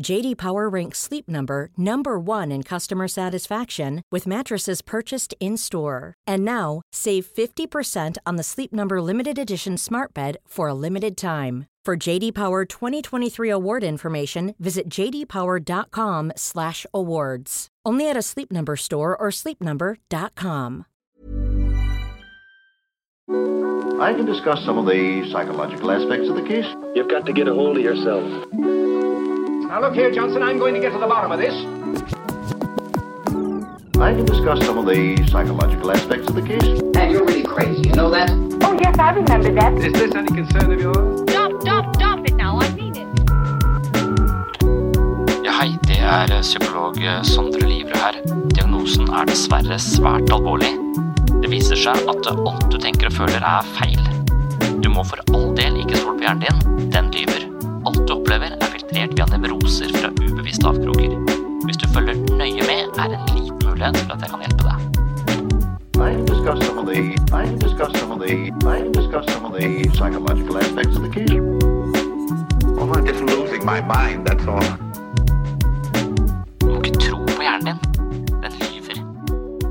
[0.00, 6.14] JD Power ranks Sleep Number number 1 in customer satisfaction with mattresses purchased in-store.
[6.26, 11.16] And now, save 50% on the Sleep Number limited edition Smart Bed for a limited
[11.16, 11.66] time.
[11.84, 17.68] For JD Power 2023 award information, visit jdpower.com/awards.
[17.84, 20.86] Only at a Sleep Number store or sleepnumber.com.
[24.00, 26.66] I can discuss some of the psychological aspects of the case.
[26.94, 28.22] You've got to get a hold of yourself.
[29.72, 31.54] Now look here, Johnson, I'm going to get to the bottom of this.
[33.96, 36.82] I can discuss some of the psychological aspects of the case.
[36.94, 38.28] And you're really crazy, you know that?
[38.60, 39.72] Oh, yes, I remember that.
[39.78, 41.22] Is this any concern of yours?
[41.30, 43.08] Stop, stop, stop it now, I mean it.
[45.42, 48.20] Ja, hei, det er psykolog Sondre Livre her.
[48.52, 50.74] Diagnosen er dessverre svært alvorlig.
[51.40, 54.04] Det viser seg at alt du tenker og føler er feil.
[54.84, 57.41] Du må for all del ikke stole på hjernen din, den lyver.
[58.92, 61.12] Alt du opplever er filtrert via nevroser fra ubevisste avkroker.
[61.64, 64.64] Hvis du følger nøye med, er det en liten mulighet for at jeg kan hjelpe
[64.68, 64.78] deg.
[66.02, 66.98] I discuss some of the
[67.32, 71.40] I discuss some of the I discuss some of the psychological aspects of the case.
[72.76, 74.68] Well, I'm just losing my mind, that's all.
[76.60, 77.78] Du må ikke tro på hjernen din.
[78.44, 78.96] Den lyver.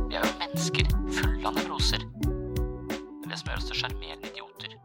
[0.10, 2.02] Vi er jo mennesker fulle av nevroser.
[2.02, 4.78] Det er det som gjør oss til sjarmerende idioter.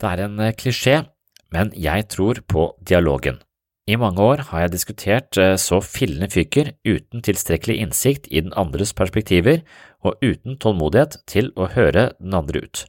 [0.00, 1.00] Det er en eh, klisjé,
[1.54, 3.40] men jeg tror på dialogen.
[3.86, 8.54] I mange år har jeg diskutert eh, så fillene fyker uten tilstrekkelig innsikt i den
[8.58, 9.62] andres perspektiver
[10.02, 12.82] og uten tålmodighet til å høre den andre ut.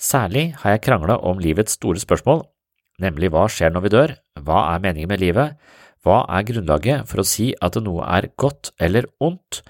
[0.00, 2.46] Særlig har jeg krangla om livets store spørsmål,
[3.04, 5.60] nemlig hva skjer når vi dør, hva er meningen med livet,
[6.02, 9.60] hva er grunnlaget for å si at noe er godt eller ondt,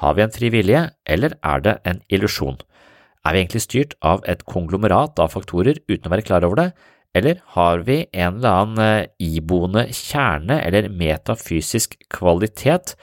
[0.00, 2.56] har vi en fri vilje, eller er det en illusjon?
[3.26, 6.70] Er vi egentlig styrt av et konglomerat av faktorer uten å være klar over det,
[7.14, 12.94] eller har vi en eller annen eh, iboende kjerne eller metafysisk kvalitet,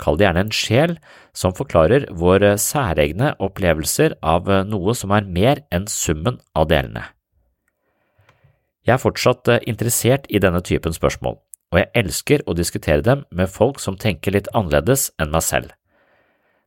[0.00, 0.96] kall det gjerne en sjel,
[1.36, 7.04] som forklarer våre særegne opplevelser av eh, noe som er mer enn summen av delene?
[8.88, 11.36] Jeg er fortsatt eh, interessert i denne typen spørsmål,
[11.70, 15.76] og jeg elsker å diskutere dem med folk som tenker litt annerledes enn meg selv.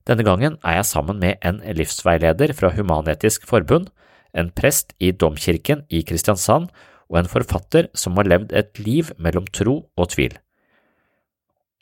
[0.06, 3.90] Denne gangen er jeg sammen med en livsveileder fra Human-Etisk Forbund,
[4.34, 6.72] en prest i Domkirken i Kristiansand
[7.12, 10.34] og en forfatter som har levd et liv mellom tro og tvil.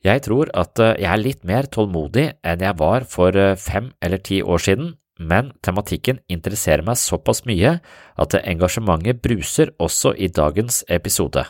[0.01, 3.91] Jeg tror at eh, jeg er litt mer tålmodig enn jeg var for eh, fem
[4.01, 7.75] eller ti år siden, men tematikken interesserer meg såpass mye
[8.17, 11.45] at engasjementet bruser også i dagens episode.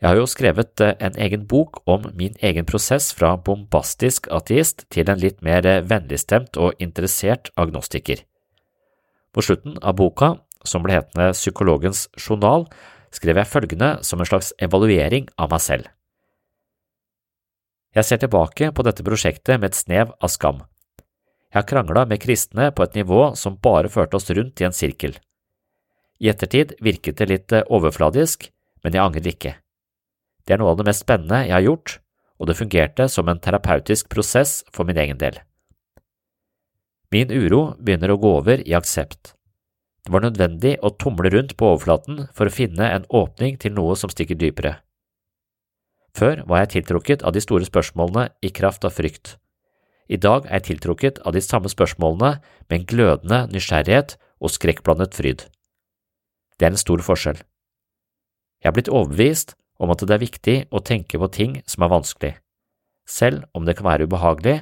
[0.00, 4.86] Jeg har jo skrevet eh, en egen bok om min egen prosess fra bombastisk ateist
[4.88, 8.24] til en litt mer vennligstemt og interessert agnostiker.
[9.34, 10.34] På slutten av boka,
[10.66, 12.66] som ble hetende Psykologens journal,
[13.14, 15.88] skrev jeg følgende som en slags evaluering av meg selv.
[17.94, 20.60] Jeg ser tilbake på dette prosjektet med et snev av skam.
[21.50, 24.76] Jeg har krangla med kristne på et nivå som bare førte oss rundt i en
[24.76, 25.16] sirkel.
[26.22, 28.46] I ettertid virket det litt overfladisk,
[28.84, 29.56] men jeg angrer ikke.
[30.46, 31.98] Det er noe av det mest spennende jeg har gjort,
[32.38, 35.40] og det fungerte som en terapeutisk prosess for min egen del.
[37.10, 39.32] Min uro begynner å gå over i aksept.
[40.06, 43.96] Det var nødvendig å tumle rundt på overflaten for å finne en åpning til noe
[43.98, 44.76] som stikker dypere.
[46.14, 49.34] Før var jeg tiltrukket av de store spørsmålene i kraft av frykt.
[50.10, 52.38] I dag er jeg tiltrukket av de samme spørsmålene
[52.70, 55.44] med en glødende nysgjerrighet og skrekkblandet fryd.
[56.58, 57.42] Det er en stor forskjell.
[58.62, 61.90] Jeg er blitt overbevist om at det er viktig å tenke på ting som er
[61.90, 62.34] vanskelig,
[63.08, 64.60] selv om det kan være ubehagelig,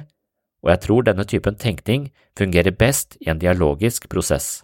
[0.63, 4.63] og jeg tror denne typen tenkning fungerer best i en dialogisk prosess.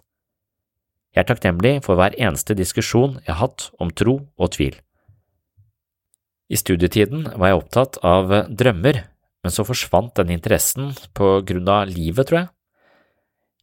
[1.16, 4.76] Jeg er takknemlig for hver eneste diskusjon jeg har hatt om tro og tvil.
[6.52, 9.00] I studietiden var jeg opptatt av drømmer,
[9.42, 12.52] men så forsvant den interessen på grunn av livet, tror jeg.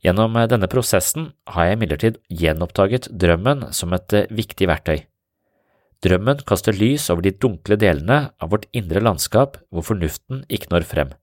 [0.03, 5.05] Gjennom denne prosessen har jeg imidlertid gjenoppdaget drømmen som et viktig verktøy.
[6.03, 10.89] Drømmen kaster lys over de dunkle delene av vårt indre landskap hvor fornuften ikke når
[10.89, 11.13] frem.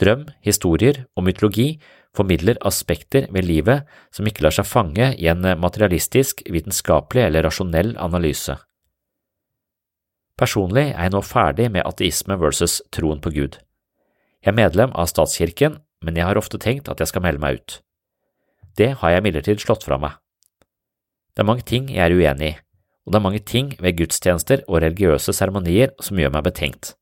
[0.00, 1.74] Drøm, historier og mytologi
[2.16, 7.92] formidler aspekter ved livet som ikke lar seg fange i en materialistisk, vitenskapelig eller rasjonell
[8.00, 8.56] analyse.
[10.40, 13.58] Personlig er jeg nå ferdig med ateisme versus troen på Gud.
[14.40, 17.60] Jeg er medlem av statskirken, men jeg har ofte tenkt at jeg skal melde meg
[17.60, 17.76] ut.
[18.80, 20.16] Det har jeg imidlertid slått fra meg.
[21.36, 22.56] Det er mange ting jeg er uenig i,
[23.04, 26.94] og det er mange ting ved gudstjenester og religiøse seremonier som gjør meg betenkt,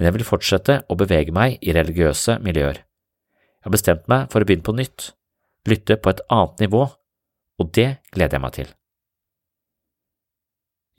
[0.00, 2.78] men jeg vil fortsette å bevege meg i religiøse miljøer.
[2.80, 5.10] Jeg har bestemt meg for å begynne på nytt,
[5.68, 6.86] lytte på et annet nivå,
[7.60, 8.70] og det gleder jeg meg til.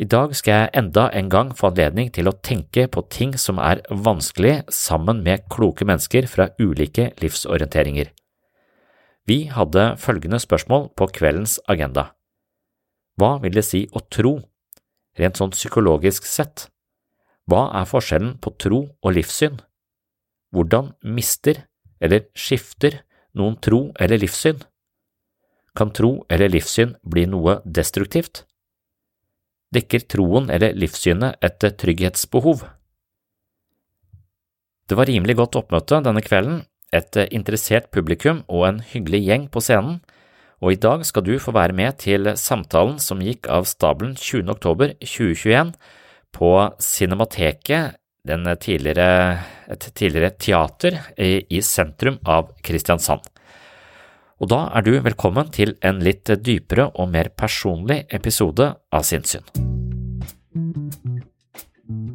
[0.01, 3.57] I dag skal jeg enda en gang få anledning til å tenke på ting som
[3.57, 8.12] er vanskelig sammen med kloke mennesker fra ulike livsorienteringer.
[9.25, 12.12] Vi hadde følgende spørsmål på kveldens agenda.
[13.18, 14.36] Hva vil det si å tro,
[15.18, 16.68] rent sånn psykologisk sett?
[17.50, 19.58] Hva er forskjellen på tro og livssyn?
[20.52, 21.64] Hvordan mister
[22.02, 23.02] eller skifter
[23.38, 24.60] noen tro eller livssyn?
[25.76, 28.44] Kan tro eller livssyn bli noe destruktivt?
[29.72, 32.66] Dekker troen eller livssynet et trygghetsbehov?
[34.92, 39.62] Det var rimelig godt oppmøte denne kvelden, et interessert publikum og en hyggelig gjeng på
[39.64, 40.02] scenen,
[40.60, 44.52] og i dag skal du få være med til samtalen som gikk av stabelen 20.
[44.52, 45.72] oktober 2021
[46.31, 47.98] på Cinemateket,
[48.62, 49.39] tidligere,
[49.69, 53.22] et tidligere teater i sentrum av Kristiansand.
[54.42, 59.45] Og da er du velkommen til en litt dypere og mer personlig episode av Sinnssyn.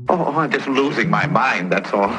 [0.08, 2.10] Oh, I'm just losing my mind, that's all.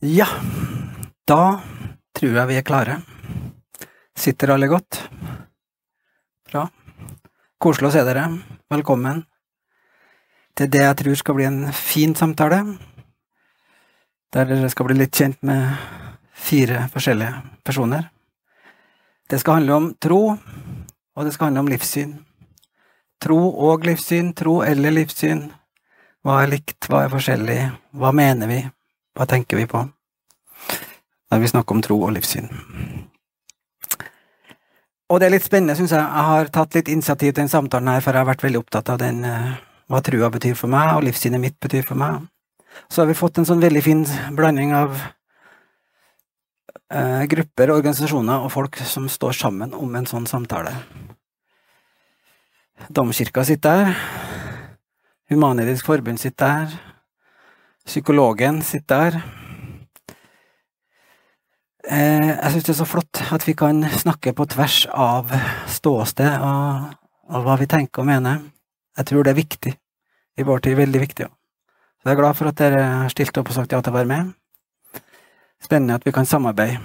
[0.00, 0.24] Ja,
[1.28, 1.60] da
[2.16, 2.94] tror jeg vi er klare.
[4.16, 4.96] Sitter alle godt?
[6.48, 6.62] Bra.
[7.60, 8.22] Koselig å se dere.
[8.72, 9.20] Velkommen
[10.56, 12.62] til det jeg tror skal bli en fin samtale,
[14.32, 15.76] der dere skal bli litt kjent med
[16.32, 18.08] fire forskjellige personer.
[19.28, 22.16] Det skal handle om tro, og det skal handle om livssyn.
[23.20, 25.50] Tro og livssyn, tro eller livssyn.
[26.24, 27.62] Hva er likt, hva er forskjellig,
[28.00, 28.62] hva mener vi?
[29.16, 29.86] Hva tenker vi på
[31.30, 32.48] når vi snakker om tro og livssyn?
[35.10, 36.02] Og det er litt spennende, syns jeg.
[36.02, 38.92] Jeg har tatt litt initiativ til den samtalen her, for jeg har vært veldig opptatt
[38.92, 39.56] av den, eh,
[39.90, 42.28] hva trua betyr for meg, og livssynet mitt betyr for meg.
[42.88, 44.04] Så har vi fått en sånn veldig fin
[44.36, 44.94] blanding av
[46.90, 50.74] eh, grupper, organisasjoner og folk som står sammen om en sånn samtale.
[52.88, 53.98] Domkirka sitter der.
[55.30, 56.89] Human-Etisk Forbund sitter der.
[57.86, 59.22] Psykologen sitter der.
[61.90, 65.32] Eh, jeg syns det er så flott at vi kan snakke på tvers av
[65.66, 66.92] ståsted og,
[67.30, 68.44] og, hva vi tenker og mener.
[69.00, 69.72] Jeg tror det er viktig
[70.38, 71.26] i vår tid, veldig viktig.
[72.00, 73.98] Så jeg er glad for at dere har stilt opp og sagt ja til å
[73.98, 74.30] være med.
[75.60, 76.78] Spennende at vi kan samarbeide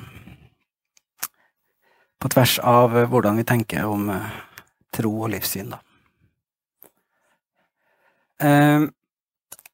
[2.19, 4.31] på tvers av hvordan vi tenker om uh,
[4.95, 5.81] tro og livssyn, da.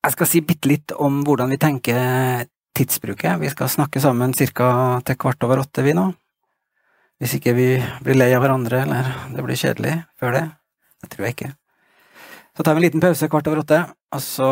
[0.02, 3.38] Jeg skal si bitte litt om hvordan vi tenker tidsbruket.
[3.42, 5.02] Vi skal snakke sammen ca.
[5.06, 6.08] til kvart over åtte, vi nå.
[7.22, 7.68] Hvis ikke vi
[8.02, 10.48] blir lei av hverandre, eller det blir kjedelig før det.
[11.04, 11.52] Det tror jeg ikke.
[12.58, 14.50] Så tar vi en liten pause kvart over åtte, og så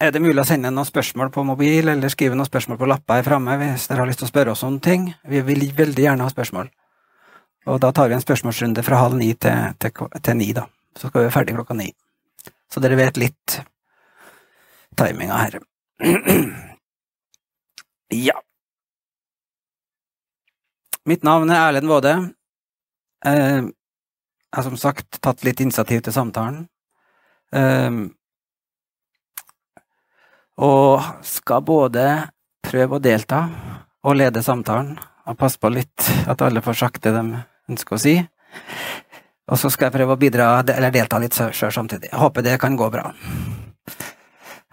[0.00, 3.18] er det mulig å sende noen spørsmål på mobil, eller skrive noen spørsmål på lappa
[3.18, 5.10] her framme hvis dere har lyst til å spørre oss om ting.
[5.26, 6.70] Vi vil veldig gjerne ha spørsmål.
[7.74, 10.68] Og da tar vi en spørsmålsrunde fra halv ni til, til, til ni, da.
[10.94, 11.90] Så skal vi være ferdig klokka ni.
[12.70, 13.62] Så dere vet litt
[14.96, 15.58] timinga her.
[18.28, 18.40] ja.
[21.04, 22.14] Mitt navn er Erlend Våde.
[23.26, 26.62] Eh, jeg har som sagt tatt litt initiativ til samtalen.
[27.52, 27.90] Eh,
[30.64, 32.06] og skal både
[32.64, 33.42] prøve å delta
[34.04, 38.00] og lede samtalen, og passe på litt at alle får sagt det de ønsker å
[38.00, 38.14] si.
[39.48, 42.10] Og så skal jeg prøve å bidra, eller delta litt sjøl samtidig.
[42.12, 43.10] Jeg håper det kan gå bra.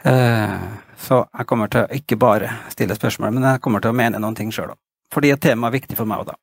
[0.04, 0.62] Eh,
[0.98, 4.22] så jeg kommer til å ikke bare stille spørsmål, men jeg kommer til å mene
[4.22, 4.80] noen ting sjøl òg.
[5.12, 6.36] Fordi et tema er viktig for meg òg, da.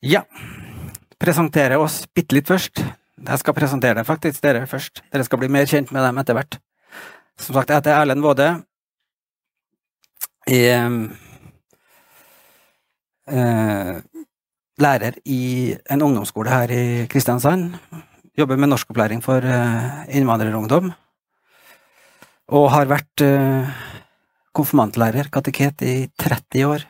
[0.00, 0.24] Ja.
[1.20, 2.80] Presentere oss bitte litt først.
[3.20, 5.02] Jeg skal presentere deg faktisk dere først.
[5.12, 6.60] Dere skal bli mer kjent med dem etter hvert.
[7.40, 8.48] Som sagt, jeg heter Erlend Våde.
[10.50, 10.90] Eh,
[14.80, 15.42] lærer i
[15.90, 17.76] en ungdomsskole her i Kristiansand.
[18.38, 20.92] Jobber med norskopplæring for eh, innvandrerungdom.
[22.54, 23.70] Og har vært eh,
[24.54, 26.86] konfirmantlærer, kateket, i 30 år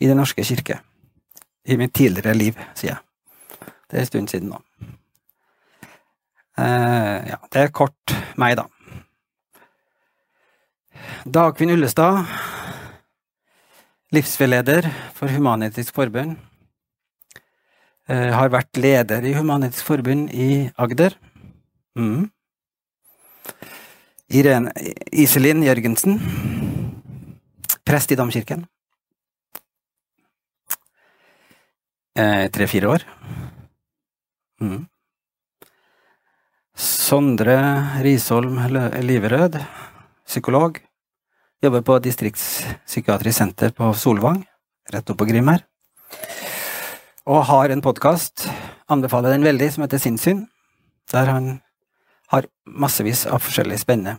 [0.00, 0.80] i Den norske kirke.
[1.64, 3.70] I mitt tidligere liv, sier jeg.
[3.88, 4.58] Det er en stund siden nå.
[6.54, 8.68] Uh, ja, det er kort meg, da.
[11.24, 12.20] Dagfinn Ullestad,
[14.14, 16.36] livsveileder for Human-Etisk Forbund.
[18.04, 21.14] Eh, har vært leder i Human-Etisk Forbund i Agder.
[21.96, 22.26] Mm.
[24.28, 24.72] Irene
[25.08, 26.18] Iselin Jørgensen,
[27.80, 28.66] prest i Domkirken.
[32.14, 33.08] Eh, Tre-fire år.
[34.60, 34.84] Mm.
[36.76, 37.56] Sondre
[38.04, 38.60] Risholm
[39.00, 39.62] Liverød,
[40.28, 40.76] psykolog.
[41.64, 44.42] Jobber på distriktspsykiatrisk senter på Solvang,
[44.92, 45.64] rett oppå Grim her.
[47.24, 48.42] Og har en podkast,
[48.92, 50.42] anbefaler den veldig, som heter Sinnssyn,
[51.08, 51.46] der han
[52.28, 54.18] har massevis av forskjellig spennende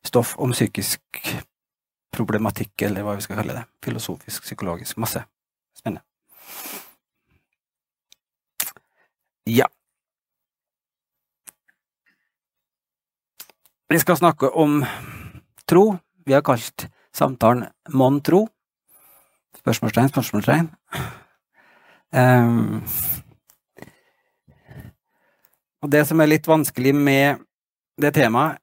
[0.00, 1.20] stoff om psykisk
[2.16, 3.66] problematikk, eller hva vi skal kalle det.
[3.84, 4.96] Filosofisk, psykologisk.
[4.96, 5.20] Masse
[5.76, 6.00] spennende.
[9.44, 9.68] Ja.
[13.92, 14.80] Vi skal snakke om
[15.68, 15.98] tro.
[16.24, 18.46] Vi har kalt samtalen Mon tro?
[19.60, 20.70] Spørsmålstegn, spørsmålstegn.
[22.10, 22.82] Um,
[25.80, 27.40] og det som er litt vanskelig med
[28.00, 28.58] det temaet,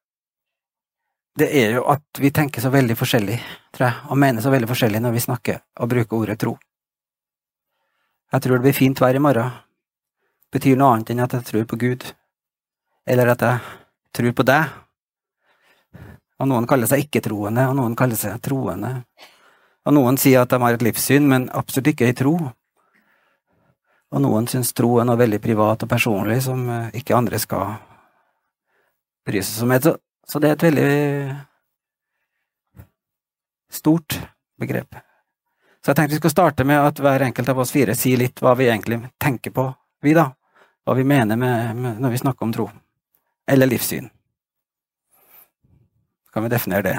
[1.38, 3.38] det er jo at vi tenker så veldig forskjellig,
[3.76, 6.56] tror jeg, og mener så veldig forskjellig når vi snakker og bruker ordet tro.
[8.34, 9.54] Jeg tror det blir fint vær i morgen.
[10.52, 12.08] Betyr noe annet enn at jeg tror på Gud,
[13.06, 13.62] eller at jeg
[14.18, 14.74] tror på deg.
[16.42, 18.92] Og noen kaller seg ikke-troende, og noen kaller seg troende.
[19.88, 22.36] Og noen sier at de har et livssyn, men absolutt ikke ei tro.
[24.16, 26.64] Og noen syns tro er noe veldig privat og personlig som
[26.96, 27.76] ikke andre skal
[29.28, 29.96] bry seg så mye.
[30.28, 30.88] Så det er et veldig
[33.78, 34.20] stort
[34.60, 34.96] begrep.
[35.84, 38.42] Så jeg tenkte vi skulle starte med at hver enkelt av oss fire sier litt
[38.44, 39.70] hva vi egentlig tenker på,
[40.04, 40.30] vi da.
[40.88, 42.70] Hva vi mener med, med når vi snakker om tro.
[43.48, 44.10] Eller livssyn.
[46.28, 46.98] Så kan vi definere det.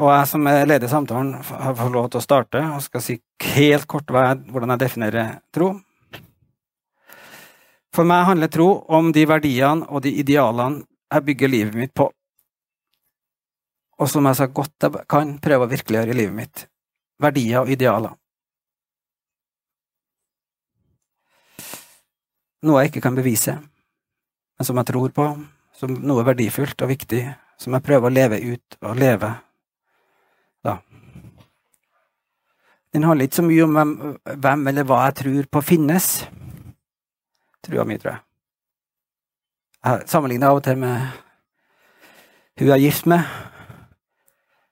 [0.00, 3.18] Og jeg som er leder samtalen, har fått lov til å starte og skal si
[3.52, 5.74] helt kort jeg, hvordan jeg definerer tro.
[7.92, 12.06] For meg handler tro om de verdiene og de idealene jeg bygger livet mitt på,
[14.00, 16.64] og som jeg så godt jeg kan prøve å virkeliggjøre i livet mitt.
[17.20, 18.16] Verdier og idealer.
[22.64, 25.28] Noe jeg ikke kan bevise, men som jeg tror på,
[25.76, 27.26] som noe verdifullt og viktig,
[27.60, 29.34] som jeg prøver å leve ut og leve
[30.62, 30.78] da.
[32.92, 33.92] Den handler ikke så mye om hvem,
[34.44, 36.08] hvem eller hva jeg tror på finnes.
[37.64, 38.24] Trua mi, tror jeg.
[39.82, 41.22] Jeg sammenligner av og til med
[42.60, 43.24] hun jeg er gift med,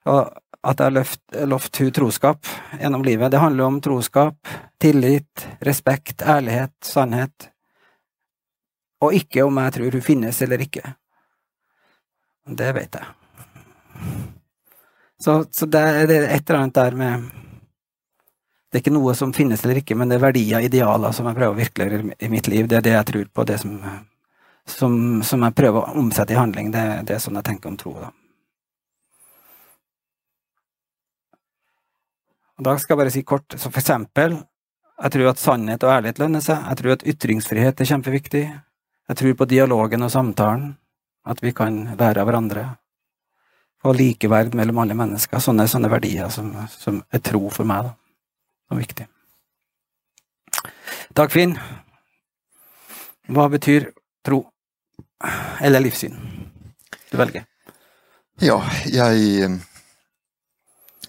[0.05, 0.29] og
[0.61, 3.31] at jeg har lovt hun troskap gjennom livet.
[3.33, 4.37] Det handler om troskap,
[4.79, 7.49] tillit, respekt, ærlighet, sannhet,
[9.01, 10.93] og ikke om jeg tror hun finnes eller ikke.
[12.45, 13.09] Det vet jeg.
[15.21, 17.29] Så, så det er et eller annet der med
[18.71, 21.35] Det er ikke noe som finnes eller ikke, men det er verdier, idealer, som jeg
[21.35, 22.69] prøver å virkeliggjøre i mitt liv.
[22.71, 23.75] Det er det jeg tror på, det som
[24.65, 26.71] som, som, jeg prøver å omsette i handling.
[26.73, 27.93] Det, det er sånn jeg tenker om tro.
[27.99, 28.11] Da.
[32.61, 34.37] da skal jeg bare si kort, så for eksempel,
[35.01, 36.61] jeg tror at sannhet og ærlighet lønner seg.
[36.61, 38.43] Jeg tror at ytringsfrihet er kjempeviktig.
[39.11, 40.75] Jeg tror på dialogen og samtalen,
[41.25, 42.67] at vi kan lære av hverandre.
[43.89, 45.41] Og likeverd mellom alle mennesker.
[45.41, 47.97] Sånne, sånne verdier som, som, er tro for meg, da.
[48.71, 49.03] Som viktig.
[51.11, 51.57] Takk, Finn.
[53.27, 53.89] hva betyr
[54.23, 54.45] tro?
[55.59, 56.15] Eller livssyn.
[57.11, 57.43] Du velger.
[58.39, 59.59] Ja, jeg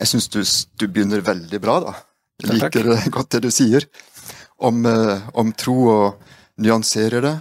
[0.01, 1.95] Jeg syns du, du, begynner veldig bra, da.
[2.43, 3.11] Jeg liker takk.
[3.15, 3.87] godt det du sier
[4.59, 6.19] om, eh, om, tro, og
[6.59, 7.37] nyanserer det.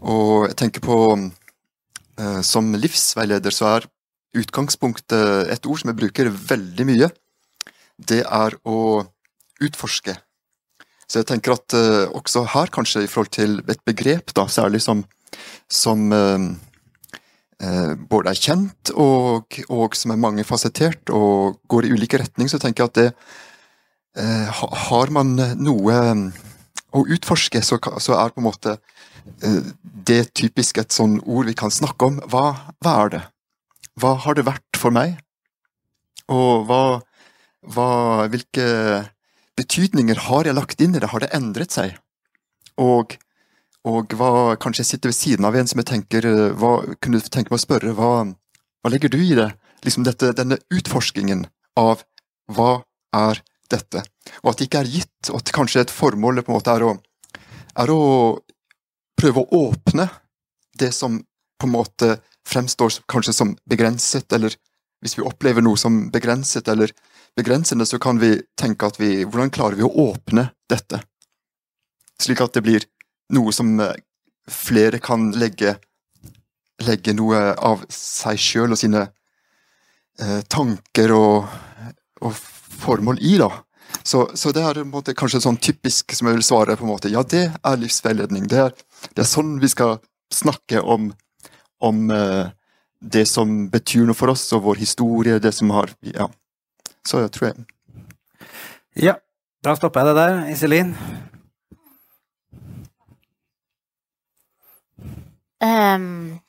[0.00, 3.90] Og jeg tenker på eh, Som livsveileder så er
[4.40, 7.12] utgangspunktet et ord som jeg bruker veldig mye.
[8.08, 8.78] Det er å
[9.62, 10.16] utforske.
[11.06, 14.80] Så jeg tenker at uh, også her, kanskje i forhold til et begrep, da, særlig
[14.84, 15.04] som
[15.72, 22.50] som, eh, både er kjent og, og som er mangefasettert og går i ulike retninger,
[22.50, 23.10] så tenker jeg at det
[24.12, 25.94] Har man noe
[26.92, 28.74] å utforske, så, så, er på en måte
[30.04, 32.18] det typisk et sånn ord vi kan snakke om.
[32.28, 33.22] Hva, hva er det?
[33.96, 35.16] Hva har det vært for meg?
[36.28, 37.00] Og hva,
[37.62, 38.66] hva Hvilke
[39.58, 41.10] betydninger har jeg lagt inn i det?
[41.12, 41.96] Har det endret seg?
[42.80, 43.16] Og,
[43.86, 47.20] og hva Kanskje jeg sitter ved siden av en som jeg tenker eh, hva, kunne
[47.22, 49.50] tenke meg å spørre hva, hva legger du i det?
[49.86, 51.46] Liksom dette, denne utforskingen
[51.78, 52.04] av
[52.52, 52.82] hva
[53.16, 53.42] er
[53.72, 54.04] dette?
[54.42, 56.84] Og at det ikke er gitt, og at kanskje et formål på en måte er
[56.86, 56.92] å,
[57.82, 58.02] er å
[59.18, 60.08] prøve å åpne
[60.78, 61.18] det som
[61.58, 62.14] på en måte
[62.48, 64.54] fremstår kanskje som begrenset, eller
[65.02, 66.94] hvis vi opplever noe som begrenset eller
[67.36, 71.02] begrensende, så kan vi tenke at vi Hvordan klarer vi å åpne dette?
[72.20, 72.86] Slik at det blir
[73.32, 73.96] noe som eh,
[74.50, 75.76] flere kan legge,
[76.84, 79.06] legge noe av seg sjøl og sine
[80.20, 81.52] eh, tanker og,
[82.22, 82.32] og,
[82.82, 83.50] formål i, da.
[84.02, 87.10] Så, så, det er måte, kanskje sånn typisk som jeg vil svare på en måte,
[87.12, 88.48] ja, det er livsveiledning.
[88.50, 88.72] Det er,
[89.14, 90.00] det er sånn vi skal
[90.34, 91.12] snakke om,
[91.84, 92.50] om eh,
[92.98, 96.28] det som betyr noe for oss, og vår historie, det som har Ja.
[97.06, 97.66] Så jeg tror jeg
[99.02, 99.14] Ja,
[99.64, 100.48] da stopper jeg det der.
[100.52, 100.96] Iselin?
[105.62, 106.40] Um,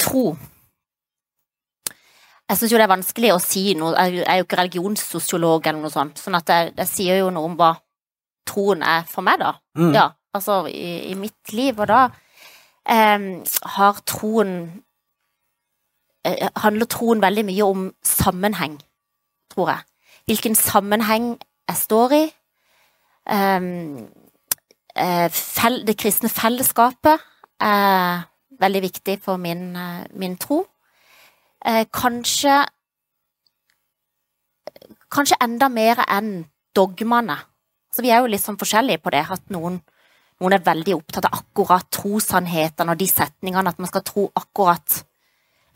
[0.00, 0.36] tro.
[2.48, 5.80] Jeg syns jo det er vanskelig å si noe Jeg er jo ikke religionssosiolog eller
[5.80, 7.74] noe sånt, sånn at jeg, jeg sier jo noe om hva
[8.48, 9.54] troen er for meg, da.
[9.78, 9.92] Mm.
[9.94, 13.28] Ja, altså i, i, mitt liv, og da um,
[13.76, 14.56] har troen
[16.26, 18.80] uh, Handler troen veldig mye om sammenheng,
[19.52, 19.88] tror jeg.
[20.26, 21.34] Hvilken sammenheng
[21.68, 22.24] jeg står i.
[23.32, 24.08] Um,
[24.98, 27.22] uh, det kristne fellesskapet
[27.62, 28.26] er
[28.60, 30.64] veldig viktig for min, uh, min tro.
[31.94, 32.64] kanskje
[35.12, 37.36] Kanskje enda mer enn dogmene.
[37.92, 39.26] Så vi er jo litt sånn forskjellige på det.
[39.28, 39.76] At noen,
[40.40, 45.02] noen er veldig opptatt av akkurat trossannhetene og de setningene, at man skal tro akkurat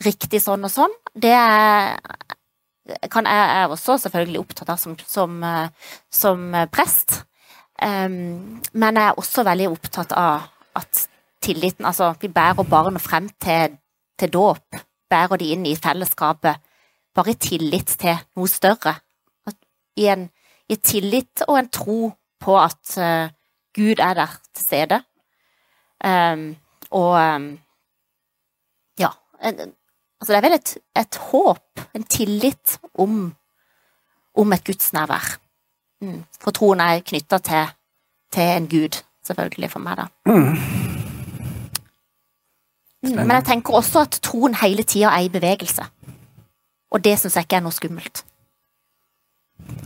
[0.04, 0.96] riktig sånn og sånn.
[1.12, 1.96] Det er,
[3.10, 5.40] kan jeg er også selvfølgelig opptatt av som, som,
[6.12, 7.22] som prest.
[7.82, 10.46] Um, men jeg er også veldig opptatt av
[10.78, 11.02] at
[11.44, 13.76] tilliten Altså, vi bærer barna frem til,
[14.18, 14.78] til dåp.
[15.10, 16.62] Bærer de inn i fellesskapet
[17.16, 18.96] bare i tillit til noe større.
[19.96, 20.28] I en
[20.68, 22.00] i tillit og en tro
[22.42, 23.30] på at uh,
[23.76, 24.98] Gud er der til stede.
[26.04, 26.56] Um,
[26.90, 27.46] og um,
[28.98, 29.72] ja en,
[30.20, 33.34] Altså, det er vel et, et, håp, en tillit om,
[34.36, 35.36] om et gudsnærvær.
[36.04, 36.22] Mm.
[36.40, 37.74] For troen er knytta til,
[38.32, 40.06] til, en gud, selvfølgelig, for meg, da.
[40.28, 40.56] Mm.
[43.06, 45.84] Men jeg tenker også at troen hele tida er i bevegelse.
[46.90, 48.24] Og det syns jeg ikke er noe skummelt.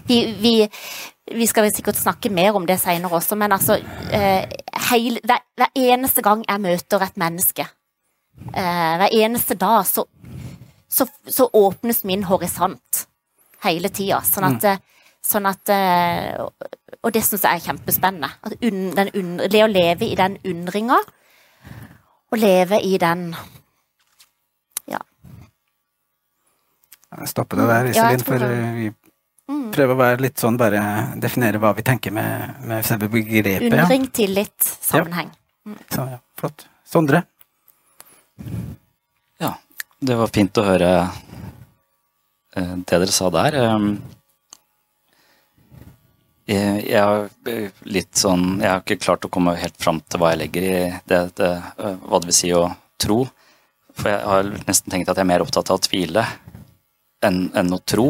[0.09, 0.55] Vi, vi,
[1.31, 3.77] vi, skal vel sikkert snakke mer om det seinere også, men altså
[4.13, 4.47] eh,
[4.91, 7.67] heil, hver, hver, eneste gang jeg møter et menneske,
[8.51, 10.05] eh, hver eneste dag, så,
[10.91, 13.05] så, så, åpnes min horisont
[13.65, 14.21] hele tida.
[14.27, 14.71] Sånn at, mm.
[14.73, 16.41] Eh, sånn at eh,
[17.01, 18.31] Og det syns jeg er kjempespennende.
[18.67, 20.99] Un, un, det å leve i den undringa,
[22.31, 23.31] og leve i den
[24.91, 25.01] Ja.
[27.19, 28.45] Jeg stopper det der, Iselin, ja, for
[28.77, 28.91] vi
[29.75, 30.83] prøver å være litt sånn, bare
[31.23, 33.71] definere hva vi tenker med, med selve begrepet.
[33.71, 34.15] Undring, ja.
[34.21, 35.33] tillit, sammenheng.
[35.33, 35.71] Ja.
[35.71, 35.81] Mm.
[35.91, 36.67] Så, ja, flott.
[36.87, 37.25] Sondre?
[40.01, 40.91] Det var fint å høre
[42.57, 43.57] eh, det dere sa der.
[43.61, 43.91] Um,
[46.51, 47.29] jeg, har
[47.85, 50.79] litt sånn Jeg har ikke klart å komme helt fram til hva jeg legger i
[51.05, 52.65] det, det, eh, hva det vil si å
[53.01, 53.27] tro.
[53.93, 56.25] For jeg har nesten tenkt at jeg er mer opptatt av å tvile
[57.21, 58.09] enn, enn å tro.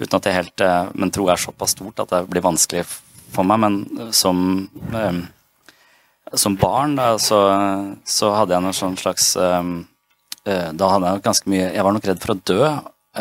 [0.00, 2.82] Uten at jeg helt eh, Men tro er såpass stort at det blir vanskelig
[3.30, 3.62] for meg.
[3.62, 4.42] Men som,
[4.90, 5.22] eh,
[6.34, 7.40] som barn da, så,
[8.02, 9.72] så, hadde jeg en sånn slags eh,
[10.76, 12.70] Da hadde jeg ganske mye Jeg var nok redd for å dø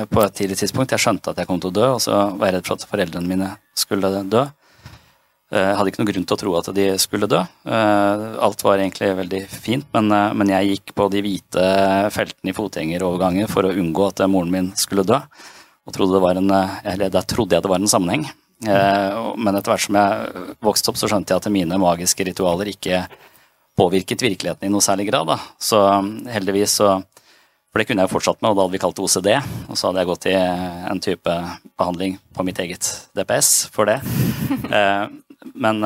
[0.10, 0.94] på et tidlig tidspunkt.
[0.94, 2.90] Jeg skjønte at jeg kom til å dø, og så var jeg redd for at
[2.92, 4.44] foreldrene mine skulle dø.
[5.50, 7.40] Jeg hadde ikke noen grunn til å tro at de skulle dø.
[7.66, 11.64] Alt var egentlig veldig fint, men, men jeg gikk på de hvite
[12.14, 15.18] feltene i fotgjengeroverganger for å unngå at moren min skulle dø
[15.90, 18.28] og trodde det var en, eh, eller der trodde jeg det var en sammenheng.
[18.68, 22.70] Eh, men etter hvert som jeg vokste opp, så skjønte jeg at mine magiske ritualer
[22.74, 23.08] ikke
[23.80, 25.32] påvirket virkeligheten i noe særlig grad.
[25.32, 25.40] Da.
[25.58, 27.00] Så mm, heldigvis så
[27.70, 29.30] For det kunne jeg jo fortsatt med, og da hadde vi kalt det OCD.
[29.70, 31.36] Og så hadde jeg gått i en type
[31.78, 34.02] behandling på mitt eget DPS for det.
[34.70, 35.06] Eh,
[35.62, 35.78] men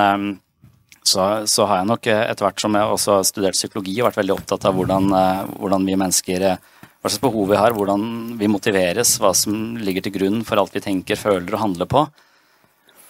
[1.04, 4.34] så, så, har jeg nok etter hvert som jeg også har studert psykologi, vært veldig
[4.38, 5.12] opptatt av hvordan,
[5.60, 6.46] hvordan vi mennesker
[7.04, 8.04] hva slags behov vi har, hvordan
[8.40, 12.06] vi motiveres, hva som ligger til grunn for alt vi tenker, føler og handler på,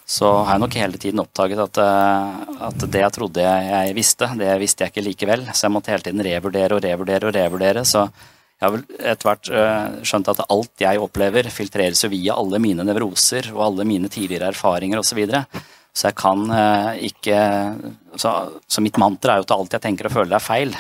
[0.10, 4.32] så har jeg nok hele tiden oppdaget at, eh, at det jeg trodde jeg visste,
[4.40, 5.46] det visste jeg ikke likevel.
[5.54, 7.86] Så jeg måtte hele tiden revurdere og revurdere og revurdere.
[7.88, 8.08] Så
[8.64, 12.62] jeg har vel etter hvert uh, skjønt at alt jeg opplever, filtreres jo via alle
[12.64, 15.12] mine nevroser og alle mine tidligere erfaringer osv.
[15.12, 15.44] Så, videre.
[15.92, 17.42] så jeg kan uh, ikke
[18.16, 18.32] så,
[18.64, 20.74] så, mitt mantra er jo at alt jeg tenker og føler er feil.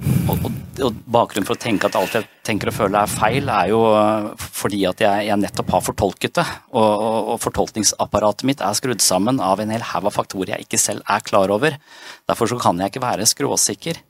[0.00, 0.50] Og, og,
[0.86, 3.84] og, bakgrunnen for å tenke at alt jeg tenker og føler er feil, er jo
[3.92, 6.48] uh, fordi at jeg, jeg nettopp har fortolket det.
[6.72, 10.80] Og, og, fortolkningsapparatet mitt er skrudd sammen av en hel haug av faktorer jeg ikke
[10.80, 11.76] selv er klar over.
[12.30, 14.00] Derfor så kan jeg ikke være skråsikker.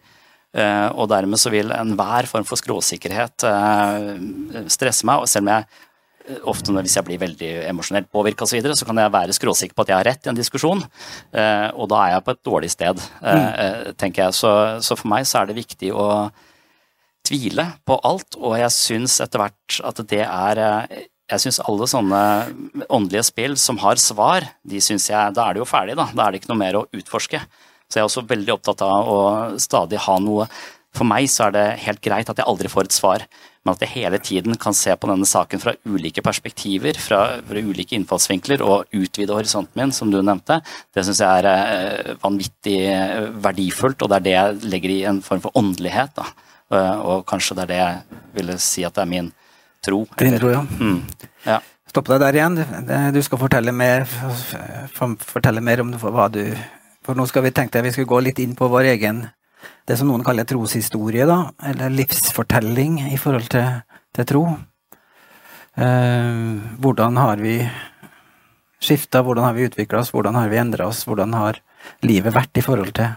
[0.57, 4.15] Uh, og dermed så vil enhver form for skråsikkerhet uh,
[4.73, 5.21] stresse meg.
[5.21, 5.69] og selv om jeg
[6.49, 9.37] ofte når, hvis jeg blir veldig emosjonelt påvirka osv., så, videre, så kan jeg være
[9.37, 10.83] skråsikker på at jeg har rett i en diskusjon,
[11.33, 13.47] eh, og da er jeg på et dårlig sted, eh, mm.
[13.59, 14.39] Eh, tenker jeg.
[14.39, 14.51] Så,
[14.85, 16.09] så, for meg så er det viktig å
[17.29, 20.61] tvile på alt, og jeg syns etter hvert at det er
[21.29, 22.21] jeg syns alle sånne
[22.89, 25.97] åndelige spill som har svar, de synes jeg, da er det jo ferdig.
[25.99, 27.43] Da Da er det ikke noe mer å utforske.
[27.89, 29.21] Så jeg er også veldig opptatt av å
[29.61, 30.49] stadig ha noe
[30.97, 33.23] For meg så er det helt greit at jeg aldri får et svar,
[33.63, 37.61] men at jeg hele tiden kan se på denne saken fra ulike perspektiver, fra, fra
[37.63, 40.57] ulike innfallsvinkler, og utvide horisonten min, som du nevnte,
[40.97, 44.99] det syns jeg er eh, vanvittig eh, verdifullt, og det er det jeg legger i
[45.13, 46.17] en form for åndelighet.
[46.17, 46.25] Da.
[46.73, 49.31] Eh, og kanskje det er det jeg ville si at det er min
[49.85, 50.01] tro.
[50.25, 50.65] Din tro, ja.
[50.65, 51.03] Mm,
[51.45, 51.61] ja.
[51.93, 52.59] Stopp deg der igjen.
[53.15, 54.09] Du skal fortelle mer,
[54.97, 56.43] fortelle mer om hva du
[57.09, 59.23] For nå skal vi tenke deg vi skal gå litt inn på vår egen
[59.89, 63.79] det som noen kaller troshistorie, da, eller livsfortelling i forhold til,
[64.13, 64.43] til tro.
[65.81, 66.43] Eh,
[66.77, 67.55] hvordan har vi
[68.85, 71.63] skifta, hvordan har vi utvikla oss, hvordan har vi endra oss, hvordan har
[72.05, 73.17] livet vært i forhold til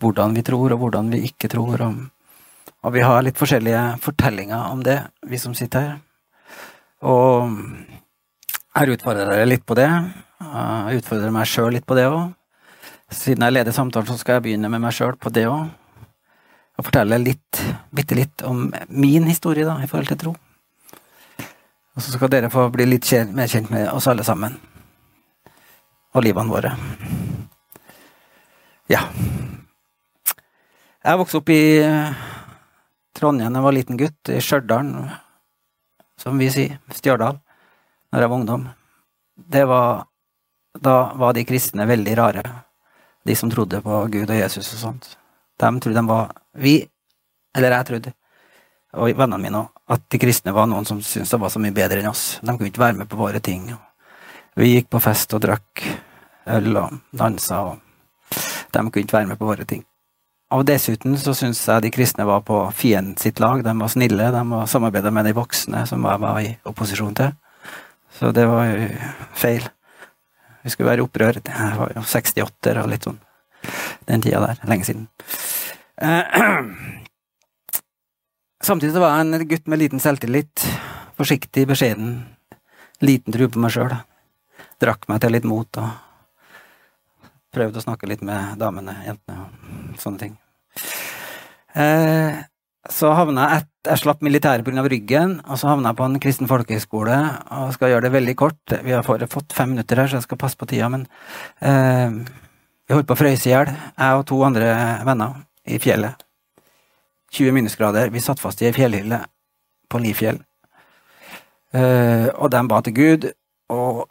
[0.00, 1.84] hvordan vi tror, og hvordan vi ikke tror.
[1.90, 2.00] Og,
[2.88, 4.96] og vi har litt forskjellige fortellinger om det,
[5.28, 6.00] vi som sitter her.
[7.04, 7.52] Og
[8.72, 9.92] jeg utfordrer dere litt på det.
[10.40, 12.32] Jeg utfordrer meg sjøl litt på det òg.
[13.12, 15.68] Siden jeg leder samtalen, så skal jeg begynne med meg sjøl på det òg
[16.76, 17.60] og fortelle litt,
[17.94, 20.32] bitte litt om min historie da, i forhold til tro.
[21.96, 24.58] Og så skal dere få bli litt mer kjent med oss alle sammen.
[26.12, 26.74] Og livene våre.
[28.92, 29.06] Ja.
[31.06, 31.62] Jeg vokste opp i
[33.16, 34.92] Trondheim da jeg var liten gutt, i Stjørdal,
[36.20, 37.40] som vi sier, Stjørdal,
[38.12, 38.68] når jeg var ungdom.
[39.36, 40.06] Det var
[40.76, 42.42] Da var de kristne veldig rare,
[43.26, 45.08] de som trodde på Gud og Jesus og sånt.
[45.60, 46.78] De trodde de var Vi,
[47.56, 48.12] eller jeg trodde,
[48.96, 51.74] og vennene mine òg, at de kristne var noen som syntes de var så mye
[51.74, 52.38] bedre enn oss.
[52.40, 53.68] De kunne ikke være med på våre ting.
[54.56, 55.84] Vi gikk på fest og drakk
[56.56, 57.76] øl og dansa, og
[58.72, 59.84] de kunne ikke være med på våre ting.
[60.54, 63.64] Og dessuten så syns jeg de kristne var på fienden sitt lag.
[63.66, 67.32] De var snille, de samarbeida med de voksne som jeg var i opposisjon til.
[68.14, 68.86] Så det var jo
[69.34, 69.66] feil.
[70.66, 71.38] Vi skulle være i opprør.
[71.38, 73.20] Jeg var jo 68 og litt sånn
[74.08, 74.62] den tida der.
[74.66, 75.04] Lenge siden.
[76.02, 76.36] Eh,
[78.68, 80.64] samtidig så var jeg en gutt med liten selvtillit.
[81.18, 82.18] Forsiktig, beskjeden.
[83.04, 83.94] Liten tro på meg sjøl.
[84.82, 85.88] Drakk meg til litt mot og
[87.54, 90.34] prøvde å snakke litt med damene, jentene og sånne ting.
[91.78, 92.42] Eh,
[92.92, 94.82] så havna jeg et, Jeg slapp militæret pga.
[94.82, 97.16] ryggen, og så havna jeg på en kristen folkehøgskole
[97.54, 98.72] og skal gjøre det veldig kort.
[98.82, 101.06] Vi har fått fem minutter her, så jeg skal passe på tida, men
[101.62, 102.10] eh,
[102.86, 104.72] vi holdt på å frøyse i hjel, jeg og to andre
[105.06, 106.18] venner, i fjellet.
[107.30, 108.10] 20 minusgrader.
[108.10, 109.20] Vi satt fast i ei fjellhylle
[109.88, 110.42] på Lifjell.
[111.74, 113.30] Eh, og de ba til Gud,
[113.70, 114.06] og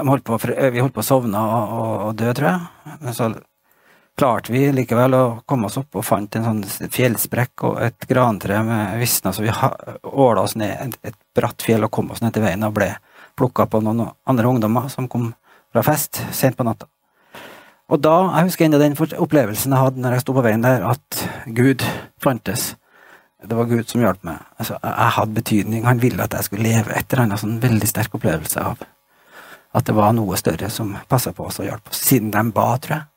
[0.00, 2.96] holdt på, vi holdt på å sovne og, og, og dø, tror jeg.
[3.00, 3.30] Men så
[4.18, 8.62] klarte vi likevel å komme oss opp og fant en sånn fjellsprekk og et grantre
[8.66, 12.34] med visna, så vi åla oss ned et, et, bratt fjell og kom oss ned
[12.34, 12.90] til veien og ble
[13.38, 15.30] plukka på noen andre ungdommer som kom
[15.72, 16.88] fra fest sent på natta.
[17.90, 20.84] Og da, jeg husker ennå den opplevelsen jeg hadde når jeg sto på veien der,
[20.86, 21.82] at Gud
[22.22, 22.74] fantes.
[23.42, 24.42] Det var Gud som hjalp meg.
[24.60, 25.86] Altså, jeg hadde betydning.
[25.88, 28.84] Han ville at jeg skulle leve et eller annet sånn veldig sterk opplevelse av
[29.70, 32.02] at det var noe større som passa på oss og hjalp oss.
[32.02, 33.09] Siden de ba, tror jeg.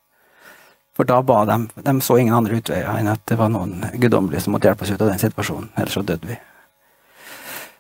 [0.94, 4.46] For da ba de De så ingen andre utveier enn at det var noen guddommelige
[4.46, 5.72] som måtte hjelpe oss ut av den situasjonen.
[5.78, 6.38] Ellers så døde vi.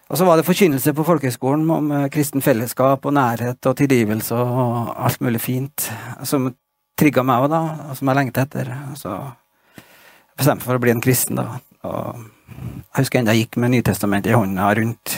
[0.09, 4.35] Og så var det forkynnelse på folkehøgskolen om eh, kristen fellesskap og nærhet og tilgivelse
[4.35, 5.87] og alt mulig fint,
[6.27, 6.51] som
[6.99, 8.69] trigga meg òg, da, og som jeg lengta etter.
[8.99, 11.57] Så jeg bestemte for å bli en kristen, da.
[11.89, 12.19] Og
[12.53, 15.15] jeg husker enda jeg gikk med Nytestamentet i hånda rundt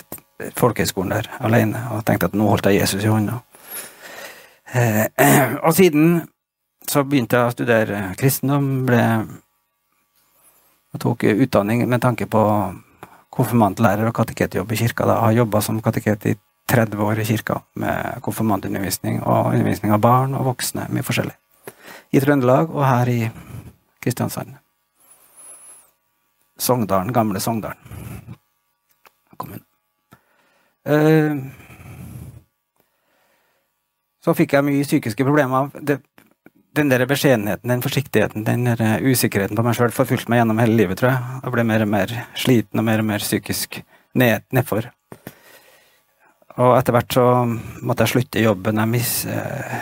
[0.55, 3.41] folkehøgskolen der alene og tenkte at nå holdt jeg Jesus i hånda.
[4.75, 5.03] Eh,
[5.65, 6.21] og siden
[6.89, 9.01] så begynte jeg å studere kristendom, ble
[10.95, 12.41] og tok utdanning med tanke på
[13.35, 15.03] konfirmantlærer og kateketjobb i kirka.
[15.03, 15.17] Da.
[15.17, 16.35] Jeg har jobba som kateket i
[16.71, 21.35] 30 år i kirka med konfirmantundervisning og undervisning av barn og voksne, mye forskjellig.
[22.15, 23.19] I Trøndelag og her i
[24.01, 24.55] Kristiansand.
[26.57, 28.03] Sogndalen, gamle Sogndalen.
[30.85, 31.41] Uh,
[34.21, 35.71] så fikk jeg mye psykiske problemer.
[35.81, 35.97] Det,
[36.75, 40.59] den der beskjedenheten, den forsiktigheten, den der eh, usikkerheten på meg sjøl forfulgte meg gjennom
[40.61, 41.39] hele livet, tror jeg.
[41.43, 43.79] Jeg ble mer og mer sliten og mer og mer psykisk
[44.19, 44.89] ned, nedfor.
[46.55, 47.25] Og etter hvert så
[47.83, 48.79] måtte jeg slutte jobben.
[48.81, 49.75] Jeg mis, eh,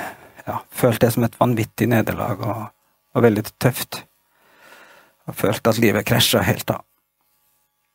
[0.48, 2.66] ja, følte det som et vanvittig nederlag og,
[3.14, 4.04] og veldig tøft.
[5.30, 6.82] Og følte at livet krasja helt da.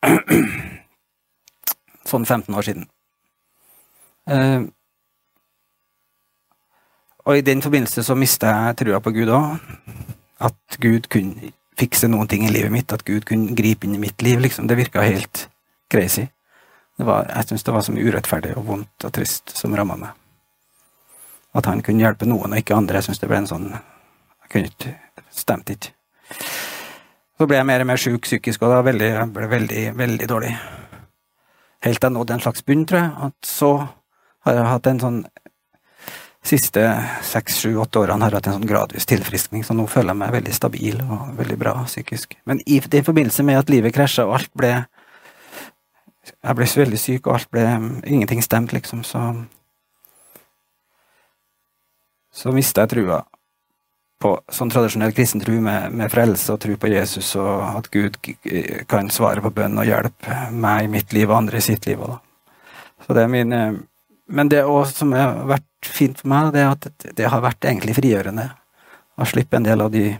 [2.08, 2.88] Sånn 15 år siden.
[7.28, 9.58] Og i den forbindelse så mista jeg trua på Gud òg.
[10.40, 14.00] At Gud kunne fikse noen ting i livet mitt, at Gud kunne gripe inn i
[14.00, 14.40] mitt liv.
[14.40, 14.66] liksom.
[14.66, 15.48] Det virka helt
[15.90, 16.26] crazy.
[16.98, 20.16] Var, jeg syntes det var så mye urettferdig og vondt og trist som ramma meg.
[21.54, 22.98] At han kunne hjelpe noen og ikke andre.
[22.98, 24.96] Jeg syns det ble en sånn Jeg kunne ikke
[25.38, 25.92] Stemte ikke.
[27.38, 30.28] Så ble jeg mer og mer sjuk psykisk, og da veldig, jeg ble veldig, veldig
[30.28, 30.54] dårlig.
[31.84, 33.12] Helt til jeg nådde en slags bunn, tror jeg.
[33.28, 33.70] At så
[34.46, 35.20] har jeg hatt en sånn
[36.48, 36.82] siste
[37.26, 40.20] seks, sju, åtte årene har jeg hatt en sånn gradvis tilfriskning, så nå føler jeg
[40.22, 42.38] meg veldig stabil og veldig bra psykisk.
[42.48, 44.72] Men i, i forbindelse med at livet krasja og alt ble
[46.28, 47.64] Jeg ble veldig syk, og alt ble
[48.04, 49.32] Ingenting stemte, liksom, så
[52.30, 53.24] Så mista jeg trua
[54.18, 58.18] på sånn tradisjonell kristen tro med, med, frelse og tro på Jesus, og at Gud
[58.90, 62.02] kan svare på bønn og hjelpe meg i mitt liv og andre i sitt liv.
[62.02, 62.18] Også.
[63.06, 63.78] Så det er min eh,
[64.28, 67.64] Men det også, som har vært fint for meg, det er at det har vært
[67.64, 68.50] egentlig frigjørende
[69.18, 70.10] å slippe en del av de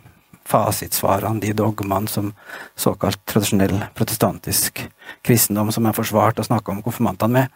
[0.48, 2.30] fasitsvarene, de dogmene som
[2.78, 4.80] såkalt tradisjonell protestantisk
[5.26, 7.52] kristendom, som jeg forsvarte og snakka om konfirmantene med,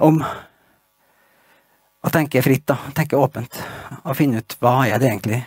[0.00, 0.22] om
[2.00, 3.60] å tenke fritt, da, tenke åpent,
[4.00, 5.42] og finne ut hva er det egentlig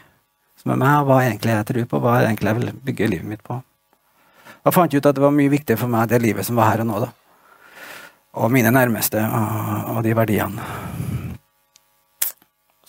[0.61, 3.31] som er meg, hva egentlig jeg tror på, hva er egentlig jeg vil bygge livet
[3.33, 3.57] mitt på.
[4.63, 6.85] Jeg fant ut at det var mye viktigere for meg det livet som var her
[6.85, 7.09] og nå, da.
[8.33, 10.65] Og mine nærmeste og, de verdiene.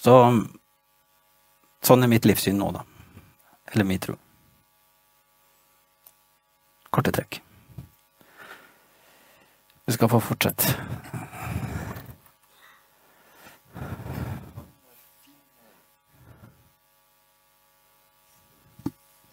[0.00, 0.16] Så
[1.84, 2.84] sånn er mitt livssyn nå, da.
[3.72, 4.16] Eller min tro.
[6.94, 7.40] Korte trekk.
[9.84, 10.76] Du skal få fortsette.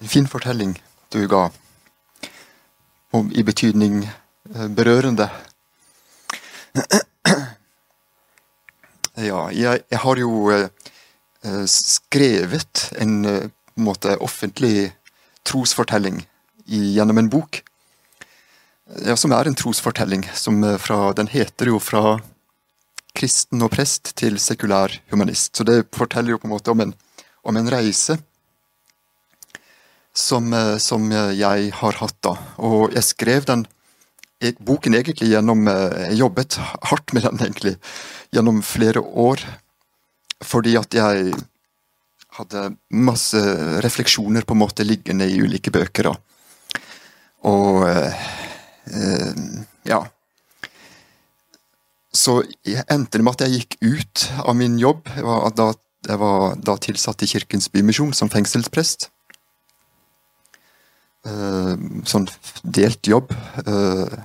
[0.01, 0.73] En fin fortelling
[1.13, 1.45] du ga,
[3.11, 5.29] om, i betydning eh, berørende.
[9.21, 10.69] Ja, jeg, jeg har jo eh,
[11.43, 14.93] eh skrevet en, en eh, måte, offentlig
[15.43, 16.21] trosfortelling
[16.65, 17.59] gjennom en bok.
[19.03, 20.23] Ja, som er en trosfortelling.
[20.33, 22.21] Som fra, den heter jo 'Fra
[23.13, 25.57] kristen og prest til sekulær humanist'.
[25.57, 26.93] Så det forteller jo på en måte om en,
[27.43, 28.17] om en reise
[30.13, 32.17] som, eh, som, jeg har hatt.
[32.21, 32.35] da.
[32.57, 33.65] Og jeg skrev den
[34.59, 36.57] boken egentlig gjennom eh, Jeg jobbet
[36.89, 37.75] hardt med den egentlig
[38.33, 39.43] gjennom flere år.
[40.41, 41.33] Fordi at jeg
[42.37, 43.39] hadde masse
[43.83, 46.09] refleksjoner på en måte liggende i ulike bøker.
[46.09, 46.15] da.
[47.51, 48.25] Og eh,
[49.87, 50.01] ja.
[52.11, 52.41] Så
[52.89, 55.07] endte det med at jeg gikk ut av min jobb.
[55.15, 55.71] Jeg var da,
[56.09, 59.09] jeg var da tilsatt i Kirkens Bymisjon som fengselsprest.
[61.21, 61.73] Eh,
[62.09, 62.27] sånn
[62.63, 63.33] delt jobb.
[63.65, 64.19] Eh,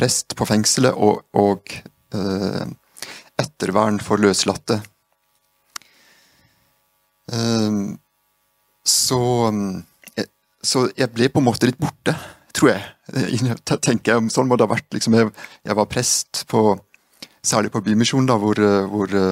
[0.00, 1.74] prest på fengselet og, og
[2.16, 2.64] eh,
[3.40, 4.80] ettervern for løslatte.
[8.90, 9.20] Så,
[10.66, 12.16] så jeg ble på en måte litt borte,
[12.56, 12.82] tror jeg.
[13.86, 14.88] tenker jeg, Sånn må det ha vært.
[14.96, 15.30] Liksom, jeg,
[15.62, 16.64] jeg, var prest på
[17.40, 18.58] Særlig på Bymisjonen, hvor,
[18.92, 19.22] hvor det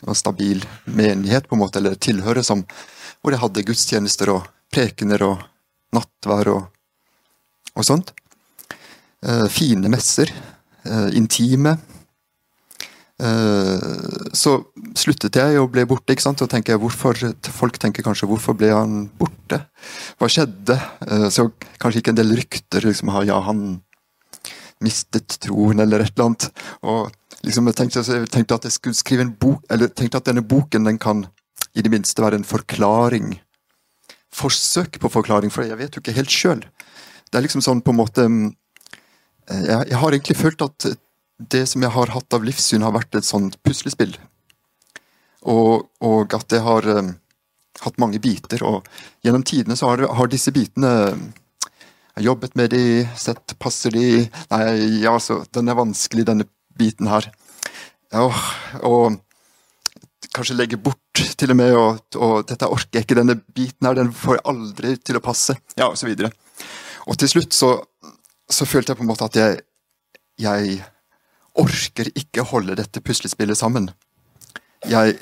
[0.00, 2.62] var stabil menighet, på en måte, eller tilhøre, som,
[3.20, 5.42] hvor jeg hadde gudstjenester og prekener og
[5.92, 6.62] nattvær og,
[7.76, 8.14] og sånt.
[9.24, 10.32] Eh, fine messer.
[10.84, 11.78] Eh, intime.
[13.22, 13.78] Eh,
[14.32, 14.52] så
[14.98, 16.12] sluttet jeg og ble borte.
[16.12, 16.42] ikke sant?
[16.42, 17.16] Og tenker jeg, hvorfor,
[17.50, 19.66] Folk tenker kanskje 'hvorfor ble han borte'?
[20.18, 20.76] Hva skjedde?
[21.30, 23.82] Så kanskje ikke en del rykter liksom, ja, han
[24.82, 26.50] mistet troen, eller et eller annet.
[26.82, 27.10] Og
[27.44, 30.42] liksom, jeg, tenkte, jeg tenkte at jeg skulle skrive en bok, eller tenkte at denne
[30.42, 31.26] boken den kan
[31.74, 33.40] i det minste være en forklaring
[34.34, 36.64] forsøk på forklaring, for jeg vet jo ikke helt sjøl.
[37.30, 38.50] Det er liksom sånn på en måte mm,
[39.50, 40.86] jeg, jeg, har egentlig følt at
[41.50, 44.14] det som jeg har hatt av livssyn, har vært et sånt puslespill.
[45.50, 47.10] Og, og at det har um,
[47.84, 48.62] hatt mange biter.
[48.64, 48.86] Og
[49.24, 52.84] gjennom tidene så har, har, disse bitene Jeg har jobbet med de,
[53.18, 54.06] sett passer de
[54.52, 54.62] Nei,
[55.02, 57.28] ja, altså, den er vanskelig, denne biten her.
[58.14, 58.28] Ja,
[58.86, 59.18] og
[60.34, 60.98] kanskje legge bort
[61.38, 64.46] til og med, og, og, dette orker jeg ikke, denne biten her, den får jeg
[64.50, 66.10] aldri til å passe, ja, og så.
[67.04, 67.70] Og til slutt så,
[68.50, 69.60] så følte jeg på en måte at jeg,
[70.40, 70.80] jeg
[71.60, 73.88] orker ikke holde dette puslespillet sammen.
[74.90, 75.16] Jeg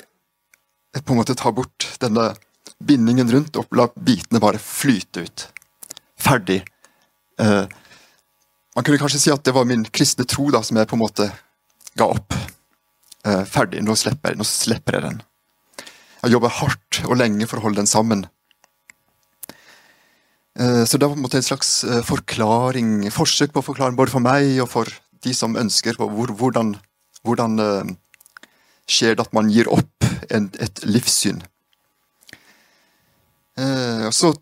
[1.01, 2.33] på en måte tar bort denne
[2.83, 5.45] bindingen rundt og lar bitene bare flyte ut.
[6.19, 6.61] Ferdig.
[7.39, 7.65] Eh,
[8.75, 11.03] man kunne kanskje si at det var min kristne tro da, som jeg på en
[11.03, 11.29] måte
[11.99, 12.35] ga opp.
[13.25, 15.21] Eh, ferdig, nå slipper, nå slipper jeg den.
[16.23, 18.25] Jeg jobber hardt og lenge for å holde den sammen.
[20.59, 23.97] Eh, så det var på en måte en slags eh, forklaring, forsøk på å forklare
[23.97, 24.89] både for meg og for
[25.25, 26.75] de som ønsker på hvor, hvordan,
[27.23, 27.91] hvordan uh,
[28.91, 30.03] skjer det at man gir opp
[30.35, 31.39] en, et livssyn.
[33.55, 34.33] Og så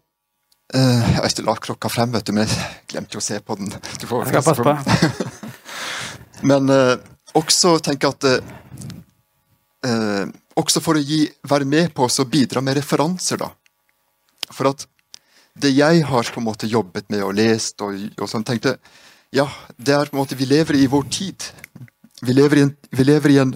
[0.73, 3.69] Jeg har la klokka frem, vet du, men jeg glemte å se på den.
[3.99, 4.73] Du får jeg skal passe på.
[6.49, 6.71] men
[7.37, 8.29] også tenke at
[10.63, 13.51] Også for å gi, være med på å bidra med referanser, da.
[14.49, 14.87] For at
[15.61, 18.77] det jeg har på en måte jobbet med og lest, og, og sånn, tenkte
[19.31, 19.45] ja,
[19.77, 21.43] det er på en måte Vi lever i vår tid.
[22.21, 23.53] Vi lever i, en, vi lever i, en,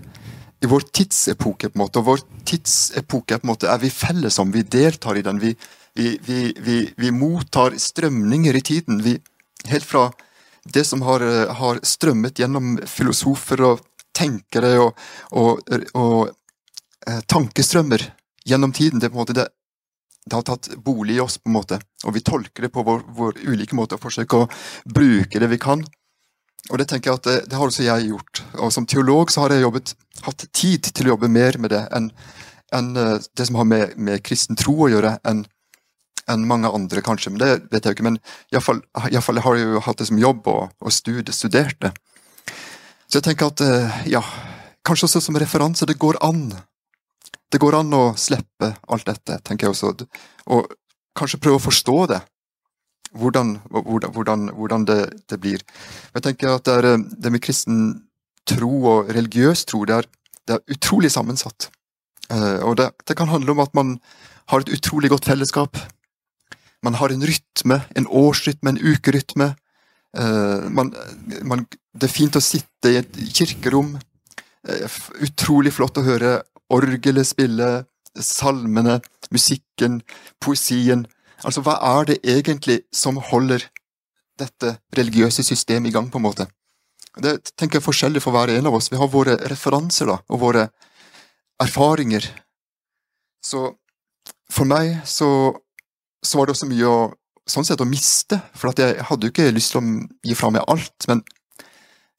[0.64, 2.00] i vår tidsepoke, på en måte.
[2.00, 4.54] Og vår tidsepoke på en måte, er vi felles om.
[4.56, 5.42] Vi deltar i den.
[5.44, 5.52] Vi,
[5.96, 9.04] vi, vi mottar strømninger i tiden.
[9.68, 10.10] helt fra
[10.64, 11.22] det som har,
[11.60, 13.84] har, strømmet gjennom filosofer og
[14.16, 14.96] tenkere og,
[15.32, 16.32] og, og, og
[17.08, 18.08] eh, tankestrømmer
[18.46, 19.00] gjennom tiden.
[19.00, 19.50] Det, på en måte, det,
[20.26, 23.04] det har tatt bolig i oss, på en måte, og vi tolker det på vår,
[23.14, 24.50] vår ulike måte og forsøker å
[24.90, 25.86] bruke det vi kan.
[26.72, 28.42] Og Det tenker jeg at det, det, har også jeg gjort.
[28.58, 29.94] Og Som teolog så har jeg jobbet,
[30.26, 32.10] hatt tid til å jobbe mer med det enn
[32.74, 35.46] en eh, det som har med, med, kristen tro å gjøre, enn
[36.32, 37.30] en mange andre, kanskje.
[37.30, 38.08] Men Det vet jeg jo ikke.
[38.08, 38.18] Men
[38.50, 41.94] iallfall har jeg jo hatt det som jobb og, og studie, studert det.
[43.06, 44.24] Så jeg tenker at eh, ja,
[44.86, 45.86] kanskje også som referanse.
[45.86, 46.48] Det går an
[47.52, 50.08] det går an å slippe alt dette, tenker jeg også,
[50.52, 50.74] og
[51.16, 52.22] kanskje prøve å forstå det.
[53.16, 55.00] Hvordan, hvordan, hvordan det,
[55.32, 55.62] det, blir.
[56.18, 57.78] Jeg tenker at det, er, eh, det, med kristen
[58.44, 60.10] tro og religiøs tro, det er,
[60.44, 61.70] det er utrolig sammensatt.
[62.28, 63.94] Eh, og det, det, kan handle om at man
[64.52, 65.80] har et utrolig godt fellesskap.
[66.84, 69.54] Man har en rytme, en årsrytme, en ukerytme.
[70.16, 70.94] Uh, man,
[71.44, 73.96] man, det er fint å sitte i et kirkerom.
[75.26, 76.38] Utrolig flott å høre
[76.74, 77.70] orgelet spille,
[78.16, 79.00] salmene,
[79.34, 80.02] musikken,
[80.44, 81.06] poesien.
[81.44, 83.68] Altså, hva er det egentlig som holder
[84.40, 86.48] dette religiøse systemet i gang, på en måte?
[87.16, 88.90] Det tenker jeg er forskjellig for hver en av oss.
[88.92, 90.68] Vi har våre referanser da, og våre
[91.64, 92.28] erfaringer.
[93.44, 93.70] Så
[94.52, 95.30] for meg så,
[96.24, 96.98] så var det også mye å,
[97.48, 100.66] sånn sett å miste, for jeg hadde jo ikke lyst til å gi fra meg
[100.72, 101.24] alt, men,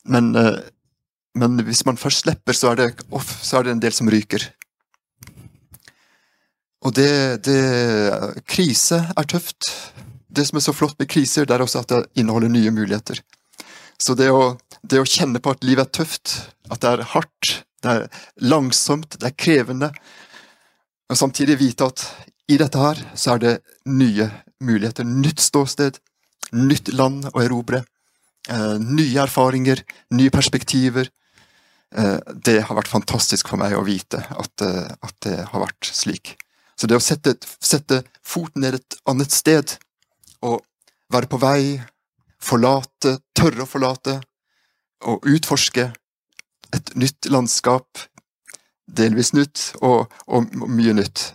[0.08, 0.64] men eh,
[1.36, 4.08] men hvis man først slipper, så er det, off, så er det en del som
[4.12, 4.46] ryker.
[6.86, 7.60] Og det, det,
[8.48, 9.70] Krise er tøft.
[10.28, 13.20] Det som er så flott med kriser, det er også at det inneholder nye muligheter.
[13.98, 16.36] Så det å, det å kjenne på at livet er tøft,
[16.70, 17.52] at det er hardt,
[17.84, 18.06] det er
[18.44, 19.90] langsomt, det er krevende,
[21.06, 22.02] og samtidig vite at
[22.50, 23.54] i dette her så er det
[23.88, 24.28] nye
[24.64, 25.98] muligheter, nytt ståsted,
[26.56, 27.82] nytt land å erobre,
[28.48, 29.82] eh, nye erfaringer,
[30.14, 31.10] nye perspektiver,
[31.94, 36.34] det har vært fantastisk for meg å vite at, eh, at det har vært slik.
[36.76, 39.76] Så det å sette, sette, foten ned et annet sted,
[40.44, 40.60] og
[41.12, 41.60] være på vei,
[42.42, 44.18] forlate, tørre å forlate,
[45.06, 45.88] og utforske
[46.76, 48.02] et nytt landskap,
[48.86, 51.30] delvis nytt, og, og, mye nytt.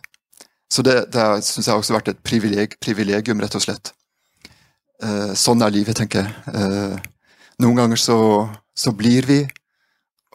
[0.71, 3.93] Så det, det syns jeg også har vært et privileg, privilegium, rett og slett.
[5.01, 6.53] Eh, sånn er livet, tenker jeg.
[6.53, 7.33] Eh,
[7.63, 8.19] noen ganger så,
[8.77, 9.41] så blir vi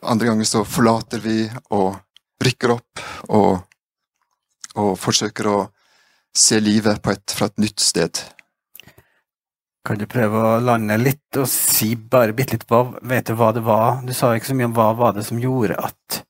[0.07, 1.97] andre ganger så forlater vi og
[2.45, 3.03] rykker opp
[3.35, 3.59] og,
[4.77, 5.59] og forsøker å
[6.37, 8.21] se livet et, fra et nytt sted.
[9.87, 13.53] Kan du prøve å lande litt og si bare bitte litt hva Vet du hva
[13.55, 14.01] det var?
[14.03, 16.23] Du sa ikke så mye om hva var det som gjorde at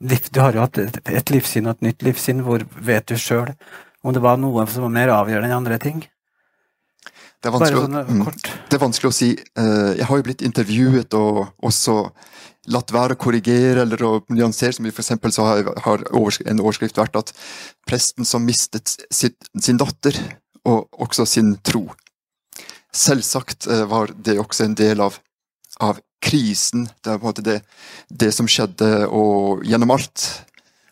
[0.00, 2.42] Du har jo hatt et, et livssyn og et nytt livssyn.
[2.42, 3.52] Hvor vet du sjøl
[4.02, 6.02] om det var noe som var mer avgjørende enn andre ting?
[7.40, 8.24] Det er, sånn, mm,
[8.68, 9.30] det er vanskelig å si.
[9.32, 11.94] Eh, jeg har jo blitt intervjuet og også
[12.70, 14.72] latt være å korrigere eller å nyansere.
[14.76, 17.32] som For eksempel så har en overskrift vært at
[17.88, 20.16] presten som mistet sin datter,
[20.64, 21.86] og også sin tro.
[22.92, 25.16] Selvsagt eh, var det også en del av,
[25.80, 26.88] av krisen.
[27.00, 27.60] Det er på en måte det,
[28.10, 30.26] det som skjedde og gjennom alt.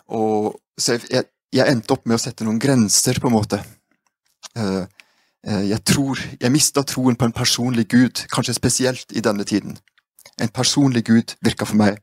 [0.08, 3.60] Og, så jeg, jeg, endte opp med å sette noen grenser, på en måte.
[4.56, 4.86] Uh,
[5.46, 9.78] Eh, jeg tror Jeg mista troen på en personlig Gud, kanskje spesielt i denne tiden.
[10.40, 11.98] En personlig Gud virka for meg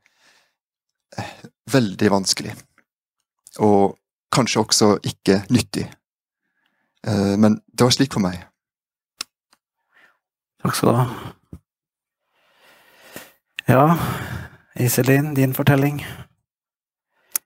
[1.18, 1.36] eh,
[1.72, 2.56] veldig vanskelig.
[3.64, 3.96] Og
[4.36, 5.88] kanskje også ikke nyttig.
[7.08, 8.44] Eh, men det var slik for meg.
[10.66, 11.08] Takk skal du ha.
[13.66, 13.86] Ja,
[14.78, 16.04] Iselin, din fortelling?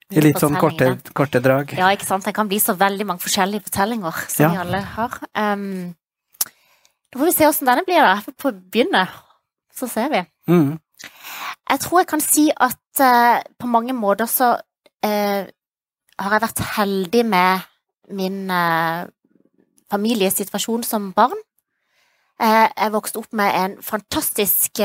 [0.09, 1.75] I litt sånn korte, korte, drag.
[1.77, 2.25] Ja, ikke sant.
[2.25, 4.49] Det kan bli så veldig mange forskjellige fortellinger som ja.
[4.55, 5.17] vi alle har.
[5.37, 5.91] Um,
[7.13, 8.15] da får vi se åssen denne blir, da.
[8.17, 9.03] Jeg får begynne,
[9.75, 10.23] så ser vi.
[10.49, 10.79] Mm.
[11.69, 14.55] Jeg tror jeg kan si at uh, på mange måter så
[15.05, 15.43] uh,
[16.19, 17.67] har jeg vært heldig med
[18.17, 19.05] min uh,
[19.91, 21.37] familiesituasjon som barn.
[22.39, 24.79] Jeg vokste opp med en fantastisk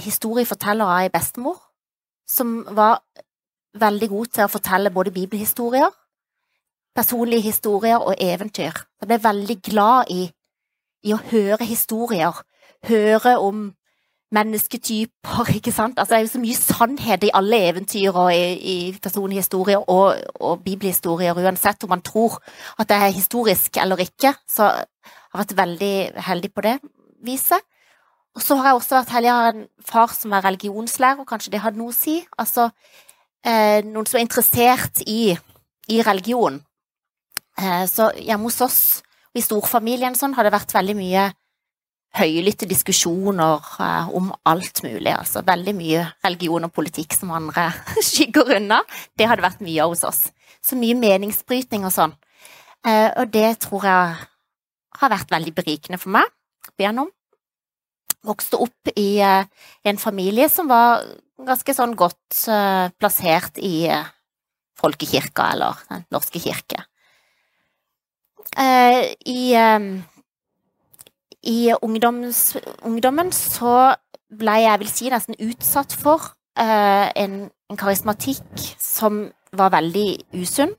[0.00, 1.58] historieforteller av ei bestemor,
[2.24, 3.02] som var
[3.76, 5.90] veldig god til å fortelle både bibelhistorier,
[6.96, 8.80] personlige historier og eventyr.
[9.02, 10.22] Jeg ble veldig glad i,
[11.04, 12.40] i å høre historier,
[12.88, 13.66] høre om
[14.32, 15.98] mennesketyper, ikke sant.
[15.98, 19.84] Altså, det er jo så mye sannhet i alle eventyr og i, i personlige historier
[19.90, 22.40] og, og, bibelhistorier, uansett om man tror
[22.78, 24.34] at det er historisk eller ikke.
[24.48, 25.94] Så jeg har vært veldig
[26.30, 26.76] heldig på det
[27.24, 27.62] viset.
[28.34, 31.52] Og så har jeg også vært heldig, har en far som er religionslærer, og kanskje
[31.54, 32.18] det hadde noe å si.
[32.38, 32.70] Altså,
[33.46, 35.36] eh, noen som er interessert i,
[35.88, 36.58] i religion.
[37.58, 38.80] Eh, så hjemme hos oss
[39.34, 41.28] i storfamilien sånn har det vært veldig mye
[42.14, 45.10] høylytte diskusjoner eh, om alt mulig.
[45.12, 47.70] Altså veldig mye religion og politikk som andre
[48.08, 48.82] skygger unna.
[49.18, 50.22] Det har det vært mye av hos oss.
[50.64, 52.14] Så mye meningsbrytning og sånn.
[52.86, 54.14] Eh, og det tror jeg
[55.00, 56.30] har vært veldig berikende for meg
[56.68, 57.10] opp igjennom.
[58.24, 59.44] Vokste opp i eh,
[59.84, 61.04] en familie som var
[61.44, 62.44] ganske sånn godt
[63.02, 63.88] plassert i
[64.78, 66.84] folkekirka, eller Den norske kirke.
[68.54, 69.40] I,
[71.46, 73.94] i ungdoms, ungdommen så
[74.34, 80.72] ble jeg, vil si, nesten utsatt for en, en, karismatikk som var veldig usunn.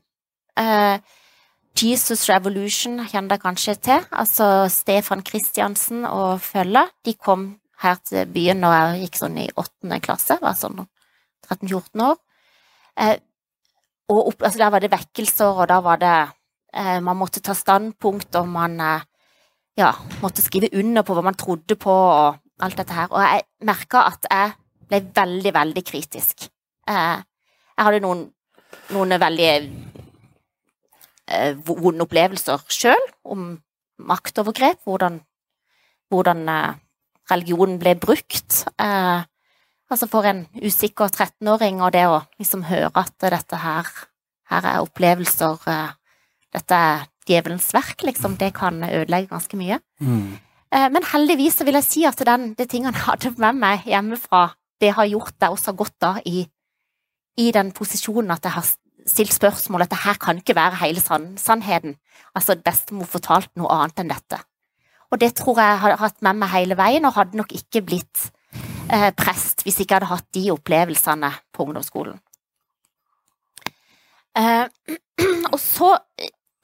[1.76, 4.04] Jesus Revolution kjenner dere kanskje til.
[4.10, 6.92] Altså Stefan Kristiansen og følget.
[7.04, 7.50] De kom
[7.82, 10.80] her til byen når jeg gikk sånn i åttende klasse, var sånn
[11.46, 12.16] 13-14 år.
[12.96, 13.18] Eh,
[14.12, 16.14] og opp, altså der var det vekkelser, og da var det
[16.72, 19.04] eh, Man måtte ta standpunkt, og man eh,
[19.76, 23.10] ja, måtte skrive under på hva man trodde på, og alt dette her.
[23.12, 24.54] Og jeg merka at jeg
[24.88, 26.48] ble veldig, veldig kritisk.
[26.88, 27.18] Eh,
[27.76, 28.24] jeg hadde noen,
[28.94, 29.50] noen veldig
[31.28, 33.48] eh, vonde opplevelser sjøl om
[34.06, 35.20] maktovergrep, hvordan,
[36.12, 36.78] hvordan eh,
[37.32, 38.62] religionen ble brukt.
[39.86, 43.90] Altså for en usikker 13-åring, og det å liksom høre at dette her,
[44.50, 45.62] her er opplevelser
[46.56, 48.36] Dette er djevelens verk, liksom.
[48.40, 49.80] Det kan ødelegge ganske mye.
[50.00, 50.38] Mm.
[50.74, 53.86] Eh, men heldigvis så vil jeg si at den, de tingene jeg hadde med meg
[53.88, 54.48] hjemmefra,
[54.80, 56.44] det har gjort deg også godt da i,
[57.40, 58.66] i den posisjonen at jeg har
[59.06, 61.96] stilt spørsmål at det her kan ikke være hele sann, sannheten.
[62.34, 64.40] Altså, bestemor fortalte noe annet enn dette.
[65.14, 68.28] Og det tror jeg har hatt med meg hele veien, og hadde nok ikke blitt
[68.90, 72.18] eh, prest hvis jeg ikke hadde hatt de opplevelsene på ungdomsskolen.
[74.36, 74.66] Eh,
[75.52, 75.94] og så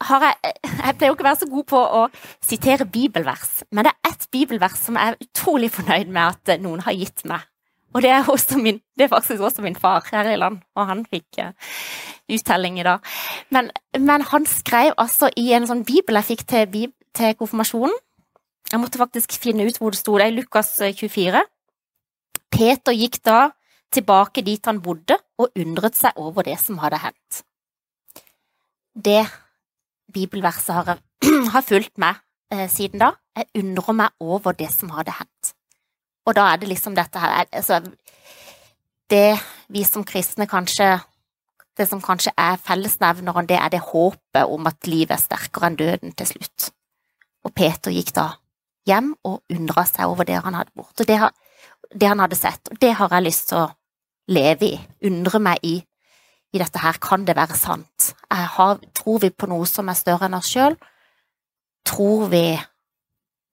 [0.09, 2.03] har jeg Jeg pleier jo ikke å være så god på å
[2.43, 6.83] sitere bibelvers, men det er ett bibelvers som jeg er utrolig fornøyd med at noen
[6.83, 7.45] har gitt meg.
[7.93, 8.25] Og det er,
[8.57, 11.53] min, det er faktisk også min far her i land, og han fikk uh,
[12.33, 13.05] uttelling i dag.
[13.51, 17.95] Men, men, han skrev altså i en sånn bibel jeg fikk til, til konfirmasjonen,
[18.73, 20.15] jeg måtte faktisk finne ut hvor det sto.
[20.17, 21.43] Det er Lukas 24.
[21.43, 21.51] Eh,
[22.53, 23.51] Peter gikk da
[23.93, 27.43] tilbake dit han bodde, og undret seg over det som hadde hendt.
[28.97, 29.21] Det
[30.13, 31.01] bibelverset har,
[31.55, 32.21] har fulgt meg
[32.53, 33.13] eh, siden da.
[33.37, 35.55] Jeg undrer meg over det som hadde hendt.
[36.27, 37.81] Og da er det liksom dette her altså,
[39.11, 39.41] Det
[39.73, 41.01] vi som kristne kanskje
[41.79, 45.79] Det som kanskje er fellesnevneren, det er det håpet om at livet er sterkere enn
[45.81, 46.69] døden til slutt.
[47.43, 48.27] Og Peter gikk da
[48.87, 51.17] hjem og undra seg over det han hadde og det,
[51.95, 52.69] det, han hadde sett.
[52.71, 53.71] Og det har jeg lyst til å
[54.29, 55.79] leve i, undre meg i,
[56.53, 56.99] i dette her.
[57.01, 58.13] Kan det være sant?
[58.31, 60.77] Har, tror vi på noe som er større enn oss sjøl?
[61.89, 62.45] Tror vi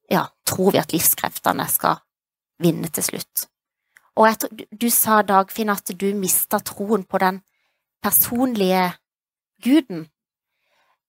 [0.10, 2.02] ja, tror vi at livskreftene skal
[2.62, 3.46] vinne til slutt?
[4.20, 7.40] Og jeg, du sa, Dagfinn, at du mista troen på den
[8.04, 8.90] personlige
[9.64, 10.08] guden.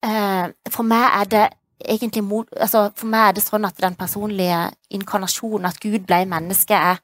[0.05, 1.47] Eh, for meg er det
[1.81, 6.25] egentlig mot altså For meg er det sånn at den personlige inkarnasjonen, at Gud ble
[6.29, 7.01] menneske, er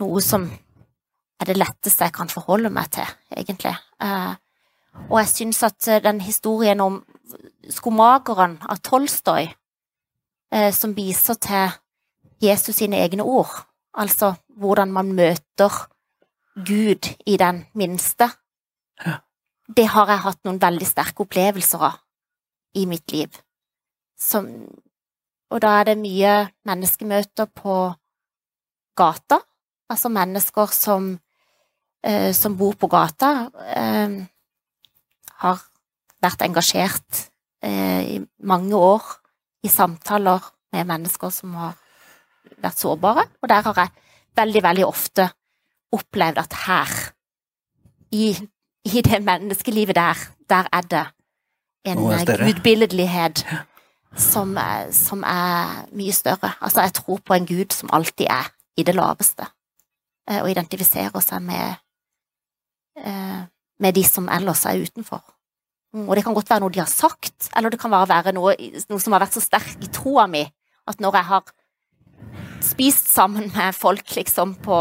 [0.00, 0.48] noe som
[1.40, 3.74] er det letteste jeg kan forholde meg til, egentlig.
[4.02, 4.34] Uh,
[5.10, 7.00] og jeg syns at den historien om
[7.70, 9.48] skomageren av Tolstoy
[10.54, 11.74] eh, som viser til
[12.44, 13.50] Jesus sine egne ord,
[13.94, 15.72] altså hvordan man møter
[16.54, 18.28] Gud i den minste.
[19.76, 22.00] Det har jeg hatt noen veldig sterke opplevelser av
[22.78, 23.30] i mitt liv.
[24.18, 24.46] Som,
[25.50, 26.34] og da er det mye
[26.68, 27.78] menneskemøter på
[28.98, 29.40] gata,
[29.90, 31.18] altså mennesker som,
[32.04, 34.26] eh, som bor på gata, eh,
[35.44, 35.62] har
[36.22, 37.28] vært engasjert
[37.62, 39.02] eh, i mange år
[39.64, 40.40] i samtaler
[40.72, 41.74] med mennesker som har
[42.62, 43.90] vært sårbare, og der har jeg
[44.36, 45.28] veldig, veldig ofte
[45.94, 46.94] opplevd at her,
[48.14, 48.30] i,
[48.86, 50.18] i det menneskelivet der,
[50.48, 51.06] der er det
[51.84, 53.42] en gudbilledlighet
[54.16, 54.54] som,
[54.94, 56.52] som er mye større.
[56.60, 59.46] Altså, jeg tror på en gud som alltid er i det laveste,
[60.40, 61.76] og identifiserer seg med,
[62.96, 63.42] eh,
[63.80, 65.22] med de som ellers er utenfor.
[65.94, 68.56] Mm, Og det kan godt være noe de har sagt, eller det kan være noe,
[68.88, 70.42] noe som har vært så sterk i troa mi,
[70.88, 71.44] at når jeg har
[72.64, 74.78] spist sammen med folk liksom på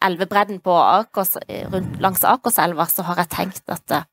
[0.00, 1.36] elvebredden på Akers,
[1.72, 4.06] rundt, langs Akerselva, så har jeg tenkt at eh,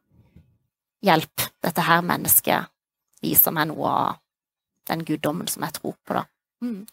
[1.06, 2.72] hjelp, dette her mennesket
[3.22, 4.20] viser meg noe av
[4.88, 6.24] den guddommen som jeg tror på, da.
[6.64, 6.88] Mm.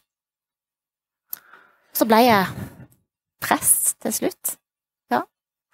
[1.94, 2.46] Så ble jeg
[3.44, 4.54] prest til slutt.
[5.12, 5.24] Ja.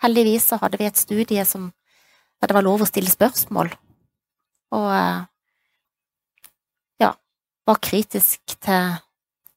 [0.02, 1.70] Heldigvis så hadde vi et studie som
[2.40, 3.68] der det var lov å stille spørsmål,
[4.72, 5.24] og eh,
[7.04, 7.10] ja,
[7.68, 8.94] var kritisk til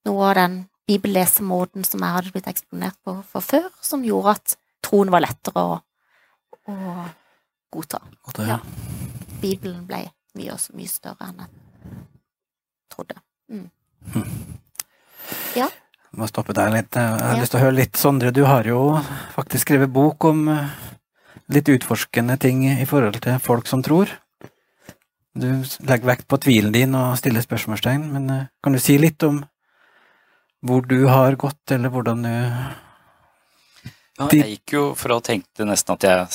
[0.04, 0.58] noe av den
[0.90, 5.64] bibellesemåten som jeg hadde blitt eksponert på for før, som gjorde at troen var lettere
[5.64, 5.78] å,
[6.68, 6.76] å
[7.72, 8.04] godta.
[8.36, 8.60] Det, Ja.
[9.44, 10.06] Bibelen ble
[10.40, 11.96] mye, mye større enn jeg
[12.94, 13.16] trodde.
[13.52, 13.66] Mm.
[15.58, 15.68] Ja.
[16.14, 16.94] Må stoppe deg litt.
[16.94, 17.40] Jeg har Ja.
[17.42, 19.00] lyst til å høre litt, Sondre, du har jo
[19.36, 20.70] faktisk skrevet bok om eh,
[21.50, 24.08] litt utforskende ting i forhold til folk som tror.
[25.36, 25.48] Du
[25.82, 29.44] legger vekt på tvilen din og stiller spørsmålstegn, men eh, kan du si litt om
[30.64, 32.30] hvor du har gått, eller hvordan du
[34.20, 36.28] Ja, jeg gikk jo fra å tenke nesten at jeg,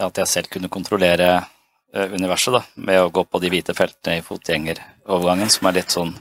[0.00, 1.44] at jeg selv kunne kontrollere
[1.92, 5.92] eh, universet, da, med å gå på de hvite feltene i fotgjengerovergangen, som er litt
[5.92, 6.14] sånn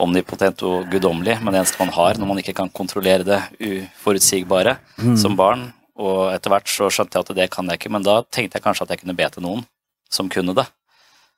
[0.00, 4.78] omnipotent og guddommelig, men det eneste man har når man ikke kan kontrollere det uforutsigbare
[4.98, 5.16] Mm.
[5.16, 5.72] som barn.
[5.96, 8.64] Og etter hvert så skjønte jeg at det kan jeg ikke, men da tenkte jeg
[8.64, 9.64] kanskje at jeg kunne be til noen
[10.10, 10.64] som kunne det.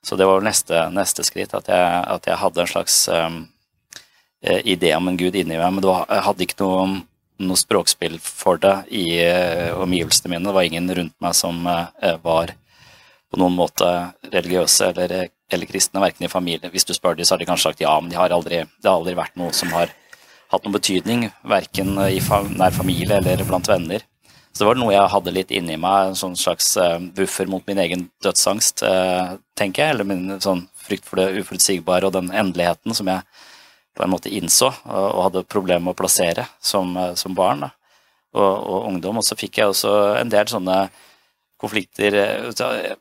[0.05, 3.47] Så det var vel neste, neste skritt, at jeg, at jeg hadde en slags um,
[4.63, 7.01] idé om en gud inni meg, men det var, jeg hadde ikke noe,
[7.39, 10.45] noe språkspill for det i uh, omgivelsene mine.
[10.45, 11.89] Det var ingen rundt meg som uh,
[12.23, 12.53] var
[13.31, 13.89] på noen måte
[14.31, 16.71] religiøse eller, eller kristne, verken i familie.
[16.73, 18.89] Hvis du spør dem, så har de kanskje sagt ja, men de har aldri, det
[18.89, 19.93] har aldri vært noe som har
[20.51, 22.19] hatt noen betydning, verken i
[22.55, 24.05] nær familie eller blant venner.
[24.55, 27.65] Så det var noe jeg hadde litt inni meg, en sånn slags eh, buffer mot
[27.67, 32.31] min egen dødsangst, eh, tenker jeg, eller min sånn frykt for det uforutsigbare og den
[32.31, 33.25] endeligheten som jeg
[33.95, 37.65] på en måte innså og, og hadde problemer med å plassere som, eh, som barn
[37.65, 37.73] da,
[38.35, 39.19] og, og ungdom.
[39.19, 39.91] Og så fikk jeg også
[40.21, 40.79] en del sånne
[41.59, 42.95] konflikter eh,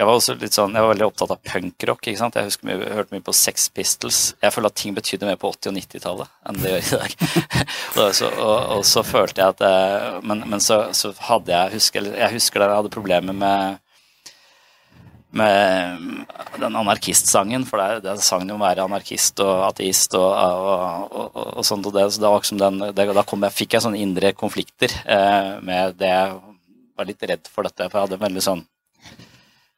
[0.00, 2.06] Jeg var også litt sånn, jeg var veldig opptatt av punkrock.
[2.08, 2.36] ikke sant?
[2.38, 4.20] Jeg husker mye, jeg hørte mye på Sex Pistols.
[4.40, 7.16] Jeg føler at ting betydde mer på 80- og 90-tallet enn det gjør i dag.
[8.00, 11.74] og, så, og, og så følte jeg at eh, Men, men så, så hadde jeg
[11.76, 13.78] husker, Jeg husker da jeg hadde problemer med
[15.30, 16.24] med
[16.58, 20.26] den anarkistsangen, for det er, det er sangen om å være anarkist og ateist og,
[20.26, 21.86] og, og, og, sånt.
[21.86, 24.90] Og det, så det var liksom den, det, da jeg, fikk jeg sånne indre konflikter
[25.04, 26.34] eh, med det jeg
[26.98, 27.86] var litt redd for dette.
[27.86, 28.64] For jeg hadde veldig sånn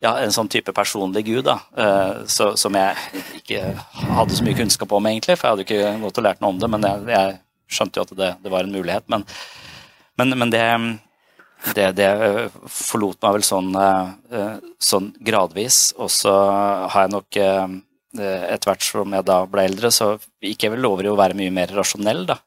[0.02, 3.62] ja, en sånn type personlig gud da, eh, så, som jeg ikke
[3.94, 5.36] hadde så mye kunnskap om, egentlig.
[5.38, 7.36] For jeg hadde ikke gått og lært noe om det, men jeg, jeg
[7.76, 9.06] skjønte jo at det, det var en mulighet.
[9.12, 9.24] Men,
[10.18, 10.64] men, men det,
[11.78, 15.84] det, det eh, forlot meg vel sånn, eh, sånn gradvis.
[16.02, 17.42] Og så har jeg nok
[18.12, 20.10] etter hvert som jeg da ble eldre, så
[20.44, 22.42] gikk jeg vel over i å være mye mer rasjonell, da.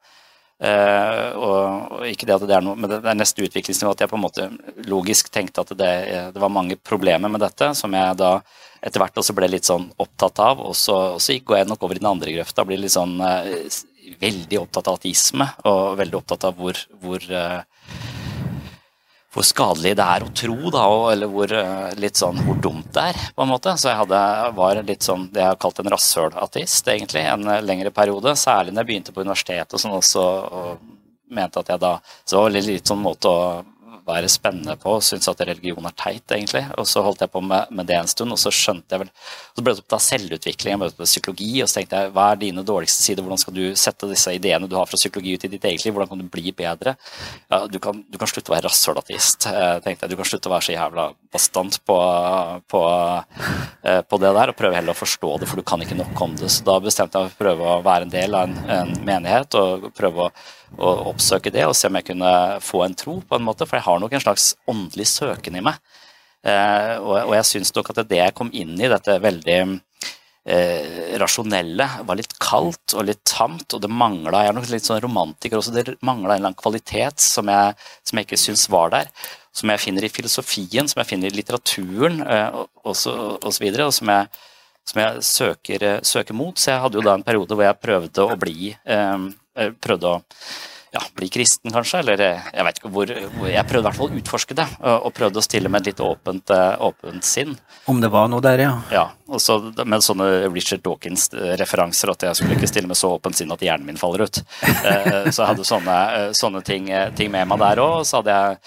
[0.55, 4.05] Eh, og, og ikke det at det er noe, men det er neste utviklingsnivå at
[4.05, 4.45] jeg på en måte
[4.87, 5.91] logisk tenkte at det,
[6.35, 8.37] det var mange problemer med dette, som jeg da
[8.85, 10.61] etter hvert også ble litt sånn opptatt av.
[10.63, 13.17] Og så, og så går jeg nok over i den andre grøfta, blir litt sånn
[13.19, 13.51] uh,
[14.21, 17.61] veldig opptatt av ateisme, og veldig opptatt av hvor, hvor eh,
[19.35, 23.09] hvor skadelig det er å tro, da, eller hvor, eh, litt sånn, hvor dumt det
[23.11, 23.75] er, på en måte.
[23.75, 24.21] Så jeg hadde,
[24.55, 28.35] var litt sånn det jeg har kalt en rasshølateist, egentlig, en eh, lengre periode.
[28.39, 30.25] Særlig når jeg begynte på universitetet sånn også,
[30.59, 30.93] og
[31.35, 33.39] mente at jeg da Så det var litt sånn måte å
[34.05, 36.61] være spennende på, og syntes at religion er teit, egentlig.
[36.79, 39.11] Og så holdt jeg på med, med det en stund, og så skjønte jeg vel
[39.55, 42.13] Så ble det opp av selvutvikling, jeg ble opptatt av psykologi, og så tenkte jeg
[42.15, 45.35] hva er dine dårligste sider, hvordan skal du sette disse ideene du har fra psykologi
[45.35, 46.95] ut i ditt eget liv, hvordan kan du bli bedre?
[47.49, 50.13] Ja, du, kan, du kan slutte å være rasshølateist, eh, tenkte jeg.
[50.13, 51.97] Du kan slutte å være så jævla bastant på,
[52.71, 52.83] på,
[53.83, 56.21] eh, på, det der, og prøve heller å forstå det, for du kan ikke nok
[56.27, 56.51] om det.
[56.53, 58.93] Så da bestemte jeg meg for å prøve å være en del av en, en
[59.07, 60.31] menighet og prøve å
[60.77, 62.31] å oppsøke det og se om jeg kunne
[62.63, 65.63] få en tro, på en måte, for jeg har nok en slags åndelig søken i
[65.65, 65.79] meg.
[66.45, 71.15] Eh, og, og, jeg syns nok at det jeg kom inn i, dette veldig eh,
[71.21, 75.01] rasjonelle, var litt kaldt og litt tamt, og det mangla Jeg er nok litt sånn
[75.05, 78.93] romantiker også, det mangla en eller annen kvalitet som jeg, som jeg ikke syns var
[78.93, 79.09] der.
[79.55, 83.87] Som jeg finner i filosofien, som jeg finner i litteraturen eh, osv., og, så videre,
[83.87, 84.43] og som jeg,
[84.85, 86.59] som jeg søker, søker, mot.
[86.59, 89.44] Så jeg hadde jo da en periode hvor jeg prøvde å bli eh, Eh,
[89.81, 90.21] prøvde å
[90.95, 91.99] ja, bli kristen, kanskje.
[91.99, 95.13] Eller eh, jeg vet ikke hvor, Jeg prøvde i hvert fall å utforske det, og
[95.15, 97.55] prøvde å stille med et litt åpent, eh, åpent sinn.
[97.91, 98.73] Om det var noe der, ja.
[98.93, 103.37] Ja, og så med sånne Richard Dawkins-referanser, at jeg skulle ikke stille med så åpent
[103.37, 104.41] sinn at hjernen min faller ut.
[104.65, 105.97] Så jeg hadde sånne,
[106.37, 106.87] sånne ting,
[107.17, 107.97] ting, med meg der òg.
[108.07, 108.61] Så hadde jeg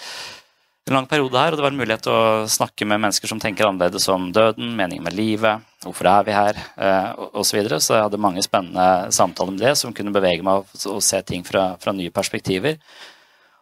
[0.89, 3.41] en lang periode her, og det var en mulighet til å snakke med mennesker som
[3.41, 7.45] tenker annerledes om døden, meningen med livet, hvorfor er vi her, eh, osv.
[7.51, 7.79] Så, videre.
[7.83, 11.45] så jeg hadde mange spennende samtaler med det som kunne bevege meg og se ting
[11.47, 12.79] fra, fra nye perspektiver.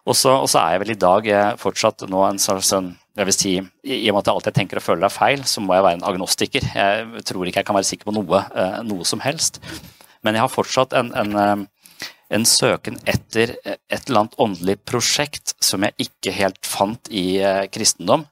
[0.08, 1.26] Og så, er jeg vel i dag
[1.60, 4.80] fortsatt nå en slags sånn jeg vil si, I og med at jeg alltid tenker
[4.80, 6.68] og føler det er feil, så må jeg være en agnostiker.
[6.78, 9.58] Jeg tror ikke jeg kan være sikker på noe, eh, noe som helst.
[10.22, 11.64] Men jeg har fortsatt en, en eh,
[12.34, 17.64] en søken etter et eller annet åndelig prosjekt som jeg ikke helt fant i uh,
[17.72, 18.26] kristendom.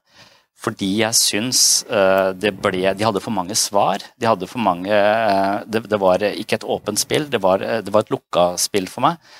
[0.56, 1.60] Fordi jeg syns
[1.92, 4.02] uh, det ble De hadde for mange svar.
[4.18, 7.92] De hadde for mange uh, det, det, var ikke et åpent spill, det var, det
[7.92, 9.34] var et lukka spill for meg.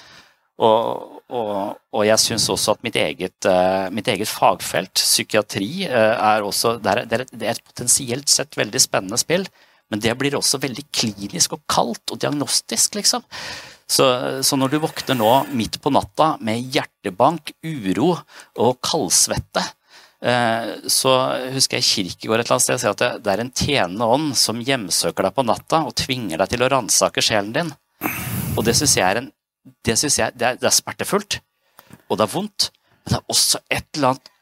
[0.57, 3.49] Og, og, og jeg syns også at mitt eget,
[3.93, 8.57] mitt eget, fagfelt, psykiatri, er også det er, det et, det er et potensielt sett
[8.57, 9.45] veldig spennende spill.
[9.93, 13.27] Men det blir også veldig klinisk og kaldt og diagnostisk, liksom.
[13.87, 14.07] Så,
[14.43, 18.17] så, når du våkner nå midt på natta med hjertebank, uro
[18.59, 19.63] og kaldsvette,
[20.27, 21.13] eh, så
[21.55, 24.59] husker jeg Kirkegård et eller annet sted sier at det, er en tjenende ånd som
[24.59, 27.71] hjemsøker deg på natta og tvinger deg til å ransake sjelen din.
[28.57, 29.33] Og det syns jeg er en
[29.87, 31.41] det, synes jeg, det er, det er smertefullt,
[32.07, 32.69] og det er vondt,
[33.03, 34.33] men det er også et eller annet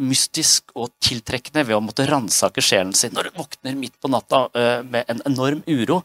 [0.00, 4.44] mystisk og tiltrekkende ved å måtte ransake sjelen sin når du våkner midt på natta
[4.54, 6.00] uh, med en enorm uro.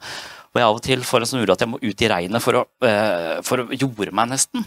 [0.55, 2.43] Og jeg av og til får en sånn uro at jeg må ut i regnet
[2.43, 4.63] for å, uh, for å jorde meg, nesten.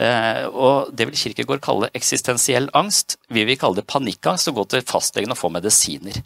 [0.00, 3.14] Uh, og Det vil Kirkegård kalle eksistensiell angst.
[3.30, 6.18] Vi vil kalle det panikkangst og gå til fastlegen og få medisiner.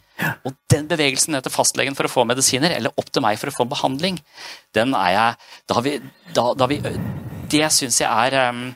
[0.47, 3.53] Og Den bevegelsen ned til fastlegen for å få medisiner, eller opp til meg for
[3.53, 4.17] å få behandling,
[4.73, 5.95] den er jeg Da har vi,
[6.33, 6.81] da, da vi
[7.53, 8.71] Det syns jeg er um,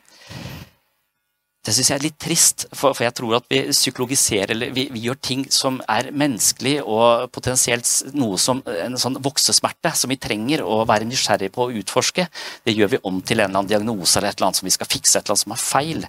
[1.62, 4.88] det syns jeg er litt trist, for, for, jeg tror at vi psykologiserer eller vi,
[4.90, 7.86] vi, gjør ting som er menneskelig og potensielt
[8.18, 12.26] noe som en sånn voksesmerte som vi trenger å være nysgjerrig på å utforske.
[12.66, 14.74] Det gjør vi om til en eller annen diagnose eller et eller annet som vi
[14.74, 16.08] skal fikse, et eller annet som er feil.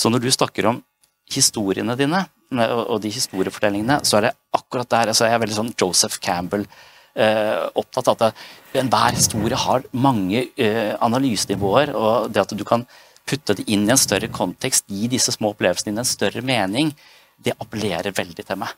[0.00, 0.80] Så når du snakker om
[1.30, 5.74] historiene dine og de historiefortellingene, så er det akkurat der altså Jeg er veldig sånn
[5.76, 6.64] Joseph Campbell.
[7.14, 12.88] Eh, opptatt av at enhver historie har mange eh, analysenivåer, og det at du kan
[13.30, 16.92] putte det inn i en større kontekst, gi disse små opplevelsene inn en større mening,
[17.40, 18.74] det appellerer veldig til meg.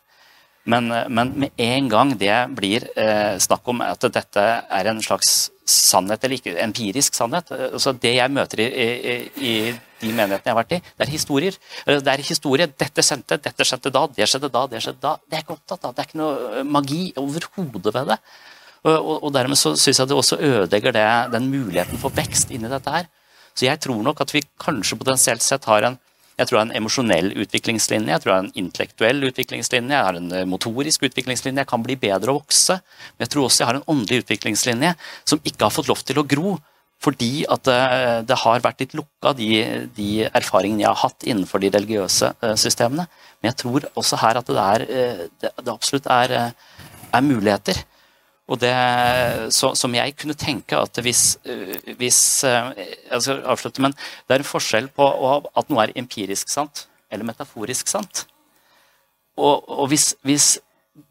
[0.63, 5.51] Men, men med en gang det blir eh, snakk om at dette er en slags
[5.67, 9.53] sannhet, eller ikke empirisk sannhet altså Det jeg møter i, i, i
[10.03, 11.59] de menighetene jeg har vært i, det er historier.
[11.87, 12.67] Det er historie.
[12.67, 15.17] Dette skjedde, dette skjedde da, det skjedde da, det skjedde da.
[15.23, 15.95] Det er ikke opptatt av.
[15.95, 18.19] Det er ikke noe magi overhodet ved det.
[18.83, 22.71] Og, og dermed så syns jeg det også ødelegger det, den muligheten for vekst inni
[22.71, 23.07] dette her.
[23.53, 26.01] Så jeg tror nok at vi kanskje potensielt sett har en
[26.39, 30.07] jeg tror jeg har en emosjonell utviklingslinje, jeg tror jeg har en intellektuell utviklingslinje, jeg
[30.09, 31.61] har en eh, motorisk utviklingslinje.
[31.61, 32.79] Jeg kan bli bedre og vokse.
[33.15, 34.95] Men jeg tror også jeg har en åndelig utviklingslinje
[35.29, 36.55] som ikke har fått lov til å gro.
[37.03, 39.51] Fordi at det, eh, det har vært litt lukka, de,
[39.97, 43.07] de, erfaringene jeg har hatt innenfor de religiøse eh, systemene.
[43.43, 44.87] Men jeg tror også her at det, er,
[45.43, 46.37] det, det absolutt er,
[47.13, 47.85] er muligheter.
[48.51, 48.73] Og det,
[49.55, 52.73] så, som jeg kunne tenke at hvis, øh, hvis øh,
[53.11, 55.07] Jeg skal avslutte, men det er en forskjell på
[55.57, 58.27] at noe er empirisk sant eller metaforisk sant.
[59.37, 60.59] Og, og hvis, hvis,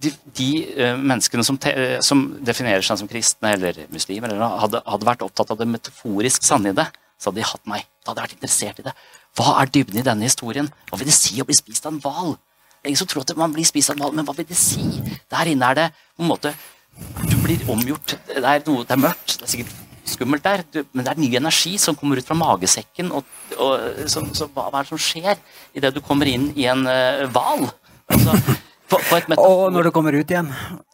[0.04, 1.74] de, de øh, menneskene som, te,
[2.06, 6.46] som, definerer seg som kristne eller muslimer, eller hadde, hadde, vært opptatt av det metaforisk
[6.46, 7.88] sanne i det, så hadde de hatt meg.
[8.02, 8.94] Da hadde jeg vært interessert i det.
[9.38, 10.70] Hva er dybden i denne historien?
[10.90, 12.36] Hva vil det si å bli spist av en hval?
[12.82, 14.86] Ingen tror at man blir spist av en hval, men hva vil det si?
[15.30, 16.54] Der inne er det på en måte
[17.30, 18.18] du blir omgjort.
[18.28, 19.38] Det er, noe, det er mørkt.
[19.38, 19.78] Det er sikkert
[20.12, 23.14] skummelt der, du, men det er ny energi som kommer ut fra magesekken.
[23.16, 23.28] Og,
[23.58, 25.40] og så, så hva, er det som skjer
[25.78, 26.84] idet du kommer inn i en
[27.32, 27.70] hval?
[27.70, 28.58] Uh, altså,
[29.40, 30.50] og når du kommer ut igjen.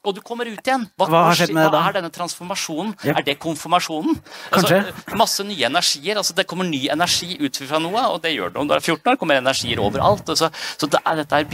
[0.05, 0.85] Og du kommer ut igjen.
[0.99, 1.21] Hva, hva?
[1.33, 2.93] Hva er denne transformasjonen?
[3.01, 3.13] Yep.
[3.15, 4.19] Er det konfirmasjonen?
[4.53, 4.83] Altså,
[5.17, 6.17] masse nye energier.
[6.17, 8.83] altså Det kommer ny energi ut fra noe, og det gjør det om du er
[8.83, 9.17] 14 år.
[9.17, 10.29] kommer energier overalt.
[10.29, 11.49] Altså, så det er, dette er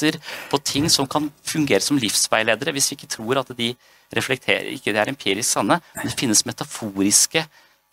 [0.00, 0.20] bilder
[0.50, 3.74] på ting som kan fungere som livsveiledere, hvis vi ikke tror at de
[4.14, 5.80] reflekterer ikke det er empirisk sanne.
[5.94, 7.44] Men det finnes metaforiske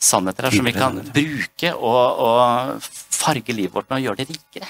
[0.01, 4.29] sannheter her som vi kan bruke og, og farge livet vårt med å gjøre det
[4.31, 4.69] rikere.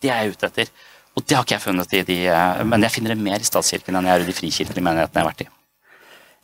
[0.00, 0.70] Det er jeg ute etter.
[1.12, 3.44] Og det har ikke jeg funnet i de eh, Men jeg finner det mer i
[3.44, 5.50] statskirken enn jeg gjør i de frikirkelige menighetene jeg har vært i.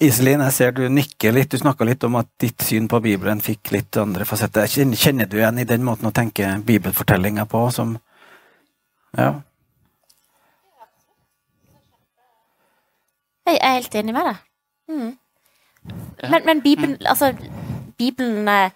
[0.08, 1.50] Iselin, jeg ser du nikker litt.
[1.50, 4.68] Du snakka litt om at ditt syn på Bibelen fikk litt andre fasetter.
[4.68, 7.96] Kjenner du igjen i den måten å tenke bibelfortellinga på som
[9.16, 9.40] Ja.
[13.48, 14.44] Jeg er helt enig med deg.
[14.88, 15.08] Mm.
[16.30, 17.32] Men, men Bibelen Altså,
[17.98, 18.70] Bibelen eh,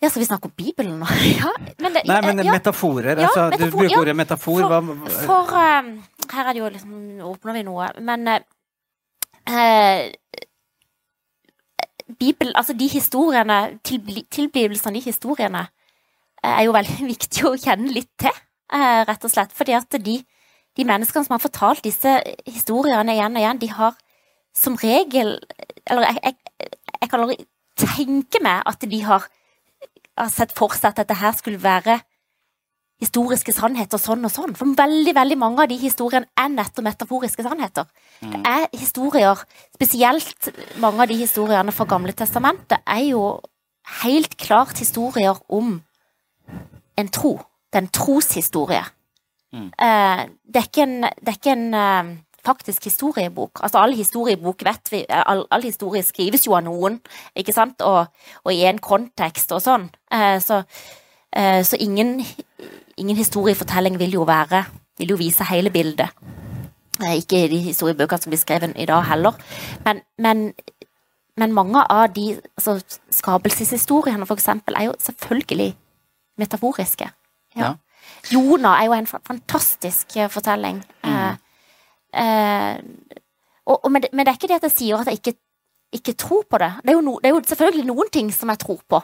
[0.00, 1.06] ja, Skal vi snakke om Bibelen nå?
[1.40, 3.16] ja, men det, Nei, men ja, metaforer.
[3.16, 4.60] Altså, ja, metafor, du bruker ordet metafor.
[4.60, 5.90] For, for uh,
[6.32, 6.92] Her er det jo liksom
[7.32, 7.88] Åpner vi noe.
[8.00, 10.00] Men uh,
[12.18, 15.66] Bibelen Altså, de historiene tilblivelsene av de historiene
[16.44, 18.34] er jo veldig viktig å kjenne litt til,
[18.74, 19.54] uh, rett og slett.
[19.56, 20.20] Fordi at de,
[20.78, 22.12] de menneskene som har fortalt disse
[22.46, 23.98] historiene igjen og igjen, de har
[24.56, 25.36] som regel
[25.88, 26.70] Eller jeg, jeg,
[27.00, 27.36] jeg kan aldri
[27.78, 29.26] tenke meg at de har
[30.18, 31.98] har sett for seg at dette her skulle være
[32.98, 34.56] historiske sannheter sånn og sånn.
[34.58, 37.86] For veldig veldig mange av de historiene er nettopp metaforiske sannheter.
[38.20, 38.32] Mm.
[38.32, 39.44] Det er historier,
[39.76, 40.50] spesielt
[40.82, 43.22] mange av de historiene fra Gamle testamentet, er jo
[44.02, 45.76] helt klart historier om
[46.98, 47.36] en tro.
[47.70, 48.82] Det er en troshistorie.
[49.52, 49.68] Mm.
[49.72, 52.10] Eh, det, er ikke en, det er ikke en eh,
[52.44, 53.62] faktisk historiebok.
[53.62, 57.00] Altså all historiebok vet vi, all, all historie skrives jo av noen,
[57.36, 58.12] ikke sant, og,
[58.44, 59.88] og i en kontekst og sånn.
[60.12, 60.62] Eh, så,
[61.28, 62.16] så ingen,
[62.96, 64.62] ingen, historiefortelling vil jo være
[64.98, 66.08] Vil jo vise hele bildet.
[66.98, 69.36] ikke ikke de historiebøkene som blir skrevet i dag heller.
[69.84, 70.52] Men, men,
[71.36, 72.80] men mange av de altså,
[73.10, 75.76] skapelseshistoriene, for eksempel, er jo selvfølgelig
[76.38, 77.10] metaforiske.
[77.54, 77.62] Ja.
[77.62, 77.74] Ja.
[78.32, 80.82] Jonah er jo en fantastisk fortelling.
[81.04, 81.36] Mm.
[82.14, 82.78] Eh,
[83.66, 85.34] og, og, men, det, men, det er ikke det at jeg sier at jeg ikke,
[85.92, 86.72] ikke tror på det.
[86.84, 89.02] Det er, no, det er, jo selvfølgelig noen ting som jeg tror på,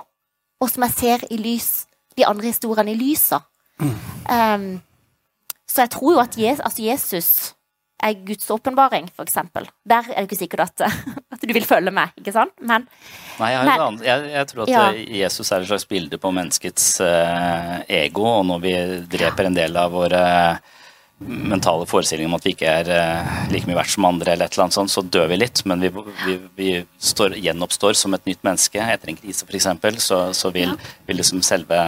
[0.61, 1.87] og som jeg ser i lys,
[2.17, 3.45] de andre historiene i lyset.
[3.81, 3.95] Mm.
[4.31, 4.83] Um,
[5.69, 7.54] så jeg tror jo at Jesus, altså Jesus
[8.05, 9.67] er Guds åpenbaring, eksempel.
[9.89, 10.85] Der er det ikke sikkert at,
[11.35, 12.55] at du vil følge med, ikke sant?
[12.61, 12.87] Men,
[13.41, 14.85] Nei, jeg, men, jeg, jeg, tror at ja.
[15.25, 18.75] Jesus er et slags bilde på menneskets uh, ego, og når vi
[19.17, 20.23] dreper en del av våre
[20.55, 20.73] uh,
[21.25, 24.57] mentale forestilling om at vi ikke er uh, like mye verdt som andre, eller et
[24.57, 25.65] eller annet sånt, så dør vi litt.
[25.69, 25.91] Men vi,
[26.25, 29.71] vi, vi står, gjenoppstår som et nytt menneske etter en krise, f.eks.
[30.05, 30.75] Så, så vil,
[31.09, 31.87] vil liksom selve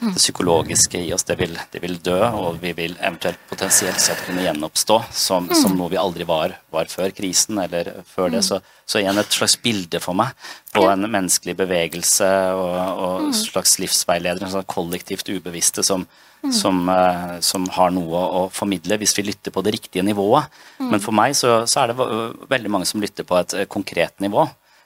[0.00, 4.20] det psykologiske i oss, det vil, det vil, dø, og vi vil eventuelt potensielt sett
[4.26, 5.56] kunne gjenoppstå som, mm.
[5.60, 8.42] som noe vi aldri var, var, før krisen, eller før det.
[8.42, 8.48] Mm.
[8.48, 10.34] Så, så, igjen et slags bilde for meg
[10.74, 12.76] på en menneskelig bevegelse og,
[13.06, 13.34] og mm.
[13.44, 16.08] slags livsveileder, en sånn kollektivt ubevisste som,
[16.44, 16.52] Mm.
[16.52, 20.50] Som, uh, som, har noe å formidle hvis vi lytter på det riktige nivået.
[20.76, 20.90] Mm.
[20.92, 22.08] Men for meg så, så, er det
[22.50, 24.44] veldig mange som lytter på et uh, konkret nivå.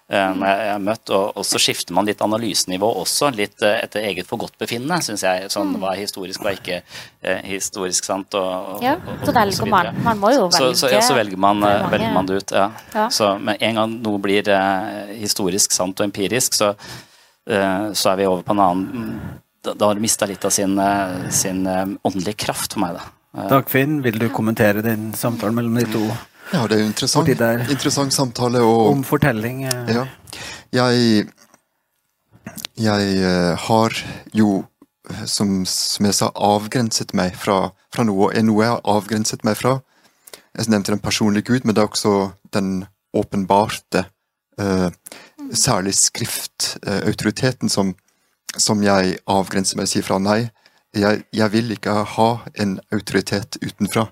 [0.09, 4.25] Når jeg har møtt, og, og, så skifter man litt analysenivå også, litt etter eget
[4.25, 5.51] forgodtbefinnende, syns jeg.
[5.53, 8.33] Sånn var hva er historisk, hva er ikke historisk sant.
[8.41, 9.91] Og, ja, så velger man.
[10.07, 10.71] Man må jo velge.
[10.73, 12.71] Så, så, ja, så velger, man, velger man, det ut, ja.
[12.95, 13.05] ja.
[13.13, 14.49] Så med en gang noe blir
[15.13, 16.73] historisk sant og empirisk, så,
[17.45, 19.13] så er vi over på en annen
[19.69, 22.99] da, da har det mista litt av sin, eh, sin eh, åndelige kraft for meg.
[22.99, 23.03] da.
[23.37, 26.05] Eh, Dagfinn, vil du kommentere den samtalen mellom de to?
[26.53, 28.63] Ja, det er jo interessant, interessant samtale.
[28.65, 29.67] Og, Om fortelling.
[29.67, 30.07] Ja.
[30.73, 31.27] Jeg,
[32.79, 33.35] jeg
[33.67, 33.99] har
[34.37, 34.65] jo,
[35.27, 38.33] som, som, jeg sa, avgrenset meg fra, fra noe.
[38.33, 39.79] Er noe jeg har avgrenset meg fra?
[40.59, 42.15] Jeg nevnte den personlige Gud, men det er også
[42.55, 44.05] den åpenbarte,
[44.61, 44.89] uh,
[45.53, 47.95] særlig skriftautoriteten, uh, som,
[48.57, 50.41] som jeg avgrenser meg og sier fra nei.
[50.97, 52.29] Jeg, jeg, vil ikke ha
[52.59, 54.09] en autoritet utenfra.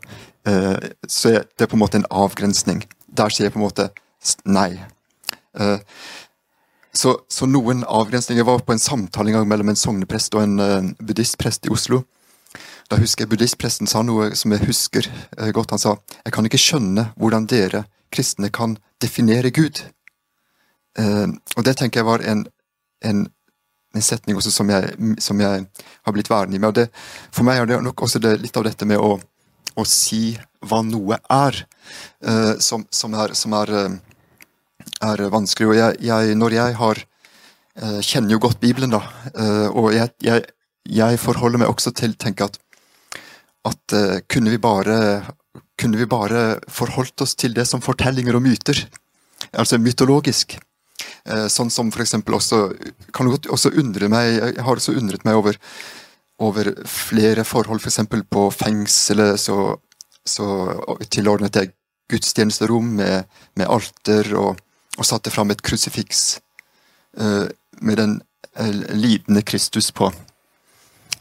[0.47, 0.79] Uh,
[1.09, 2.85] så er det på en måte en avgrensning.
[3.07, 3.89] Der sier jeg på en måte
[4.47, 4.71] nei.
[5.59, 5.79] Uh,
[6.97, 10.61] så, så, noen avgrensninger var på en samtale en gang mellom en sogneprest og en
[10.63, 12.05] uh, buddhistprest i Oslo.
[12.87, 15.09] Da husker jeg Buddhistpresten sa noe som jeg husker
[15.53, 15.73] godt.
[15.75, 17.83] Han sa jeg kan ikke skjønne hvordan dere
[18.15, 19.83] kristne kan definere Gud.
[20.97, 22.45] og det tenker jeg var en,
[23.05, 23.27] en
[23.97, 25.67] en setning som jeg, som jeg
[26.05, 26.87] har blitt værende i det,
[27.33, 29.17] for meg er det nok også det, litt av dette med å,
[29.77, 31.63] å si hva noe er,
[32.27, 33.97] uh, som, som, er, som er uh,
[35.05, 35.71] er vanskelig.
[35.71, 39.03] Og jeg, jeg, når jeg har uh, kjenner jo godt Bibelen, da,
[39.77, 40.47] og jeg, jeg,
[40.89, 42.57] jeg, forholder meg også til tenke at,
[43.69, 43.97] at
[44.31, 45.25] kunne, vi bare,
[45.79, 48.87] kunne vi bare forholdt oss til det som fortellinger og myter,
[49.53, 50.57] altså mytologisk.
[51.51, 52.61] Sånn som for eksempel også
[53.15, 55.59] kan godt også undre meg Jeg har også undret meg over,
[56.43, 58.01] over flere forhold, f.eks.
[58.31, 59.77] På fengselet så,
[60.25, 60.47] så
[61.11, 61.73] tilordnet jeg
[62.13, 63.27] gudstjenesterom med,
[63.57, 64.61] med alter og,
[64.99, 66.39] og satte fram et krusifiks
[67.19, 67.49] uh,
[67.81, 68.19] med den
[68.61, 70.13] uh, lidende Kristus på.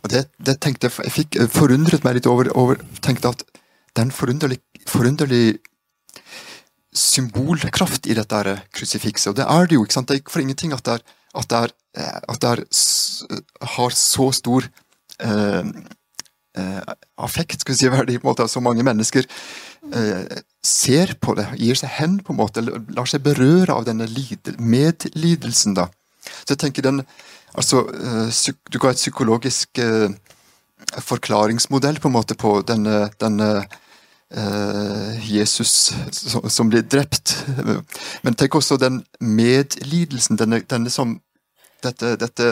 [0.04, 3.42] Og det, det tenkte jeg, jeg fikk forundret meg litt over, over tenkte at
[3.96, 5.58] det er en forunderlig, forunderlig
[6.96, 9.32] symbolkraft i dette krusifikset.
[9.32, 9.84] Og det er det jo.
[9.84, 10.08] ikke sant?
[10.08, 11.02] Det er ikke for ingenting at det, er,
[11.36, 12.64] at det, er, eh, at det er,
[13.76, 14.85] har så stor eh, eh,
[17.18, 19.26] affekt, skal vi si, verdi, på en måte, at så mange mennesker
[19.94, 24.08] eh, ser på det, gir seg hen, på en måte, lar seg berøre av denne
[24.58, 25.76] medlidelsen.
[25.78, 25.90] da.
[26.44, 27.04] Så jeg tenker den,
[27.54, 30.10] altså, eh, Du ga et psykologisk eh,
[31.02, 33.66] forklaringsmodell på en måte på denne, denne
[34.36, 37.46] Uh, Jesus som, som, blir drept.
[38.26, 41.14] Men tenk også den medlidelsen, denne, denne som
[41.86, 42.48] dette, dette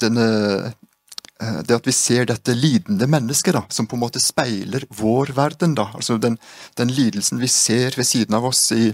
[0.00, 0.72] denne,
[1.40, 5.72] Det at vi ser dette lidende mennesket, da, som på en måte speiler vår verden.
[5.78, 6.36] da, altså Den,
[6.76, 8.90] den lidelsen vi ser ved siden av oss i,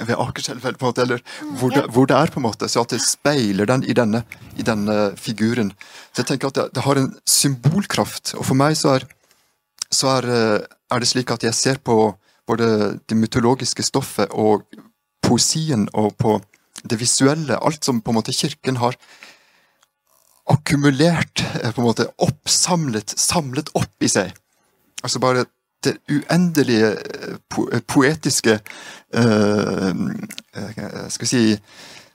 [0.00, 1.20] ved Akerselv, eller
[1.58, 4.22] hvor det, hvor det, er, på en måte, så at det speiler den i denne,
[4.56, 5.74] i denne figuren.
[6.14, 9.06] Så jeg tenker at det, det har en symbolkraft, og for meg så er
[9.92, 12.14] så er, eh, er, det slik at jeg ser på
[12.48, 14.64] både det mytologiske stoffet og
[15.22, 16.38] poesien og på
[16.82, 18.96] det visuelle, alt som på en måte kirken har
[20.52, 24.32] akkumulert, eh, på en måte oppsamlet, samlet opp i seg.
[25.02, 25.46] Altså bare
[25.82, 28.54] det uendelige eh, po poetiske
[29.16, 29.90] uh,
[31.10, 31.42] Skal vi si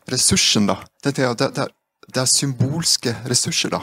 [0.07, 0.77] ressursen, da.
[1.03, 1.67] Det, det, det,
[2.07, 3.81] det, er symbolske ressurser, da.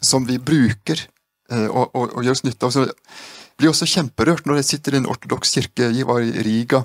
[0.00, 1.04] Som vi bruker
[1.52, 2.78] uh, og, og, og gjør oss nytte av.
[2.78, 5.92] Jeg blir også kjemperørt når jeg sitter i en ortodoks kirke.
[5.94, 6.82] Jeg var i Riga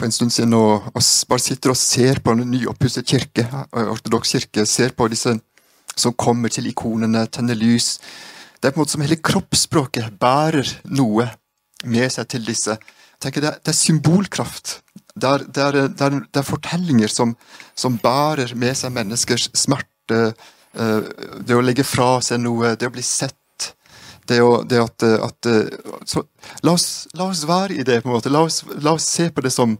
[0.00, 3.90] for en stund siden og, og bare sitter og ser på en nyoppusset kirke, eh,
[3.92, 4.64] ortodoks kirke.
[4.66, 5.34] Ser på disse
[6.00, 7.98] som kommer til ikonene, tenner lys.
[8.60, 11.30] Det er på en måte som hele kroppsspråket bærer noe
[11.88, 12.76] med seg til disse.
[13.20, 14.80] tenker Det er, det er symbolkraft.
[15.14, 17.34] Det er, det, er, det, er, er, fortellinger som,
[17.74, 20.32] som bærer med seg menneskers smerte.
[20.72, 21.00] Eh,
[21.40, 23.36] det å legge fra seg noe, det å bli sett
[24.30, 25.48] det, å, det at, at
[26.06, 26.22] så,
[26.62, 28.32] la, oss, la, oss, være i det, på en måte.
[28.32, 29.74] La oss, la oss se på det som,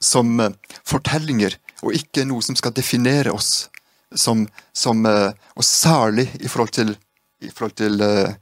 [0.00, 0.48] som uh,
[0.88, 3.66] fortellinger, og ikke noe som skal definere oss.
[4.14, 6.94] Som, som uh, og særlig i forhold til,
[7.40, 8.34] i forhold til uh,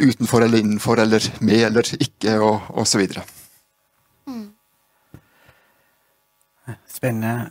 [0.00, 2.90] utenfor eller innenfor, eller med eller ikke, og, osv.
[2.92, 3.24] så videre.
[4.26, 4.48] Mm.
[6.88, 7.50] Spennende.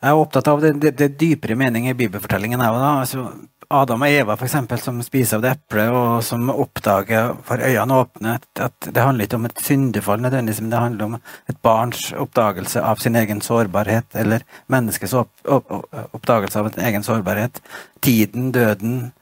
[0.00, 2.62] Jeg er opptatt av det, det, det dypere mening i bibelfortellingen.
[2.64, 3.26] Altså,
[3.70, 8.00] Adam og Eva for eksempel, som spiser av det eplet, og som oppdager, for øynene
[8.02, 11.14] åpne, at det handler ikke om et syndefall nødvendigvis, men det handler om
[11.52, 14.42] et barns oppdagelse av sin egen sårbarhet, eller
[14.74, 15.70] menneskets opp, opp,
[16.10, 17.62] oppdagelse av sin egen sårbarhet.
[18.02, 19.12] Tiden, døden,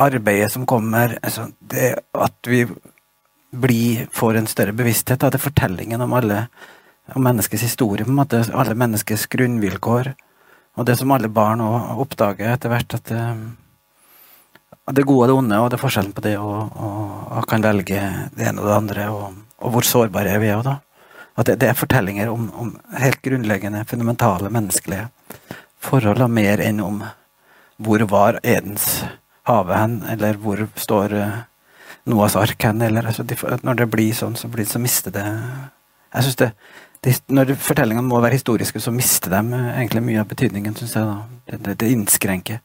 [0.00, 1.18] arbeidet som kommer.
[1.22, 2.64] Altså det at vi
[3.50, 6.46] blir, får en større bevissthet av det fortellingen om alle
[7.14, 10.12] om menneskets historie, på en måte, alle menneskets grunnvilkår.
[10.78, 15.38] Og det som alle barn oppdager etter hvert, at det, eh, det gode og det
[15.38, 18.00] onde, og det er forskjellen på det og, og, kan velge
[18.34, 20.62] det ene og det andre, og, og hvor sårbare vi er.
[20.66, 20.78] da.
[21.38, 25.08] At det, det er fortellinger om, om, helt grunnleggende, fundamentale menneskelige
[25.80, 27.04] forhold, og mer enn om
[27.80, 29.04] hvor var Edens
[29.48, 33.24] hage hen, eller hvor står Noas Noahs ark hen, eller altså,
[33.62, 36.50] Når det blir sånn, så, blir, så mister det Jeg synes det
[37.32, 41.06] når fortellingene må være historiske, så mister de eh, egentlig mye av betydningen, syns jeg.
[41.08, 41.56] da.
[41.56, 42.60] Det, det, innskrenker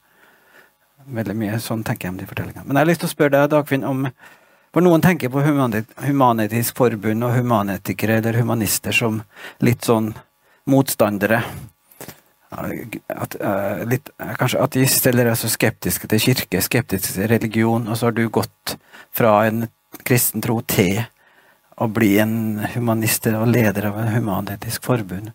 [1.15, 1.59] veldig mye.
[1.63, 2.65] Sånn tenker jeg om de fortellingene.
[2.65, 4.09] Men jeg har lyst til å spørre deg, Dagfinn, om
[4.75, 9.21] For noen tenker på Human-Etisk Forbund og humanetikere eller humanister som
[9.63, 10.09] litt sånn
[10.67, 11.39] motstandere.
[12.51, 17.95] At, uh, litt, kanskje ateist eller er så skeptiske til kirke, skeptiske til religion, og
[17.95, 18.75] så har du gått
[19.15, 19.69] fra en
[20.03, 21.05] kristen tro til
[21.75, 25.33] å bli en humanist og leder av en human-etisk forbund.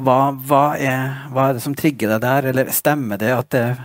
[0.00, 3.64] Hva, hva, er, hva, er, det som trigger deg der, eller stemmer det at det
[3.72, 3.82] er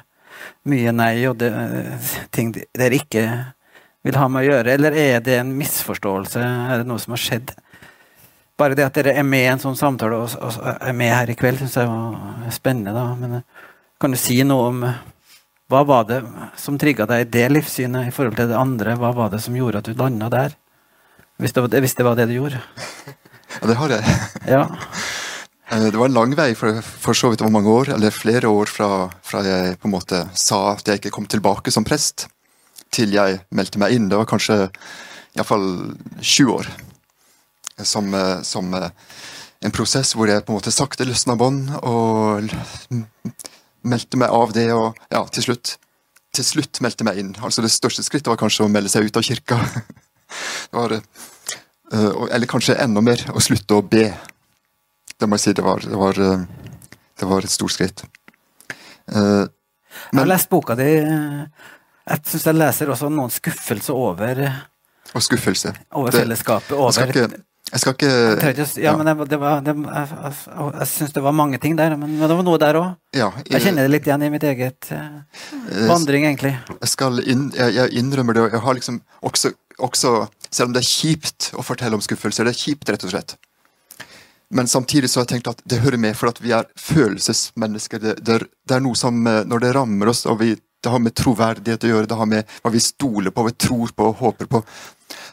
[0.69, 1.51] mye nei og det,
[2.36, 3.26] ting dere ikke
[4.05, 7.23] vil ha med å gjøre, eller er det en misforståelse, er det noe som har
[7.23, 7.55] skjedd?
[8.55, 11.34] Bare det at dere er med i en sånn samtale og, og er med her
[11.34, 12.93] i kveld, syns jeg var spennende.
[12.95, 13.41] da, men
[13.99, 14.86] Kan du si noe om
[15.71, 16.21] hva var det
[16.61, 18.93] som trigga deg i det livssynet i forhold til det andre?
[19.01, 20.55] Hva var det som gjorde at du landa der?
[21.41, 22.61] Hvis det, var, hvis det var det du gjorde?
[23.55, 24.15] Ja, det har jeg.
[24.55, 24.63] Ja.
[25.71, 28.49] Eh, Det var en lang vei, for, for så vidt over mange år, eller flere
[28.51, 28.89] år fra,
[29.23, 32.27] fra jeg på en måte sa at jeg ikke kom tilbake som prest,
[32.91, 34.09] til jeg meldte meg inn.
[34.11, 34.57] Det var kanskje
[35.36, 35.65] iallfall
[36.19, 36.67] 20 år.
[37.83, 38.89] Som, eh, som eh,
[39.65, 42.51] en prosess hvor jeg på en måte sakte løsna bånd og
[43.86, 45.77] meldte meg av det, og ja, til slutt
[46.36, 47.29] til slutt meldte meg inn.
[47.39, 49.61] Altså Det største skrittet var kanskje å melde seg ut av kirka.
[50.71, 54.07] Det var, eh, eller kanskje enda mer å slutte å be.
[55.19, 56.45] Det må jeg si, det var, det var, eh,
[57.19, 58.03] det var et stort skritt.
[59.07, 59.49] Men,
[60.11, 60.89] Jeg har lest boka di.
[60.97, 61.45] eh,
[62.09, 64.41] Jeg syns jeg leser også noen skuffelse over,
[65.15, 65.73] Og skuffelse.
[65.93, 66.69] over fellesskapet.
[66.76, 70.09] Jeg skal ikke, jeg skal ikke Jeg ikke Ja, men det, det var, det, jeg,
[70.21, 72.95] jeg, jeg syns det var mange ting der, men, men det var noe der òg.
[73.15, 76.53] ja, Jeg kjenner det litt igjen i mitt eget eh, vandring, egentlig.
[76.82, 79.53] Jeg skal inn, jeg innrømmer det, og jeg har liksom også,
[79.84, 83.11] også Selv om det er kjipt å fortelle om skuffelser, det er kjipt, rett og
[83.11, 83.34] slett.
[84.55, 87.99] Men samtidig så har jeg tenkt at det hører med, for at vi er følelsesmennesker.
[87.99, 90.93] Det, det, er, det er noe som eh, Når det rammer oss, og vi, det
[90.93, 94.09] har med troverdighet å gjøre, det har med hva vi stoler på, vi tror på
[94.11, 94.61] og håper på.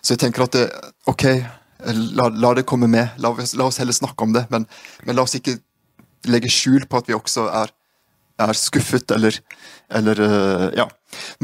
[0.01, 0.65] Så jeg tenker at det,
[1.13, 1.27] ok,
[2.19, 3.15] la, la det komme med.
[3.23, 4.47] La, la oss heller snakke om det.
[4.51, 4.67] Men,
[5.07, 5.59] men la oss ikke
[6.33, 7.71] legge skjul på at vi også er,
[8.43, 9.39] er skuffet, eller,
[10.01, 10.89] eller eh, Ja.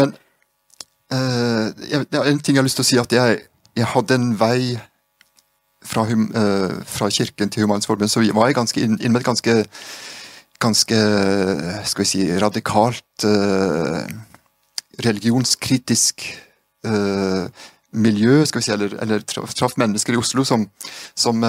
[0.01, 0.16] Men
[1.11, 3.40] jeg, det er en ting jeg har lyst til å si, at jeg,
[3.78, 4.76] jeg hadde en vei
[5.88, 9.22] fra, hum, uh, fra kirken til Humanisk Forbund, så var jeg ganske inn, inn med
[9.22, 9.59] et ganske
[10.59, 10.96] ganske
[11.86, 14.02] skal vi si, radikalt uh,
[14.98, 16.24] religionskritisk
[16.82, 20.64] eh, miljø, skal vi si, eller, eller traff, traf mennesker i Oslo som,
[21.14, 21.44] som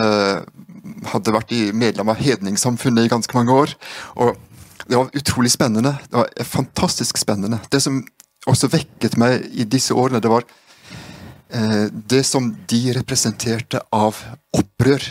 [1.09, 3.73] hadde vært i medlem av hedningssamfunnet i ganske mange år.
[4.21, 4.37] Og
[4.85, 5.95] det var utrolig spennende.
[6.11, 7.57] Det var fantastisk spennende.
[7.73, 8.03] Det som
[8.47, 10.45] også vekket meg i disse årene, det var
[11.49, 14.19] eh, det som de representerte av
[14.55, 15.03] opprør.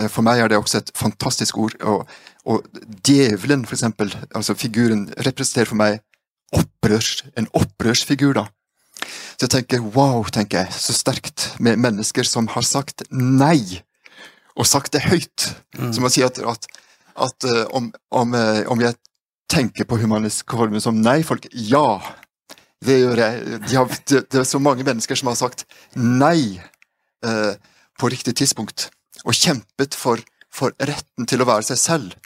[0.00, 1.78] Eh, For meg er det også et fantastisk ord.
[1.82, 2.04] Og,
[2.44, 2.66] og
[3.06, 6.02] djevelen, for eksempel, altså figuren, representerer for meg
[6.54, 8.34] opprørs, en opprørsfigur.
[8.36, 8.46] da.
[9.34, 13.82] Så jeg tenker wow, tenker jeg, så sterkt med mennesker som har sagt nei,
[14.54, 15.48] og sagt det høyt.
[15.96, 16.68] Som å si at, at,
[17.16, 18.94] at eh, om, om, eh, om jeg
[19.54, 22.02] tenker på Humanisk Forbund som nei-folk, ja.
[22.84, 23.60] Det gjør jeg.
[23.68, 25.64] De har, det, det er så mange mennesker som har sagt
[25.96, 26.58] nei
[27.24, 27.52] eh,
[28.00, 28.88] på riktig tidspunkt.
[29.24, 30.20] Og kjempet for,
[30.52, 32.16] for retten til å være seg selv.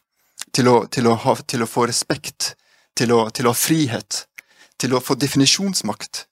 [0.56, 2.54] Til å, til å, ha, til å få respekt.
[2.96, 4.24] Til å, til å ha frihet.
[4.80, 6.24] Til å få definisjonsmakt.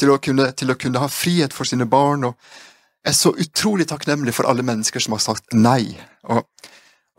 [0.00, 2.26] Til å, kunne, til å kunne ha frihet for sine barn.
[2.26, 2.36] Og
[3.06, 5.94] jeg er så utrolig takknemlig for alle mennesker som har sagt nei.
[6.28, 6.42] Og,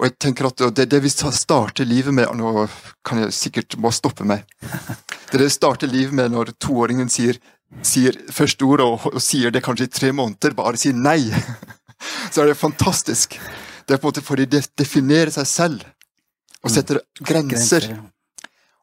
[0.02, 2.66] og jeg tenker at det, er det vi starter livet med Nå
[3.06, 4.48] kan jeg sikkert må stoppe meg.
[4.58, 7.38] Det er det vi starter livet med når toåringen sier,
[7.86, 11.30] sier første ord og, og sier det kanskje i tre måneder, bare sier nei.
[12.34, 13.38] Så er det fantastisk.
[13.86, 15.86] Det er på en måte fordi de definerer seg selv
[16.66, 17.92] og setter grenser.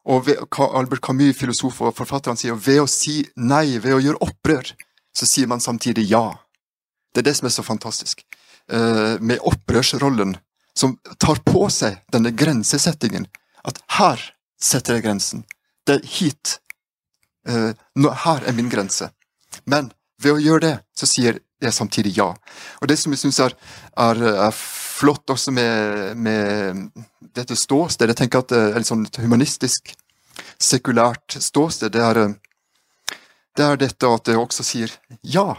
[0.07, 4.03] Og ved, Albert Camus, filosof og forfatter, han sier ved å si nei, ved å
[4.03, 4.71] gjøre opprør,
[5.11, 6.29] så sier man samtidig ja.
[7.11, 8.23] Det er det som er så fantastisk.
[8.71, 10.37] Eh, med opprørsrollen,
[10.77, 13.27] som tar på seg denne grensesettingen.
[13.67, 14.21] At her
[14.61, 15.45] setter jeg grensen.
[15.87, 16.57] Det er hit.
[17.47, 17.71] Eh,
[18.25, 19.09] her er min grense.
[19.65, 19.91] Men
[20.21, 22.29] ved å gjøre det, så sier jeg samtidig ja.
[22.79, 23.55] Og det som jeg syns er,
[23.99, 27.05] er, er flott også med, med
[27.35, 29.93] dette ståstedet, jeg tenker at det er litt sånn humanistisk,
[30.59, 33.17] sekulært ståsted, det er, eh,
[33.57, 34.93] det er dette at det også sier
[35.23, 35.51] ja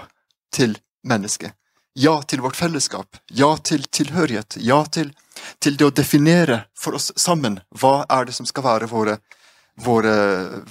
[0.52, 1.56] til mennesket.
[1.98, 3.18] Ja til vårt fellesskap.
[3.34, 4.56] Ja til tilhørighet.
[4.62, 5.12] Ja til,
[5.58, 9.18] til det å definere for oss sammen hva er det som skal være våre,
[9.80, 10.14] våre,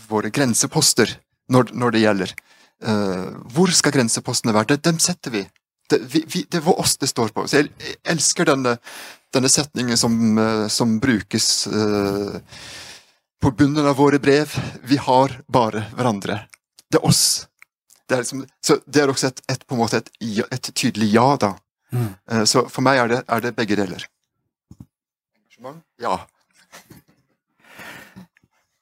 [0.07, 1.17] våre grenseposter
[1.51, 2.35] når, når det gjelder.
[2.79, 4.75] Uh, hvor skal grensepostene være?
[4.75, 5.43] Det, dem setter vi.
[5.89, 6.45] Det, vi, vi.
[6.47, 7.47] det var oss det står på.
[7.49, 8.77] Så jeg, elsker denne,
[9.33, 12.37] denne setningen som, eh, som brukes uh,
[13.41, 14.53] på bunnen av våre brev.
[14.87, 16.43] Vi har bare hverandre.
[16.87, 17.48] Det er oss.
[18.09, 20.09] Det er, liksom, så det er også et, et, på en måte et,
[20.49, 21.51] et tydelig ja, da.
[21.93, 22.07] Mm.
[22.31, 24.05] Eh, Så for meg er det, er det begge deler.
[25.37, 25.83] Engasjement?
[26.01, 26.15] Ja.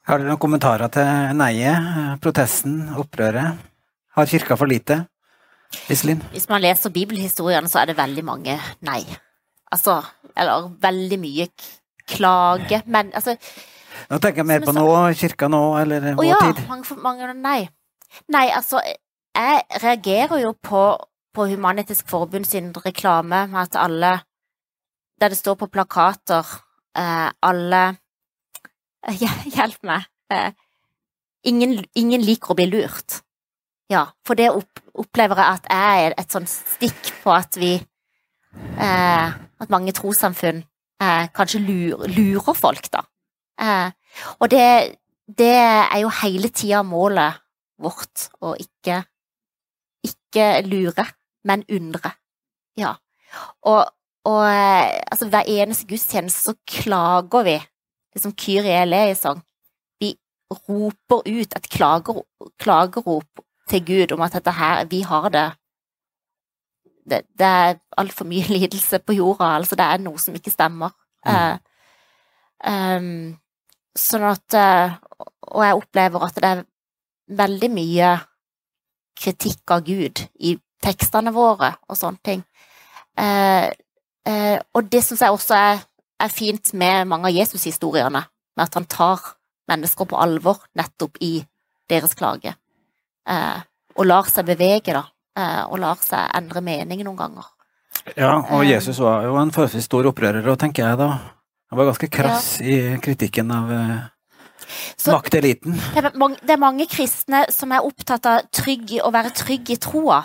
[0.08, 3.60] Har dere noen kommentarer til neiet, protesten, opprøret?
[4.16, 5.02] Har kirka for lite?
[5.92, 6.22] Iselin?
[6.32, 8.56] Hvis man leser bibelhistoriene, så er det veldig mange
[8.88, 9.02] nei.
[9.76, 9.98] Altså,
[10.32, 11.50] eller veldig mye
[12.08, 13.36] klage, men altså
[14.08, 14.86] Nå tenker jeg mer på nå,
[15.18, 16.60] kirka nå, eller Å vår ja, tid.
[16.70, 17.60] mange, mange nei.
[18.32, 18.80] Nei, altså,
[19.38, 20.82] jeg reagerer jo på,
[21.34, 24.16] på Human-Etisk Forbund sin reklame med at alle
[25.22, 26.46] Der det står på plakater
[26.98, 27.84] eh, alle
[29.22, 30.06] Hj- Hjelp meg.
[30.30, 30.52] Eh,
[31.48, 33.22] ingen, ingen liker å bli lurt.
[33.90, 37.78] Ja, for det opp, opplever jeg at jeg er et sånn stikk på at vi
[38.58, 39.28] Eh,
[39.62, 40.64] at mange trossamfunn
[41.02, 43.04] eh, kanskje lurer, lurer, folk, da.
[43.62, 43.92] Eh,
[44.40, 44.98] og det,
[45.30, 47.38] det, er jo hele tida målet
[47.82, 49.04] vårt, å ikke,
[50.06, 51.06] ikke lure,
[51.48, 52.12] men undre.
[52.78, 52.93] Ja.
[53.62, 53.86] Og,
[54.28, 57.58] og eh, altså, hver eneste gudstjeneste så klager vi,
[58.16, 59.41] liksom Kyrie eleison.
[60.00, 60.14] Vi
[60.52, 62.22] roper ut et klager,
[62.60, 65.48] klagerop til Gud om at dette her, vi har det
[67.08, 70.95] det, det er altfor mye lidelse på jorda, altså det er noe som ikke stemmer.
[71.28, 71.34] Mm.
[71.34, 71.56] Uh,
[72.72, 73.14] um,
[73.98, 74.93] sånn at uh,
[75.50, 76.62] Og jeg opplever at det er
[77.36, 78.12] veldig mye
[79.18, 82.45] kritikk av Gud i tekstene våre og sånne ting.
[83.18, 83.68] Uh,
[84.76, 85.84] og det syns jeg også er,
[86.20, 89.24] er, fint med mange av Jesus-historiene, med at han tar
[89.72, 91.38] mennesker på alvor nettopp i
[91.88, 92.51] deres klage,
[93.95, 95.05] og lar seg bevege, da
[95.38, 97.49] Eh, og lar seg endre mening noen ganger.
[98.15, 98.72] Ja, og eh.
[98.72, 101.09] Jesus var jo en forholdsvis stor opprører, tenker jeg da.
[101.70, 102.65] Han var ganske krass ja.
[102.65, 103.97] i kritikken av uh,
[104.95, 105.78] så, makteliten.
[105.95, 109.72] Det er, mange, det er, mange, kristne som er opptatt av trygg, å være trygg
[109.76, 110.22] i troa.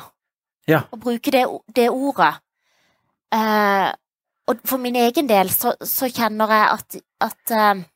[0.71, 0.85] Ja.
[0.95, 2.35] Og bruke det, det ordet.
[3.33, 3.91] Uh,
[4.51, 7.87] og for min egen del så, så kjenner jeg at, at uh,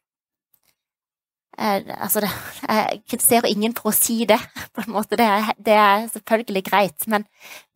[1.59, 2.30] Eh, altså det,
[2.68, 4.38] jeg kritiserer ingen for å si det,
[4.74, 5.18] på en måte.
[5.18, 7.09] Det er, det er selvfølgelig greit.
[7.12, 7.26] Men,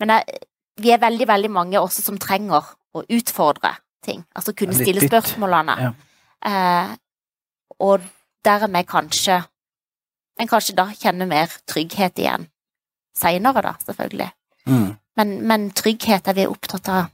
[0.00, 0.40] men jeg,
[0.80, 4.24] vi er veldig, veldig mange også som trenger å utfordre ting.
[4.36, 5.76] Altså kunne stille spørsmålene.
[5.84, 5.92] Ja.
[6.50, 6.96] Eh,
[7.80, 8.04] og
[8.44, 9.42] dermed kanskje
[10.40, 12.46] En kanskje da kjenner mer trygghet igjen.
[13.12, 14.30] Seinere, da, selvfølgelig.
[14.64, 14.86] Mm.
[15.20, 17.10] Men, men, trygghet er vi opptatt av.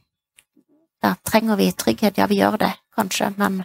[1.03, 2.21] Ja, trenger vi trygghet?
[2.21, 3.65] Ja, vi gjør det, kanskje, men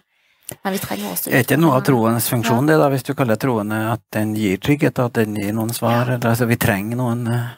[0.63, 3.39] men vi trenger også Er ikke noe av troens funksjon det, da, hvis du kaller
[3.39, 6.09] troende at den gir trygghet, at den gir noen svar?
[6.09, 7.53] Eller, altså, vi trenger noen uh,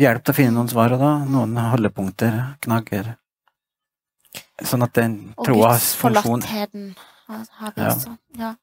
[0.00, 2.36] hjelp til å finne noen svar, da noen holdepunkter,
[2.66, 3.14] knagger.
[4.60, 6.92] Sånn at den troas funksjon Og gudsforlattheten
[7.30, 7.94] har vi ja.
[7.94, 8.16] også.
[8.38, 8.54] Ja.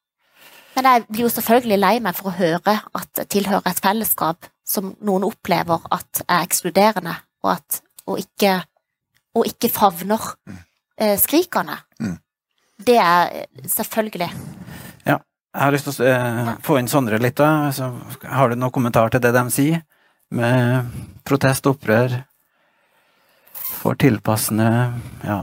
[0.76, 4.46] Men jeg blir jo selvfølgelig lei meg for å høre at jeg tilhører et fellesskap
[4.68, 8.58] som noen opplever at er ekskluderende, og, at, og, ikke,
[9.38, 10.58] og ikke favner mm.
[11.00, 11.78] eh, skrikende.
[11.98, 12.16] Mm.
[12.86, 13.32] Det er
[13.66, 14.30] selvfølgelig.
[15.08, 15.18] Ja.
[15.18, 17.40] Jeg har lyst til å eh, få inn Sondre litt.
[17.40, 17.72] da.
[17.74, 17.90] Så
[18.22, 19.82] har du noen kommentar til det de sier?
[20.30, 20.92] Med
[21.26, 22.20] protest, opprør,
[23.80, 24.68] for tilpassende
[25.24, 25.42] Ja.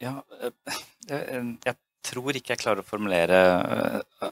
[0.00, 1.76] Ja, eh, jeg
[2.08, 3.38] tror ikke jeg klarer å formulere
[4.24, 4.30] eh,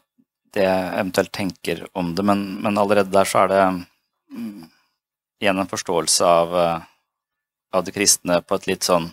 [0.56, 3.64] det jeg eventuelt tenker om det, men, men allerede der så er det
[4.32, 4.62] mm,
[5.42, 6.86] igjen en forståelse av, eh,
[7.76, 9.10] av det kristne på et litt sånn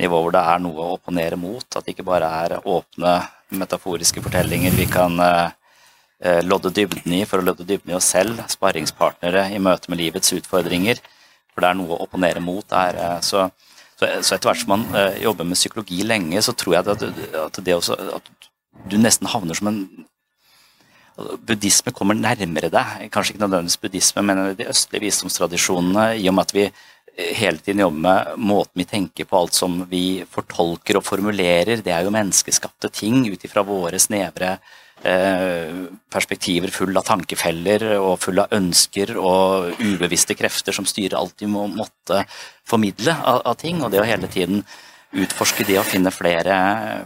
[0.00, 1.66] nivå hvor det er noe å opponere mot.
[1.68, 3.18] At det ikke bare er åpne,
[3.52, 5.20] metaforiske fortellinger vi kan
[6.46, 10.32] lodde dybden i for å lodde dybden i oss selv, sparringspartnere i møte med livets
[10.32, 11.02] utfordringer.
[11.52, 12.96] For det er noe å opponere mot der.
[13.20, 13.50] Så
[14.22, 17.04] så, etter hvert som man uh, jobber med psykologi lenge, så tror jeg at,
[17.42, 18.32] at også at
[18.90, 19.84] du nesten havner som en
[21.46, 23.08] Buddhisme kommer nærmere deg.
[23.12, 27.60] Kanskje ikke nødvendigvis buddhisme, men de østlige visdomstradisjonene, i og med at vi eh, hele
[27.60, 31.84] tiden jobber med måten vi tenker på, alt som vi fortolker og formulerer.
[31.84, 34.56] Det er jo menneskeskapte ting ut ifra våre snevre
[35.02, 41.66] perspektiver full av tankefeller og full av ønsker og ubevisste krefter som styret alltid må
[41.72, 42.22] måtte
[42.68, 43.82] formidle av, av ting.
[43.82, 44.62] Og det å hele tiden
[45.12, 46.54] utforske det å finne flere,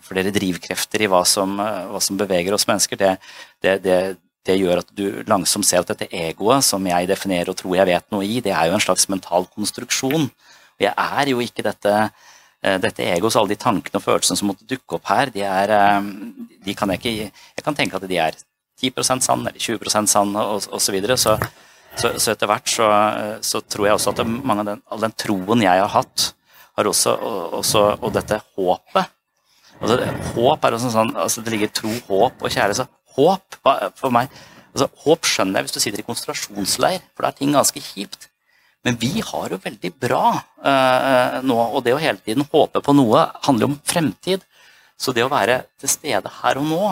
[0.06, 3.16] flere drivkrefter i hva som, hva som, beveger oss mennesker, det,
[3.64, 3.98] det, det,
[4.46, 7.90] det, gjør at du langsomt ser at dette egoet, som jeg definerer og tror jeg
[7.90, 10.28] vet noe i, det er jo en slags mental konstruksjon.
[10.78, 12.35] Jeg er jo ikke dette Eh,
[12.82, 15.72] dette egoet, så alle de tankene og følelsene som måtte dukke opp her, de, er,
[15.76, 16.10] eh,
[16.66, 18.38] de kan jeg ikke Jeg kan tenke at de er
[18.82, 20.80] 10% sann eller 20% sann og osv.
[20.88, 21.16] Så, videre.
[21.16, 21.38] så
[21.96, 22.86] så, etter hvert så,
[23.40, 26.32] så, tror jeg også at mange av den, all den troen jeg har hatt,
[26.76, 27.14] har også,
[27.56, 29.06] også Og dette håpet
[29.80, 29.96] altså,
[30.34, 32.52] Håp er også sånn altså Det ligger tro, håp og.
[32.52, 32.84] Så
[33.16, 33.56] håp
[33.96, 34.28] for meg
[34.74, 38.28] altså, Håp skjønner jeg hvis du sitter i konsentrasjonsleir, for da er ting ganske kjipt.
[38.86, 42.94] Men vi har jo veldig bra eh, nå, og det å hele tiden håpe på
[42.94, 44.44] noe handler om fremtid.
[44.96, 46.82] Så det å være til stede her og nå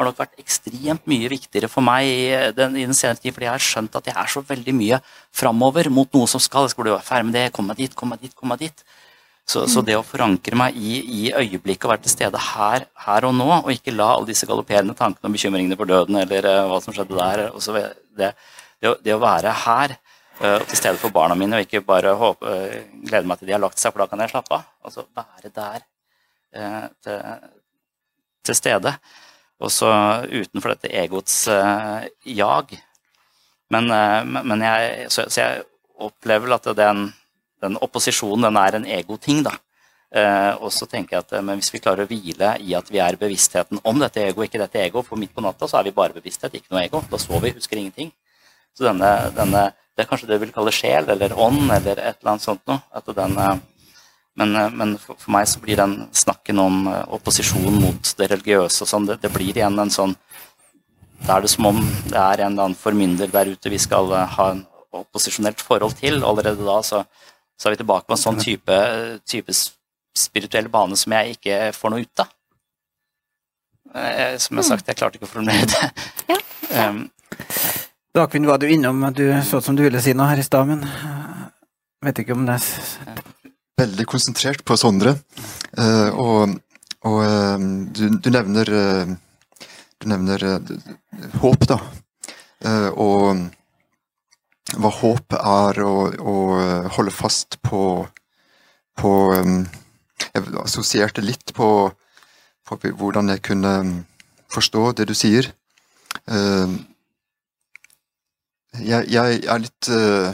[0.00, 2.22] har nok vært ekstremt mye viktigere for meg i
[2.56, 5.00] den, i den senere tid, fordi jeg har skjønt at jeg er så veldig mye
[5.36, 6.68] framover mot noe som skal.
[6.68, 8.84] Jeg skal bli ferdig med det, komme meg dit, komme meg dit, komme meg dit.
[9.50, 13.26] Så, så, det å forankre meg i, i, øyeblikket og være til stede her, her,
[13.26, 16.68] og nå, og ikke la alle disse galopperende tankene og bekymringene for døden eller uh,
[16.70, 17.88] hva som skjedde der det,
[18.20, 18.30] det,
[19.02, 19.96] det, å, være her
[20.40, 23.56] uh, til stede for barna mine, og ikke bare håpe, uh, glede meg til de
[23.56, 24.68] har lagt seg, for da kan jeg slappe av.
[24.86, 25.86] Altså være der
[26.56, 27.48] uh, til,
[28.48, 28.94] til, stede.
[29.60, 29.90] Og så
[30.24, 31.42] utenfor dette egoets
[32.24, 32.70] jag.
[33.70, 33.90] Men,
[34.32, 35.66] men jeg, så, så, jeg
[36.00, 37.02] opplever vel at den,
[37.60, 39.52] den, opposisjonen den er en egoting, da.
[40.56, 43.20] og så tenker jeg at men hvis vi klarer å hvile i at vi er
[43.20, 46.16] bevisstheten om dette ego, ikke dette ego, for midt på natta så er vi bare
[46.16, 47.04] bevissthet, ikke noe ego.
[47.12, 48.10] Da sover vi, husker ingenting.
[48.72, 49.68] Så denne, denne
[50.00, 52.62] det er kanskje det du vil kalle sjel eller ånd eller et eller annet sånt
[52.70, 53.02] noe.
[53.12, 53.58] Den, eh,
[54.40, 58.30] men, eh, men for, for, meg så blir den snakken om eh, opposisjon mot det
[58.30, 60.14] religiøse og sånn, det, det, blir igjen en sånn
[61.20, 64.08] Da er det som om det er en eller annen formynder der ute vi skal
[64.08, 64.64] ha en
[64.96, 66.22] opposisjonelt forhold til.
[66.24, 67.02] Allerede da så,
[67.60, 68.78] så er vi tilbake på en sånn type,
[69.28, 69.52] type
[70.16, 72.32] spirituell bane som jeg ikke får noe ut av.
[74.40, 75.92] Som jeg har sagt, jeg klarte ikke å formulere det.
[76.32, 76.40] Ja.
[76.70, 77.08] Um,
[78.14, 80.66] Dagfinn var du innom, du så ut som du ville si noe her i stad,
[80.66, 80.80] men
[82.02, 82.58] vet ikke om det
[83.78, 85.14] Veldig konsentrert på Sondre.
[85.78, 86.56] Uh, og,
[87.06, 87.62] og uh,
[87.94, 89.12] du, du, nevner uh,
[90.02, 90.42] Du nevner
[91.38, 91.78] håp, da.
[92.98, 93.46] og
[94.80, 96.34] hva håp er, å
[96.96, 97.82] holde fast på,
[98.98, 99.66] på um,
[100.34, 101.68] Jeg assosierte litt på,
[102.66, 103.74] på, hvordan jeg kunne
[104.50, 105.52] forstå det du sier.
[106.26, 106.80] Uh,
[108.78, 110.30] jeg, jeg er litt uh,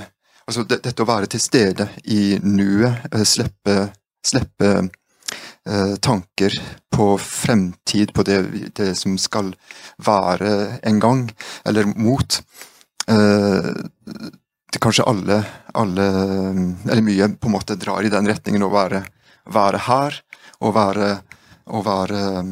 [0.46, 3.88] Altså, det, dette å være til stede i nuet, uh, slippe,
[4.22, 6.54] slippe uh, tanker
[6.94, 8.36] på fremtid, på det,
[8.78, 9.50] det, som skal
[10.06, 11.26] være en gang,
[11.66, 12.40] eller mot
[13.06, 15.36] det Kanskje alle,
[15.78, 16.06] alle,
[16.90, 18.98] eller mye, på en måte drar i den retningen å være,
[19.54, 20.18] være her,
[20.58, 21.12] og være,
[21.70, 22.50] og være um,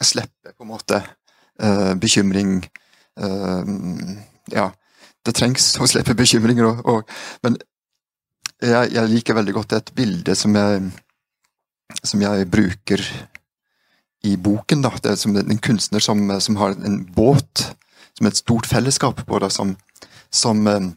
[0.00, 1.02] Slippe, på en måte,
[2.00, 2.58] bekymring
[4.52, 4.70] Ja
[5.26, 6.82] det trengs å slippe bekymringer.
[6.86, 7.08] Og,
[7.44, 7.58] men
[8.62, 10.84] jeg, jeg, liker veldig godt et bilde som jeg,
[12.02, 13.02] som jeg bruker
[14.26, 14.84] i boken.
[14.84, 14.92] Da.
[15.02, 17.66] Det er som en kunstner som, som, har en båt,
[18.16, 19.76] som et stort fellesskap på det, som,
[20.32, 20.88] som, eh,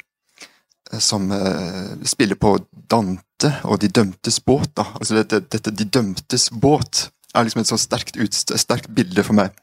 [1.00, 2.58] som uh, spiller på
[2.90, 4.72] Dante og De dømtes båt.
[4.76, 4.88] Da.
[5.00, 9.38] Altså dette, dette De dømtes båt er liksom et så sterkt, ut, sterkt bilde for
[9.38, 9.54] meg,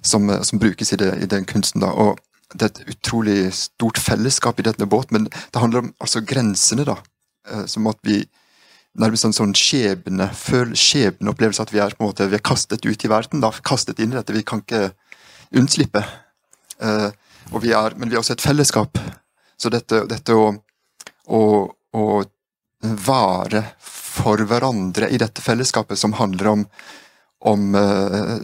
[0.00, 1.82] som, som brukes i, det, i den kunsten.
[1.82, 2.20] da, og
[2.54, 6.86] det er et utrolig stort fellesskap i denne båten, men det handler om altså grensene,
[6.88, 6.96] da.
[7.48, 8.24] Eh, som at vi
[8.98, 12.86] nærmest en sånn skjebne, føl skjebneopplevelse at vi er på en måte, vi er kastet
[12.86, 13.42] ut i verden.
[13.42, 14.34] da, Kastet inn i dette.
[14.34, 14.90] Vi kan ikke
[15.56, 16.02] unnslippe.
[16.82, 17.10] Uh,
[17.54, 18.98] og vi er, men vi er også et fellesskap.
[19.60, 20.50] Så dette, dette å,
[21.30, 22.06] å, å
[22.80, 26.66] være for hverandre i dette fellesskapet, som handler om,
[27.40, 28.38] om uh,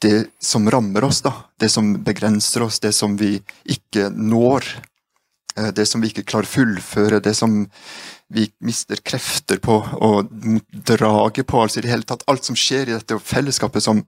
[0.00, 1.32] det som rammer oss, da.
[1.60, 3.34] Det som begrenser oss, det som vi
[3.68, 4.64] ikke når.
[5.56, 7.66] Eh, det som vi ikke klarer å fullføre, det som
[8.32, 10.30] vi mister krefter på og
[10.70, 11.60] draget på.
[11.60, 14.04] altså i det hele tatt Alt som skjer i dette fellesskapet som,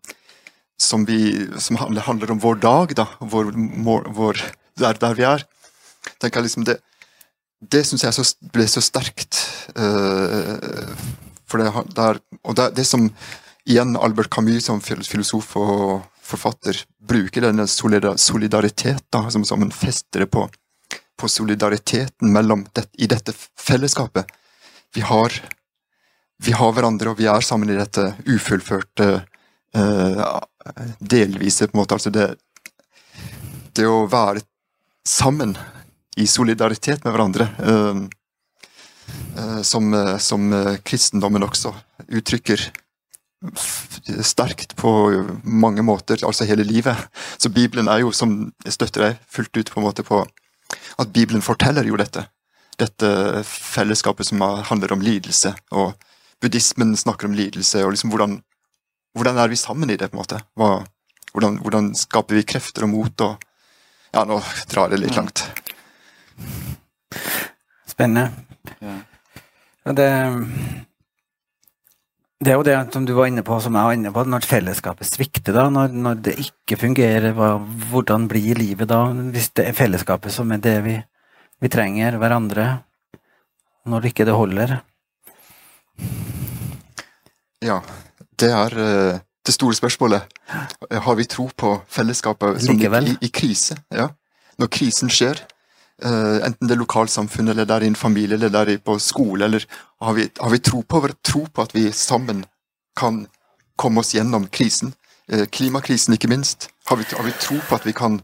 [0.81, 3.53] som, vi, som handler om vår dag, da, vår,
[4.15, 4.41] vår,
[4.79, 5.45] der, der, vi er.
[6.19, 6.79] tenker jeg liksom Det,
[7.61, 8.25] det syns jeg så,
[8.55, 9.43] ble så sterkt.
[9.77, 10.57] Uh,
[11.45, 13.11] for det, der, og det, det som
[13.69, 20.27] igjen Albert Camus som filosof og forfatter bruker denne solidaritet da, som, som en festere
[20.27, 20.47] på,
[21.19, 24.31] på solidariteten mellom det, i dette fellesskapet.
[24.95, 25.35] Vi har,
[26.45, 29.11] vi har hverandre, og vi er sammen i dette ufullførte
[29.75, 30.25] eh,
[30.99, 32.33] delvise på en måte, altså det
[33.73, 34.43] det å være
[35.09, 35.55] sammen
[36.21, 38.03] i solidaritet med hverandre, eh,
[39.39, 41.73] eh, som, eh, som eh, kristendommen også
[42.09, 42.69] uttrykker
[44.23, 44.91] sterkt på
[45.45, 46.97] mange måter, altså hele livet.
[47.39, 50.23] Så Bibelen er jo, som jeg støtter deg fullt ut på en måte på,
[50.99, 52.27] at Bibelen forteller jo dette.
[52.81, 55.95] Dette fellesskapet som er- handler om lidelse, og
[56.41, 58.43] buddhismen snakker om lidelse, og liksom hvordan,
[59.15, 60.41] hvordan er vi sammen i det, på en måte?
[60.57, 60.85] Hva,
[61.33, 63.49] hvordan, hvordan skaper vi krefter og mot og
[64.15, 65.41] Ja, nå drar jeg litt langt.
[67.89, 68.31] Spennende.
[68.83, 70.09] Ja, det,
[72.43, 74.47] det er jo det som du var inne på, som jeg var inne på, når
[74.49, 77.55] fellesskapet svikter, da, når, når det ikke fungerer, hva,
[77.93, 79.05] hvordan blir livet da?
[79.35, 80.97] Hvis det er fellesskapet som er det vi,
[81.63, 82.67] vi trenger, hverandre,
[83.87, 84.75] når ikke det holder?
[87.63, 87.79] Ja,
[88.43, 90.27] det er eh, det store spørsmålet.
[90.91, 93.79] Har vi tro på fellesskapet som i, i, krise?
[93.95, 94.11] Ja.
[94.59, 95.45] Når krisen skjer,
[96.03, 99.45] enten det er lokalsamfunn, eller det er i en familie, eller det er på skole,
[99.45, 99.67] eller
[100.03, 102.45] har vi, har vi tro, på, tro på at vi sammen
[102.99, 103.27] kan
[103.79, 104.95] komme oss gjennom krisen?
[105.33, 106.69] Eh, klimakrisen, ikke minst.
[106.91, 108.21] Har vi, har vi tro på at vi kan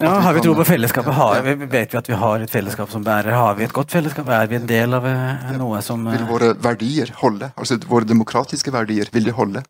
[0.00, 1.14] Ja, har vi tro på fellesskapet?
[1.14, 3.34] Har, vi, vet vi at vi har et fellesskap som bærer?
[3.34, 4.28] Har vi et godt fellesskap?
[4.30, 7.50] Er vi en del av eh, noe som eh, Vil våre verdier holde?
[7.58, 9.64] Altså våre demokratiske verdier, vil de holde?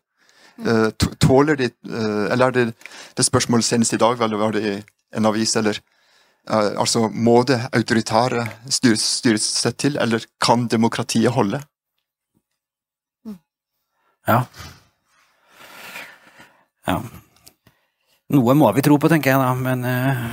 [0.59, 2.65] Eh, tåler de eh, Eller er det
[3.17, 4.75] det spørsmålet senest i dag, eller var det i
[5.17, 5.98] en avis, eller eh,
[6.49, 11.59] Altså, må det autoritære styres, styresett til, eller kan demokratiet holde?
[14.29, 14.43] Ja.
[16.87, 16.97] Ja.
[18.33, 20.25] Noe må vi tro på, tenker jeg da, men eh,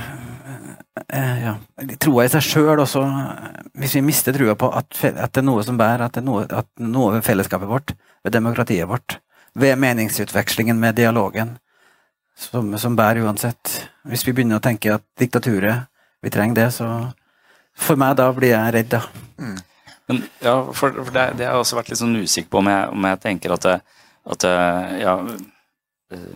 [1.17, 1.53] eh, ja.
[2.01, 3.01] Troa i seg sjøl også
[3.77, 6.69] Hvis vi mister trua på at, at det er noe som bærer, at noe, at
[6.81, 7.93] noe ved fellesskapet vårt,
[8.25, 9.19] ved demokratiet vårt,
[9.57, 11.57] ved meningsutvekslingen med dialogen,
[12.37, 15.89] som, som bærer uansett Hvis vi begynner å tenke at diktaturet,
[16.23, 16.89] vi trenger det, så
[17.77, 19.03] For meg da blir jeg redd, da.
[20.07, 22.69] Men ja, for, for det, det har jeg også vært litt sånn usikker på om
[22.71, 23.67] jeg, om jeg tenker at,
[24.33, 24.45] at
[24.97, 25.15] ja,
[26.15, 26.35] eh,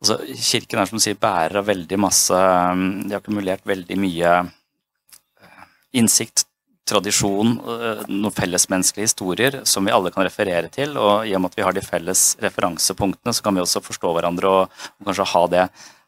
[0.00, 3.98] altså Kirken er som du sier bærer av veldig masse um, De har akkumulert veldig
[4.00, 5.64] mye eh,
[5.98, 6.46] innsikt,
[6.86, 10.94] tradisjon, eh, noen fellesmenneskelige historier som vi alle kan referere til.
[11.00, 14.12] Og i og med at vi har de felles referansepunktene, så kan vi også forstå
[14.14, 15.64] hverandre og, og kanskje ha det,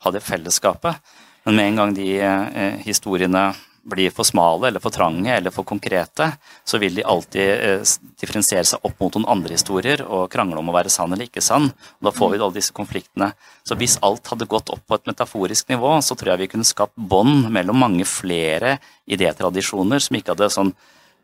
[0.07, 1.03] ha det fellesskapet.
[1.49, 3.55] Men med en gang de eh, historiene
[3.89, 6.27] blir for smale eller for trange eller for konkrete,
[6.61, 10.69] så vil de alltid eh, differensiere seg opp mot noen andre historier og krangle om
[10.69, 11.71] å være sann eller ikke sann.
[11.73, 13.31] Og da får vi alle disse konfliktene.
[13.65, 16.69] Så hvis alt hadde gått opp på et metaforisk nivå, så tror jeg vi kunne
[16.69, 18.77] skapt bånd mellom mange flere
[19.09, 20.75] idétradisjoner som ikke hadde sånn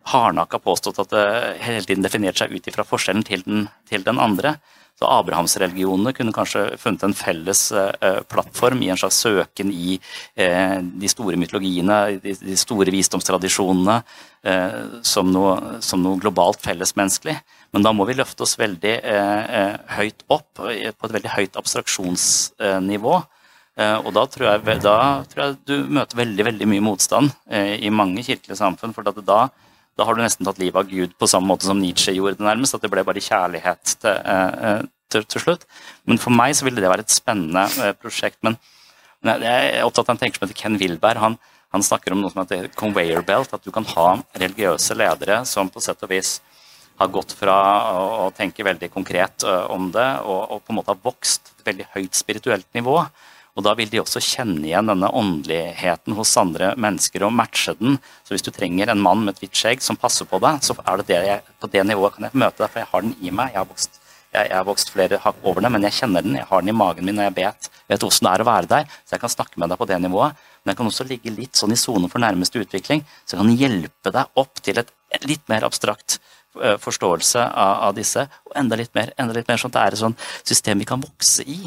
[0.09, 1.29] hardnakka påstått at det
[1.67, 4.57] hele tiden definerte seg ut ifra forskjellen til den, til den andre.
[4.95, 9.97] Så Abrahamsreligionene kunne kanskje funnet en felles eh, plattform i en slags søken i
[10.39, 13.97] eh, de store mytologiene, de, store visdomstradisjonene,
[14.47, 17.41] eh, som, noe, som noe globalt fellesmenneskelig.
[17.75, 21.35] Men da må vi løfte oss veldig eh, eh, høyt opp, eh, på et veldig
[21.35, 23.16] høyt abstraksjonsnivå.
[23.75, 27.81] Eh, og da tror, jeg, da tror jeg du møter veldig veldig mye motstand eh,
[27.83, 28.95] i mange kirkelige samfunn.
[28.95, 29.49] for da
[29.99, 32.47] da har du nesten tatt livet av Gud på samme måte som Nietzsche gjorde det
[32.47, 32.75] nærmest.
[32.75, 34.81] At det ble bare kjærlighet til, eh, eh,
[35.12, 35.66] til, til slutt.
[36.11, 38.41] Men for meg så ville det være et spennende eh, prosjekt.
[38.47, 38.59] Men,
[39.23, 41.23] men jeg, er opptatt av en tenker som heter Ken Wilberg.
[41.23, 41.39] Han,
[41.75, 43.55] han snakker om noe som heter conveyor belt.
[43.55, 46.41] At du kan ha religiøse ledere som på sett og vis
[46.99, 47.55] har gått fra
[47.95, 49.43] å, å tenke veldig konkret
[49.75, 53.01] om det, og, og på en måte har vokst til et veldig høyt spirituelt nivå.
[53.55, 58.01] Og da vil de også kjenne igjen denne åndeligheten hos andre mennesker og matche den.
[58.26, 60.74] Så hvis du trenger en mann med et hvitt skjegg som passer på deg, så
[60.82, 63.14] er det, det jeg, på det nivået kan jeg møte deg, for jeg har den
[63.22, 63.55] i meg.
[63.55, 64.01] Jeg har vokst,
[64.35, 66.35] jeg, jeg har vokst flere hakk over den, men jeg kjenner den.
[66.40, 68.72] Jeg har den i magen min, og jeg vet, vet hvordan det er å være
[68.74, 68.98] der.
[69.05, 70.44] Så jeg kan snakke med deg på det nivået.
[70.64, 73.59] Men jeg kan også ligge litt sånn i sonen for nærmeste utvikling, så jeg kan
[73.62, 76.18] hjelpe deg opp til et litt mer abstrakt
[76.55, 79.97] forståelse av, av disse, og enda litt mer, enda litt mer sånn at det er
[79.97, 81.59] et sånt system vi kan vokse i.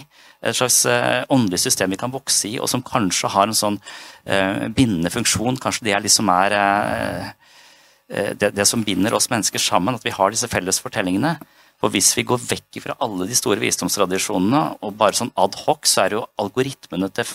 [0.42, 3.80] Et slags eh, åndelig system vi kan vokse i, og som kanskje har en sånn
[4.26, 5.58] eh, bindende funksjon.
[5.62, 10.14] Kanskje det er liksom er eh, det, det som binder oss mennesker sammen, at vi
[10.16, 11.36] har disse felles fortellingene.
[11.78, 15.86] For hvis vi går vekk fra alle de store visdomstradisjonene, og bare sånn ad hoc,
[15.86, 17.34] så er det jo algoritmene til,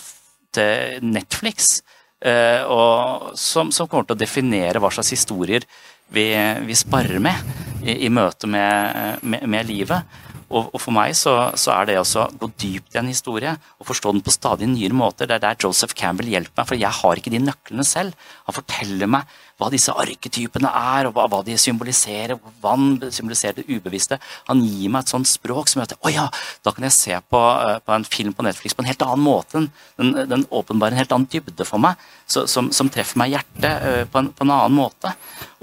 [0.55, 1.77] til Netflix
[2.23, 5.67] eh, og, som, som kommer til å definere hva slags historier
[6.13, 6.27] vi,
[6.67, 7.39] vi sparer med
[7.83, 10.19] i, i møte med, med, med livet.
[10.53, 13.87] Og, og, for meg så, så er det å gå dypt i en historie og
[13.89, 15.29] forstå den på stadig nyere måter.
[15.29, 18.29] Det er der Joseph Campbell hjelper meg, for jeg har ikke de nøklene selv.
[18.47, 22.39] Han forteller meg hva disse arketypene er, og hva, hva de symboliserer.
[22.63, 24.19] Vann symboliserer det ubevisste.
[24.49, 26.25] Han gir meg et sånt språk som gjør at oh ja,
[26.65, 29.23] da kan jeg se på, uh, på, en film på Netflix på en helt annen
[29.25, 29.65] måte.
[29.99, 33.37] Den, den åpenbarer en helt annen dybde for meg, så, som, som, treffer meg i
[33.37, 35.13] hjertet på på, på, en, annen måte.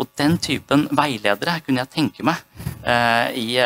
[0.01, 2.41] Og den typen veiledere kunne jeg tenke meg
[2.87, 3.61] uh, i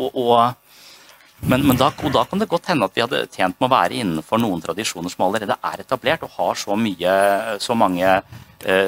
[0.00, 0.34] og, og
[1.40, 3.96] men, men da, da, kan det godt hende at vi hadde tjent med å være
[4.02, 7.14] innenfor noen tradisjoner som allerede er etablert og har så, mye,
[7.64, 8.40] så mange eh,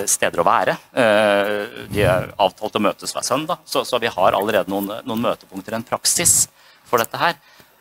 [0.07, 0.77] steder å være.
[0.93, 5.25] Eh, de er avtalt å møtes hver søndag, så, så, vi har allerede noen, noen
[5.25, 6.47] møtepunkter, en praksis
[6.89, 7.39] for dette her.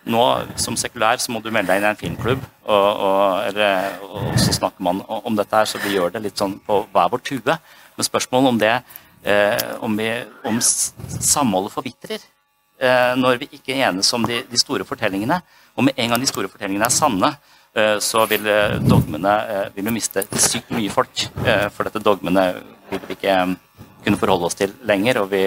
[0.07, 0.23] Nå
[0.57, 3.61] som sekulær så må du melde deg inn i en filmklubb, og, og,
[4.07, 7.11] og, så snakker man om dette her, så vi gjør det litt sånn på hver
[7.13, 7.57] vår tue.
[7.97, 8.75] Men spørsmålet om det,
[9.27, 10.13] eh, om, vi,
[10.49, 12.29] om samholdet forvitrer
[12.81, 15.37] Eh, når vi ikke enes om de, de, store fortellingene.
[15.77, 17.60] Og med en gang de store fortellingene er sanne, eh,
[18.03, 19.33] så vil eh, dogmene
[19.75, 21.27] vil jo miste sykt mye folk.
[21.71, 22.45] For dette dogmene
[22.91, 23.35] vil vi ikke
[24.03, 25.45] kunne forholde oss til lenger, og vi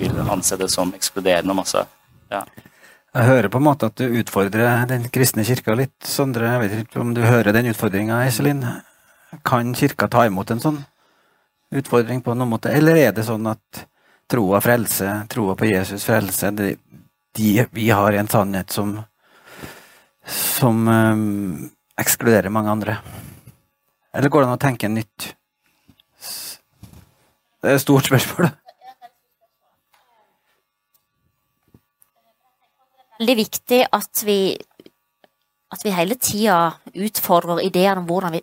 [0.00, 1.84] vil anse det som ekskluderende masse.
[2.32, 2.42] Ja.
[3.14, 6.48] Jeg hører på en måte at du utfordrer den kristne kirka litt, Sondre.
[6.50, 8.64] Jeg vet ikke om du hører den utfordringa, Iselin.
[9.46, 10.80] Kan kirka ta imot en sånn
[11.74, 13.84] utfordring på noen måte, eller er det sånn at
[14.30, 16.74] troa frelse, troa på Jesus frelse, de,
[17.36, 18.96] de, vi har en sannhet som
[20.26, 21.70] som um,
[22.00, 22.98] ekskluderer mange andre.
[24.14, 25.34] Eller går det an å tenke nytt?
[27.64, 28.50] Det er et stort spørsmål.
[33.18, 34.38] Veldig viktig at vi,
[35.72, 36.58] at vi hele tida
[36.92, 38.42] utfordrer ideene om hvordan vi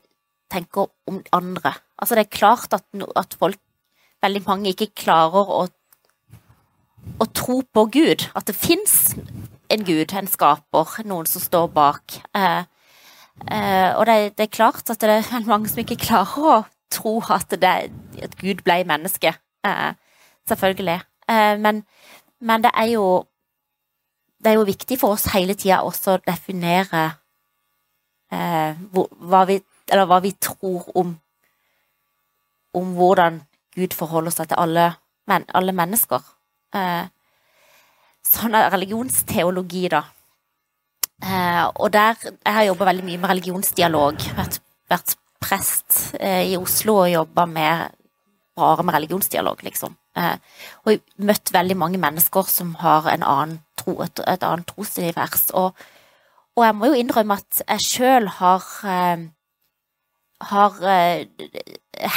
[0.52, 1.76] tenker om andre.
[2.00, 2.86] Altså Det er klart at,
[3.16, 3.60] at folk
[4.24, 5.62] veldig mange ikke klarer å,
[7.22, 8.28] å tro på Gud.
[8.36, 9.14] At det fins
[9.72, 12.18] en Gud, en skaper, noen som står bak.
[12.36, 12.64] Eh,
[13.48, 16.60] eh, og det, det, er klart at det er mange som ikke klarer å
[16.92, 17.74] tro at, det,
[18.24, 19.34] at Gud ble menneske.
[19.68, 19.92] Eh,
[20.50, 21.00] selvfølgelig.
[21.32, 21.84] Eh, men,
[22.40, 23.08] men, det er jo
[24.42, 27.04] det er jo viktig for oss hele tida også å definere
[28.34, 29.60] eh, hva, vi,
[29.94, 31.20] hva vi tror om
[32.74, 33.42] om hvordan
[33.76, 34.86] Gud forholder seg til alle,
[35.28, 36.24] men, alle mennesker.
[36.76, 37.08] Eh,
[38.32, 40.04] sånn religionsteologi, da.
[41.22, 44.24] Eh, og der Jeg har jobba veldig mye med religionsdialog.
[44.38, 47.98] Vært, vært prest eh, i Oslo og jobba med
[48.56, 49.96] bare med religionsdialog, liksom.
[50.18, 50.38] Eh,
[50.86, 55.50] og møtt veldig mange mennesker som har en annen tro, et, et annet trosunivers.
[55.58, 55.78] Og,
[56.58, 59.30] og jeg må jo innrømme at jeg sjøl har eh,
[60.50, 61.26] har eh,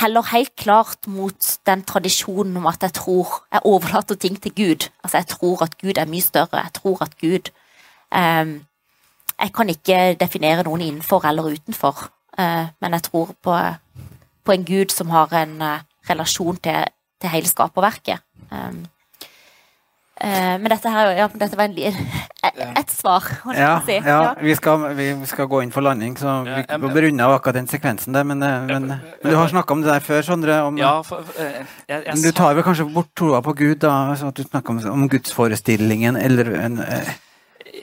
[0.00, 4.88] heller helt klart mot den tradisjonen om at jeg tror jeg overlater ting til Gud.
[5.04, 6.62] Altså, jeg tror at Gud er mye større.
[6.62, 7.50] Jeg tror at Gud
[8.14, 8.64] um,
[9.40, 12.04] Jeg kan ikke definere noen innenfor eller utenfor,
[12.38, 13.56] uh, men jeg tror på,
[14.44, 15.80] på, en Gud som har en uh,
[16.10, 16.84] relasjon til,
[17.20, 18.22] til hele skaperverket.
[18.52, 18.86] Um,
[20.24, 21.96] Uh, men dette, her, ja, dette var en,
[22.80, 23.96] et svar, holdt jeg ja, si.
[23.98, 24.30] Ja, ja.
[24.40, 27.58] Vi, skal, vi, skal, gå inn for landing, så vi ja, må runde av akkurat
[27.58, 28.24] den sekvensen der.
[28.24, 30.56] Men, eh, men, men du har snakka om det der før, Sondre.
[30.64, 33.92] Om, ja, for, uh, jeg, jeg, du tar vel kanskje bort troa på Gud, da?
[34.16, 36.80] Så at du snakker om, om gudsforestillingen, eller en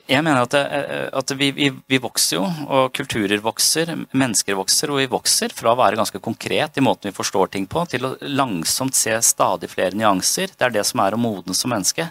[0.10, 0.82] jeg mener at, det,
[1.14, 5.74] at vi, vi, vi, vokser jo, og kulturer vokser, mennesker vokser, og vi vokser fra
[5.74, 9.70] å være ganske konkret i måten vi forstår ting på, til å langsomt se stadig
[9.72, 10.56] flere nyanser.
[10.56, 12.10] Det er det som er å modnes som menneske.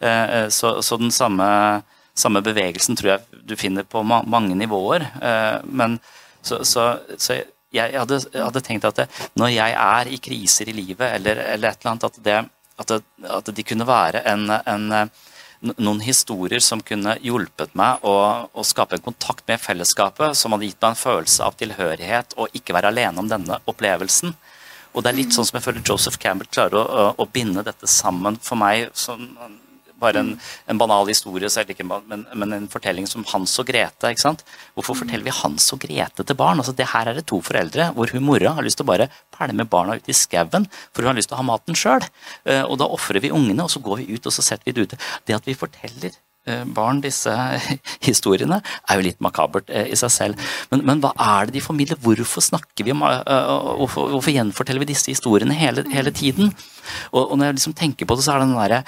[0.00, 1.46] Eh, eh, så, så den samme,
[2.14, 5.06] samme, bevegelsen tror jeg du finner på mange nivåer.
[5.22, 5.98] Eh, men
[6.42, 7.40] så, så, så
[7.74, 9.08] jeg, hadde, jeg, hadde, tenkt at det,
[9.40, 12.40] når jeg er i kriser i livet, eller, eller et eller annet, at, det,
[12.78, 14.90] at, det, at de kunne være en, en
[15.64, 18.14] noen historier som kunne hjulpet meg å,
[18.52, 22.52] å, skape en kontakt med fellesskapet, som hadde gitt meg en følelse av tilhørighet og
[22.58, 24.34] ikke være alene om denne opplevelsen.
[24.94, 27.64] Og det er litt sånn som jeg føler Joseph Campbell klarer å, å, å binde
[27.66, 28.92] dette sammen for meg.
[28.94, 29.32] Som,
[30.04, 30.32] bare en,
[30.70, 34.12] en, banal historie, ikke, men, men, en fortelling som Hans og Grete.
[34.12, 34.44] ikke sant?
[34.76, 36.62] Hvorfor forteller vi Hans og Grete til barn?
[36.62, 39.08] Altså, det Her er det to foreldre hvor hun mora har lyst til å bare
[39.34, 42.04] pælme barna ut i skauen, for hun har lyst til å ha maten sjøl.
[42.46, 44.76] Uh, og da ofrer vi ungene, og så går vi ut og så setter vi
[44.76, 45.02] det ute.
[45.26, 46.23] Det at vi forteller Eh,
[46.76, 47.32] barn disse
[48.08, 50.50] historiene, er jo litt makabert eh, i seg selv.
[50.72, 52.00] Men, men, hva er det de formidler?
[52.04, 56.52] Hvorfor snakker vi om eh, Hvorfor, hvorfor gjenforteller vi disse historiene hele, hele tiden?
[57.12, 58.80] Og, og, når jeg liksom tenker på det, så er det den derre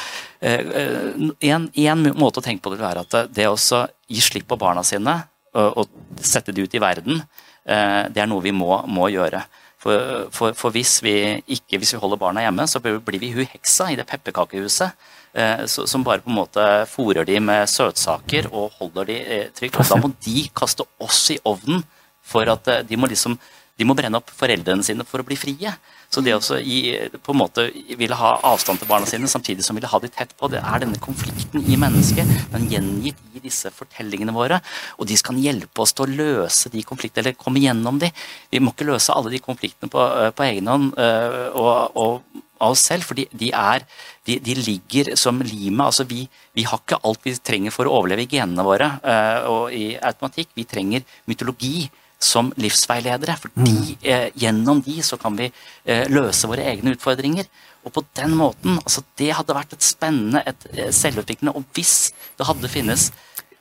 [1.48, 4.84] en, måte å tenke på det vil være at det å gi slipp på barna
[4.84, 5.16] sine
[5.56, 7.22] og, og sette de ut i verden,
[7.64, 9.40] det er noe vi må, må gjøre.
[9.80, 11.14] For, for, for hvis, vi
[11.56, 14.96] ikke, hvis vi holder barna hjemme, så blir vi hun heksa i det pepperkakehuset.
[15.36, 19.76] Eh, som bare på en måte fôrer de med søtsaker og holder de eh, trygt.
[19.76, 21.82] Og da må de kaste oss i ovnen
[22.24, 23.36] for at eh, de må liksom
[23.76, 25.68] de må brenne opp foreldrene sine for å bli frie.
[26.08, 27.66] Så det å på en måte
[28.00, 30.80] ville ha avstand til barna sine samtidig som ville ha de tett på, det er
[30.80, 32.30] denne konflikten i mennesket.
[32.54, 34.62] Den gjengitt i disse fortellingene våre.
[34.96, 38.08] Og de skal hjelpe oss til å løse de konfliktene, eller komme gjennom de.
[38.48, 42.84] Vi må ikke løse alle de konfliktene på, på egen hånd og, og, av oss
[42.88, 43.84] selv, for de, er,
[44.26, 45.84] de, de ligger som limet.
[45.86, 46.24] Altså vi,
[46.56, 49.94] vi, har ikke alt vi trenger for å overleve i genene våre uh, og i
[49.96, 50.52] automatikk.
[50.56, 51.88] Vi trenger mytologi
[52.22, 53.36] som livsveiledere.
[53.40, 57.48] for de, uh, gjennom de så kan vi uh, løse våre egne utfordringer.
[57.86, 62.46] Og på den måten, altså Det hadde vært et spennende, et selvutviklende Og hvis det
[62.48, 63.12] hadde finnes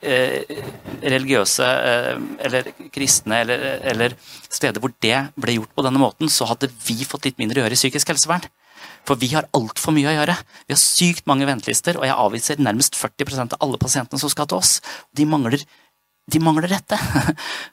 [0.06, 1.66] religiøse
[2.44, 4.12] eller kristne eller, eller,
[4.44, 7.64] steder hvor det ble gjort på denne måten, så hadde vi fått litt mindre å
[7.64, 8.44] gjøre i psykisk helsevern.
[9.06, 10.36] For vi har altfor mye å gjøre.
[10.66, 14.48] Vi har sykt mange ventelister, og jeg avviser nærmest 40% av alle pasientene som skal
[14.50, 14.78] til oss.
[15.16, 15.62] De mangler
[16.26, 16.98] de mangler dette.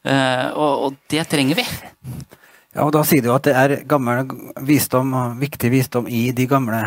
[0.03, 1.63] Eh, og, og, det trenger vi.
[2.73, 4.27] Ja, og da sier du at det er gammel
[4.67, 6.81] visdom, viktig visdom i de gamle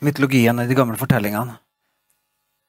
[0.00, 1.58] mytologiene, de gamle fortellingene.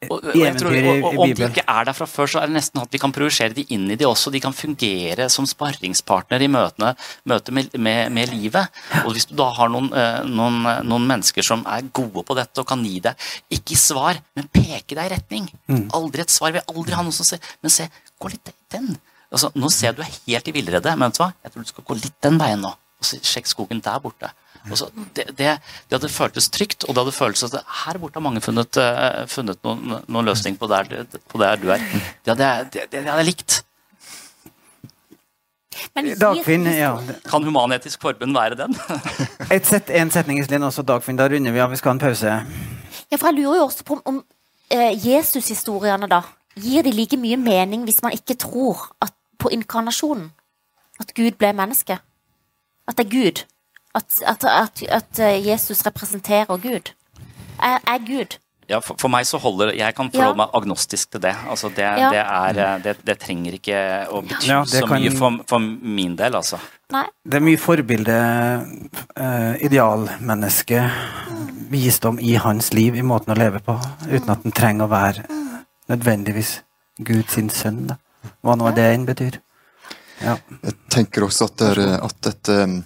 [0.10, 2.50] Og, og, jeg tror, og, og, Om de ikke er der fra før, så er
[2.50, 4.32] det nesten at vi kan projisere de inn i de også.
[4.34, 6.94] De kan fungere som sparringspartner i møtene,
[7.30, 8.84] møte med, med, med, livet.
[9.04, 12.62] Og Hvis du da har noen, eh, noen, noen, mennesker som er gode på dette
[12.62, 15.50] og kan gi deg, ikke svar, men peke deg i retning.
[15.72, 15.88] Mm.
[15.98, 16.54] Aldri et svar.
[16.54, 17.88] Vi vil aldri ha noen som sier Men se,
[18.20, 18.94] gå litt den.
[19.34, 21.34] Altså, nå ser jeg du er helt i villrede, men vet du hva?
[21.42, 22.74] jeg tror du skal gå litt den veien nå.
[23.02, 24.30] Og så sjekk skogen der borte.
[24.72, 28.24] Så, det, det, det, hadde føltes trygt, og det hadde føltes at her borte har
[28.24, 31.84] mange funnet, uh, funnet noen, noen løsning på der, på der, du er.
[32.24, 33.60] Det hadde, det, det hadde jeg likt.
[36.22, 36.94] Dagfinn, ja.
[37.28, 38.76] Kan Human-Etisk Forbund være den?
[39.56, 41.18] Et sett, en setning i også, Dagfinn.
[41.20, 41.72] Da runder vi av.
[41.74, 42.38] Vi skal ha en pause.
[43.12, 44.24] Ja, for Jeg lurer jo også på om, om
[44.72, 46.22] eh, Jesus-historiene, da
[46.56, 50.32] gir de like mye mening hvis man ikke tror at, på inkarnasjonen?
[51.02, 51.98] At Gud ble menneske?
[52.88, 53.44] At det er Gud?
[53.94, 56.94] At, at, at, at eh, Jesus representerer Gud?
[57.62, 58.40] Er, er Gud?
[58.68, 60.40] Ja, for, for, meg så holder Jeg kan forholde ja.
[60.40, 61.34] meg agnostisk til det.
[61.50, 62.10] Altså det, ja.
[62.14, 65.04] det, er, eh, det, det, trenger ikke å bety ja, så kan...
[65.04, 65.62] mye for, for,
[66.00, 66.58] min del, altså.
[66.94, 67.06] Nei.
[67.26, 68.16] Det er mye forbilde,
[69.18, 70.82] uh, idealmenneske,
[71.74, 73.76] visdom i hans liv, i måten å leve på,
[74.06, 75.26] uten at den trenger å være
[75.90, 76.60] nødvendigvis
[77.02, 77.98] Guds sønn, da.
[78.46, 79.40] Hva nå det enn betyr.
[80.22, 80.38] Ja.
[80.62, 82.78] Jeg tenker også at, det er, at dette um,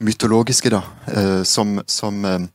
[0.00, 0.82] mytologiske, da,
[1.12, 2.48] eh, som, som um,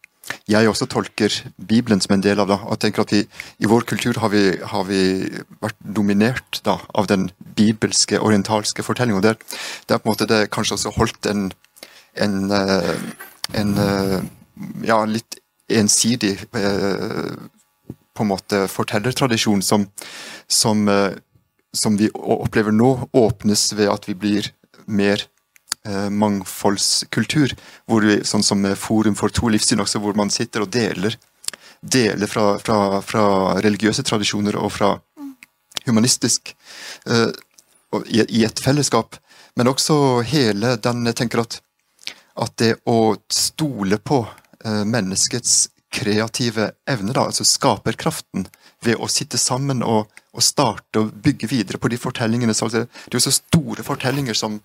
[0.49, 1.33] jeg også tolker
[1.69, 2.57] Bibelen som en del av det.
[2.65, 3.21] og tenker at vi,
[3.59, 5.01] I vår kultur har vi, har vi
[5.61, 9.21] vært dominert da, av den bibelske, orientalske fortellingen.
[9.21, 9.35] Det,
[9.89, 11.51] er på en måte det kanskje også holdt en,
[12.15, 12.95] en, eh,
[13.53, 14.19] en eh,
[14.87, 15.39] ja, litt
[15.69, 16.37] ensidig
[18.15, 19.87] på en måte fortellertradisjon som,
[20.47, 21.17] som, eh,
[21.75, 24.51] som, vi opplever nå, åpnes ved at vi blir
[24.85, 25.34] mer eh,
[25.85, 27.53] mangfoldskultur.
[27.85, 31.17] Hvor vi, sånn som Forum for to livssyn, også, hvor man sitter og deler,
[31.85, 33.25] deler fra, fra, fra
[33.61, 34.95] religiøse tradisjoner og fra
[35.85, 36.55] humanistisk
[37.09, 37.29] eh,
[38.05, 39.15] i, i, et fellesskap.
[39.55, 41.59] Men også hele den Jeg tenker at,
[42.35, 44.25] at det å stole på
[44.65, 48.47] eh, menneskets kreative evne, da, altså skaperkraften,
[48.83, 52.53] ved å sitte sammen og, og starte og bygge videre på de fortellingene.
[52.53, 54.59] Så det er jo så store fortellinger som,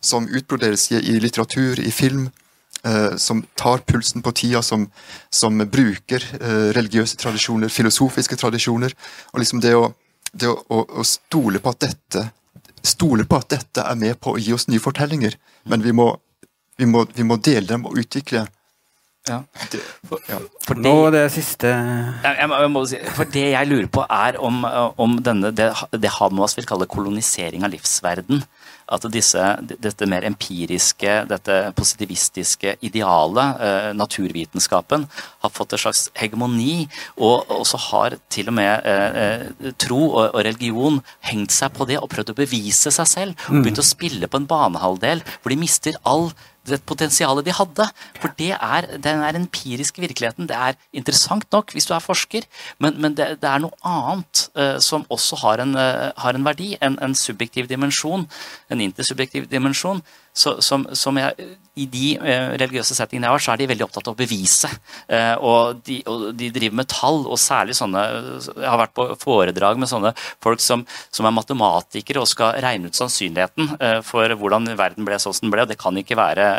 [0.00, 2.28] som utbroderes i, i, litteratur, i film,
[2.84, 4.88] eh, som tar pulsen på tida, som,
[5.30, 8.94] som bruker eh, religiøse tradisjoner, filosofiske tradisjoner.
[9.32, 9.90] og liksom det å,
[10.32, 12.28] det å, å, å stole på at dette
[12.86, 15.36] stole på at dette er med på å gi oss nye fortellinger,
[15.70, 16.12] men vi må,
[16.78, 18.46] vi må, vi må dele dem og utvikle
[19.26, 19.40] ja.
[19.72, 20.36] Det, for, ja.
[20.62, 24.60] For Nå det siste jeg, jeg må si, For det jeg lurer på, er om,
[25.02, 28.44] om denne, det, det Hamas vil kalle kolonisering av livsverden.
[28.86, 29.42] At disse,
[29.82, 35.08] dette mer empiriske, dette positivistiske idealet, eh, naturvitenskapen,
[35.42, 36.86] har fått en slags hegemoni.
[37.18, 41.88] Og også har til og med eh, eh, tro og, og, religion hengt seg på
[41.90, 43.46] det og prøvd å bevise seg selv.
[43.48, 43.64] Og mm.
[43.64, 46.30] begynt å spille på en banehalvdel hvor de mister all
[46.72, 47.86] det potensialet de hadde.
[48.20, 50.48] For det er den er empiriske virkeligheten.
[50.50, 52.46] Det er interessant nok hvis du er forsker,
[52.78, 56.46] men, men det, det, er noe annet uh, som også har en, uh, har en
[56.46, 56.74] verdi.
[56.80, 58.26] En, en, subjektiv dimensjon,
[58.70, 60.02] en intersubjektiv dimensjon,
[60.36, 61.48] så, som, som jeg,
[61.80, 64.68] I de eh, religiøse settingene jeg har, så er de veldig opptatt av å bevise.
[65.08, 68.02] Eh, og, de, og, de, driver med tall, og særlig sånne
[68.44, 70.12] Jeg har vært på foredrag med sånne
[70.44, 70.84] folk som,
[71.14, 75.48] som er matematikere og skal regne ut sannsynligheten eh, for hvordan verden ble sånn som
[75.48, 75.64] den ble.
[75.64, 76.50] og Det kan ikke være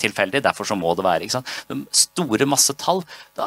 [0.00, 1.28] tilfeldig, derfor så må det være.
[1.28, 1.86] ikke sant?
[1.96, 3.04] Store masse tall.
[3.36, 3.46] Da,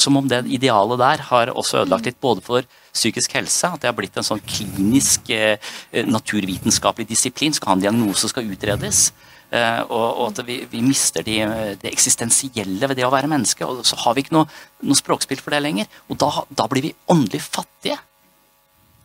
[0.00, 3.70] som om det idealet der har også ødelagt litt både for psykisk helse.
[3.70, 5.58] At det har blitt en sånn klinisk eh,
[6.06, 7.54] naturvitenskapelig disiplin.
[7.56, 9.10] Skal ha en diagnose, skal utredes.
[9.50, 11.40] Og, og, at vi, vi mister de,
[11.82, 13.66] det eksistensielle ved det å være menneske.
[13.66, 14.46] Og så har vi ikke noe,
[14.86, 15.88] noe språkspill for det lenger.
[16.06, 17.98] Og da, da, blir vi åndelig fattige.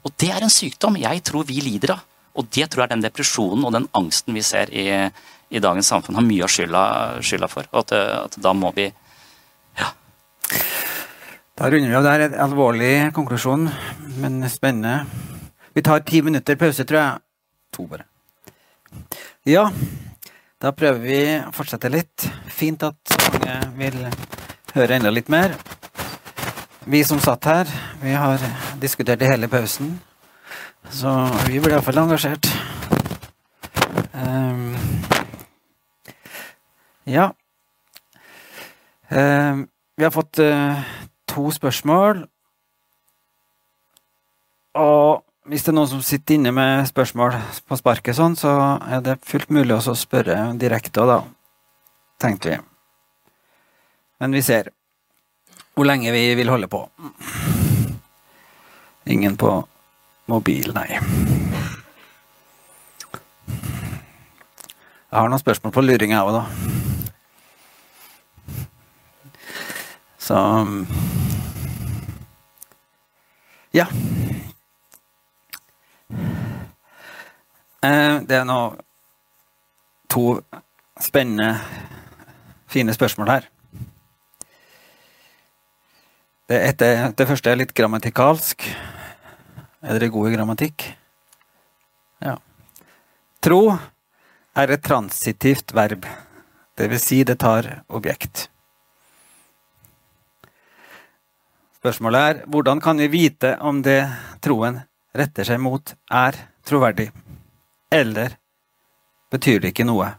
[0.05, 2.05] Og det er en sykdom jeg tror vi lider av.
[2.35, 4.85] Og det tror jeg den depresjonen og den angsten vi ser i,
[5.49, 6.83] i dagens samfunn, har mye av skylda,
[7.23, 7.69] skylda for.
[7.71, 7.95] Og at,
[8.25, 8.91] at, da må vi
[9.79, 9.89] Ja.
[11.55, 12.19] Da runder vi av der.
[12.19, 13.69] En alvorlig konklusjon,
[14.19, 15.05] men spennende.
[15.73, 17.21] Vi tar ti minutter pause, tror jeg.
[17.77, 18.03] To, bare.
[19.47, 19.69] Ja,
[20.59, 22.25] da prøver vi å fortsette litt.
[22.51, 23.95] Fint at mange vil
[24.73, 25.55] høre enda litt mer.
[26.91, 27.71] Vi som satt her,
[28.03, 28.43] vi har
[28.83, 29.93] diskutert i hele pausen.
[30.91, 31.13] Så
[31.45, 32.51] vi blir iallfall engasjert.
[34.11, 34.75] Um,
[37.07, 37.29] ja.
[39.07, 39.65] Um,
[39.95, 40.83] vi har fått uh,
[41.35, 42.25] to spørsmål.
[44.79, 47.35] Og hvis det er noen som sitter inne med spørsmål
[47.67, 48.51] på sparket, sånn, så
[48.81, 51.19] er det fullt mulig å spørre direkte, da,
[52.23, 52.57] tenkte vi.
[54.23, 54.71] Men vi ser
[55.75, 56.81] hvor lenge vi vil holde på.
[59.11, 59.51] Ingen på
[60.31, 60.87] mobil, nei.
[65.05, 66.43] Jeg har noen spørsmål på luring, jeg òg, da.
[70.25, 70.35] Så
[73.75, 73.89] Ja.
[77.83, 78.59] Eh, det er nå
[80.07, 80.39] to
[81.03, 81.57] spennende,
[82.71, 83.49] fine spørsmål her.
[86.47, 88.63] Det, etter, det første er litt grammatikalsk.
[89.83, 90.87] Er dere gode i grammatikk?
[92.23, 92.37] Ja.
[93.43, 93.61] Tro
[94.55, 96.07] er et transitivt verb,
[96.79, 98.47] det vil si det tar objekt.
[101.85, 104.09] Spørsmålet er hvordan kan vi vite om det
[104.41, 104.81] troen
[105.13, 106.33] retter seg mot, er
[106.65, 107.13] troverdig?
[107.93, 108.41] Eller
[109.29, 110.17] betyr det ikke noe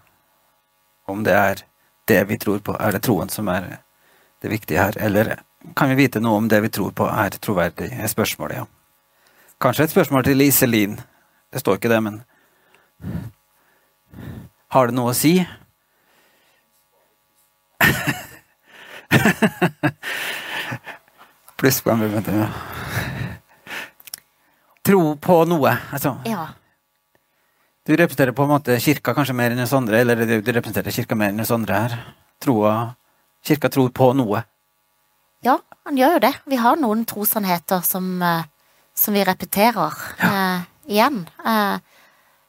[1.11, 1.67] om det er
[2.07, 3.83] det vi tror på, er det troen som er
[4.45, 4.95] det viktige her?
[5.03, 5.43] Eller
[5.75, 7.91] kan vi vite noe om det vi tror på er troverdig?
[7.99, 8.67] er spørsmålet, ja.
[9.59, 10.95] Kanskje et spørsmål til Iselin.
[11.51, 12.23] Det står ikke det, men
[14.71, 15.43] Har det noe å si?
[21.57, 22.05] Plusspoeng.
[22.27, 22.49] Ja.
[24.87, 26.19] Tro på noe, altså.
[26.28, 26.51] Ja.
[27.87, 31.19] Du representerer på en måte kirka kanskje mer enn oss andre, eller du representerer kirka
[31.19, 31.99] mer enn oss andre her.
[32.43, 32.77] Troa
[33.47, 34.41] Kirka tror på noe.
[35.47, 36.33] Ja, han gjør jo det.
[36.51, 38.43] Vi har noen trossannheter som, uh,
[38.97, 40.31] som vi repeterer ja.
[40.31, 40.65] eh,
[40.97, 41.20] igjen.
[41.47, 41.77] Eh,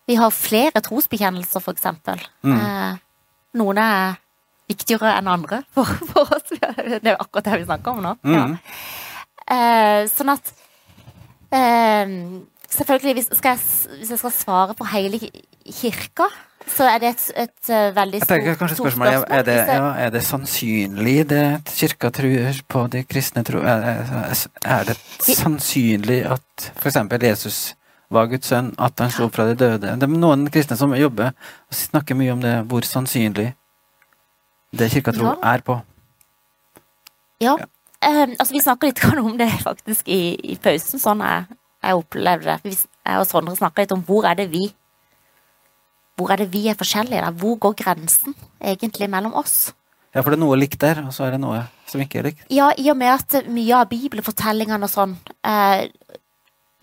[0.08, 2.22] vi har flere trosbekjennelser, for eksempel.
[2.48, 2.98] Mm.
[3.60, 4.16] noen er
[4.68, 6.52] viktigere enn andre for, for, oss.
[7.04, 8.16] Det er akkurat det vi snakker om nå.
[8.28, 8.58] Mm.
[9.48, 10.08] Ja.
[10.12, 10.54] sånn at
[12.68, 13.60] Selvfølgelig, hvis, jeg,
[13.98, 15.20] hvis, jeg, skal svare på hele
[15.72, 16.28] kirka,
[16.68, 19.08] så er det et, et, et veldig stort, jeg tenker, stort spørsmål.
[19.08, 23.62] Er det, ja, er det sannsynlig det kirka tror på de kristne tro...
[23.64, 24.04] Er,
[24.66, 27.00] er det sannsynlig at f.eks.
[27.24, 27.60] Jesus
[28.12, 29.96] var Guds sønn, at han slo fra de døde?
[29.96, 33.54] Det er noen kristne som jobber og snakker mye om det, hvor sannsynlig
[34.72, 35.54] det kirka tror ja.
[35.54, 35.78] er på.
[37.42, 37.56] Ja.
[37.60, 37.68] ja.
[37.98, 41.02] Um, altså, vi snakker litt om det faktisk i, i pausen.
[41.02, 41.48] Sånn jeg,
[41.86, 42.76] jeg opplevde det.
[43.08, 44.68] Jeg og Sondre snakka litt om hvor er det vi
[46.18, 47.22] Hvor er det vi er forskjellige?
[47.22, 47.30] Da?
[47.30, 49.72] Hvor går grensen egentlig mellom oss?
[50.16, 52.30] Ja, for det er noe likt der, og så er det noe som ikke er
[52.32, 52.48] likt.
[52.50, 55.14] Ja, i og med at mye av bibelfortellingene og sånn
[55.46, 55.86] eh,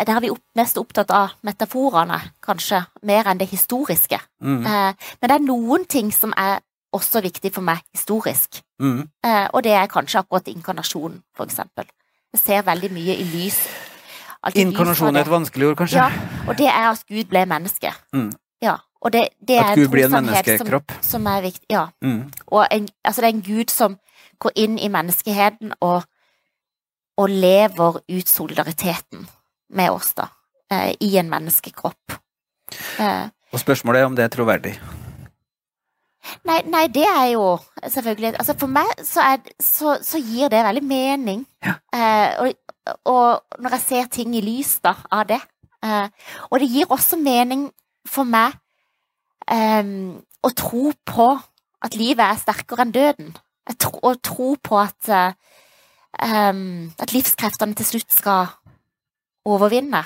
[0.05, 4.21] Der er vi mest opptatt av metaforene, kanskje, mer enn det historiske.
[4.39, 4.63] Mm.
[4.63, 6.63] Eh, men det er noen ting som er
[6.95, 8.63] også viktig for meg historisk.
[8.83, 9.03] Mm.
[9.27, 11.89] Eh, og det er kanskje akkurat inkarnasjonen, for eksempel.
[12.35, 13.61] Jeg ser veldig mye i lys
[14.53, 16.03] Inkarnasjon er et vanskelig ord, kanskje?
[16.03, 16.11] Ja,
[16.49, 17.93] og det er at Gud ble menneske.
[18.13, 18.33] Mm.
[18.63, 20.93] Ja, og det, det at Gud blir en menneskekropp?
[20.99, 21.87] Som, som, er viktig, ja.
[22.05, 22.33] Mm.
[22.47, 23.97] Og en, altså det er en Gud som
[24.45, 26.05] går inn i menneskeheten og,
[27.17, 29.25] og lever ut solidariteten
[29.73, 30.29] med oss, da.
[30.73, 32.19] Eh, I en menneskekropp.
[33.01, 34.77] Eh, og spørsmålet er om det er troverdig?
[36.49, 40.65] Nei, nei, det er jo selvfølgelig Altså For meg så, er, så, så gir det
[40.65, 41.47] veldig mening.
[41.65, 41.75] Ja.
[41.95, 45.41] Eh, og, og når jeg ser ting i lys da, av det.
[45.85, 46.09] Eh,
[46.51, 47.69] og det gir også mening
[48.09, 48.57] for meg
[49.53, 49.85] eh,
[50.45, 51.29] å tro på
[51.85, 53.35] at livet er sterkere enn døden.
[53.81, 55.09] Tro, å tro på at,
[56.21, 58.51] um, at livskreftene til slutt skal
[59.49, 60.03] overvinne.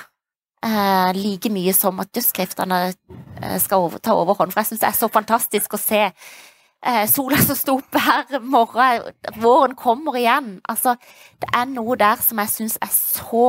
[0.59, 4.51] Uh, like mye som at dødskreftene uh, skal over, ta overhånd.
[4.51, 8.41] For jeg syns det er så fantastisk å se eh, sola som sto opp hver
[8.43, 9.07] morgen,
[9.39, 10.57] våren kommer igjen.
[10.67, 10.97] Altså,
[11.39, 13.47] det er noe der som jeg syns er så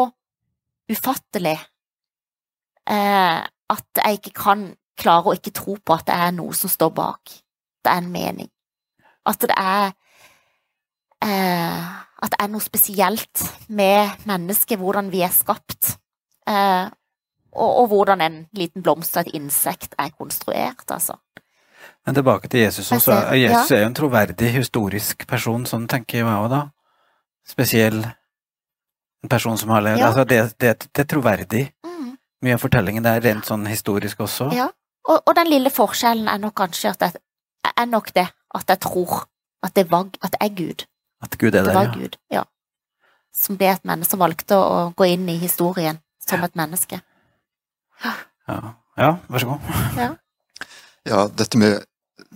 [0.90, 1.58] ufattelig
[2.90, 4.62] at jeg ikke kan
[4.98, 7.36] klare å ikke tro på at det er noe som står bak.
[7.86, 8.50] Det er en mening.
[9.30, 9.92] At det er
[11.22, 16.00] At det er noe spesielt med mennesket, hvordan vi er skapt
[17.52, 21.18] og, og, hvordan en liten blomst og et insekt er konstruert, altså.
[22.06, 23.16] Men tilbake til Jesus også.
[23.36, 26.62] Jesus er jo en troverdig historisk person, sånn tenker jeg òg, da.
[27.48, 28.04] Spesiell
[29.24, 30.08] en person som har levd ja.
[30.08, 31.64] Altså, det, det, det, er troverdig.
[31.86, 32.14] Mm.
[32.46, 34.50] Mye av fortellingen er rent sånn historisk også.
[34.56, 34.70] Ja,
[35.10, 37.24] og, og, den lille forskjellen er nok kanskje at jeg,
[37.74, 39.26] er nok det at jeg tror
[39.66, 40.86] at det, var, at det er Gud.
[41.22, 41.94] At Gud er det, der, ja.
[41.96, 42.46] Gud, ja.
[43.36, 47.02] Som ble et menneske som valgte å gå inn i historien som et menneske.
[48.04, 48.60] Ja,
[49.00, 49.60] ja vær så god.
[49.98, 50.10] Ja,
[51.10, 51.84] ja dette, med,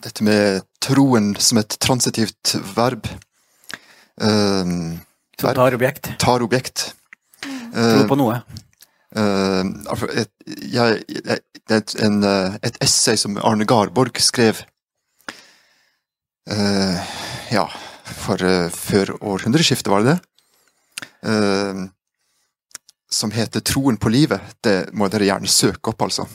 [0.03, 3.07] dette, med, troen som et transitivt verb
[4.19, 4.67] uh,
[5.39, 6.11] Som tar objekt?
[6.19, 6.89] Tar objekt.
[7.73, 8.41] Tror på noe?
[9.13, 9.63] Uh,
[10.17, 10.31] et,
[10.73, 11.03] jeg,
[11.69, 12.19] det er en,
[12.65, 14.63] et essay som Arne Garborg skrev
[16.51, 16.99] uh,
[17.53, 17.65] ja,
[18.03, 20.21] for uh, før århundreskiftet, var det det?
[23.13, 24.55] Som heter 'Troen på livet'.
[24.61, 26.25] Det må dere gjerne søke opp, altså.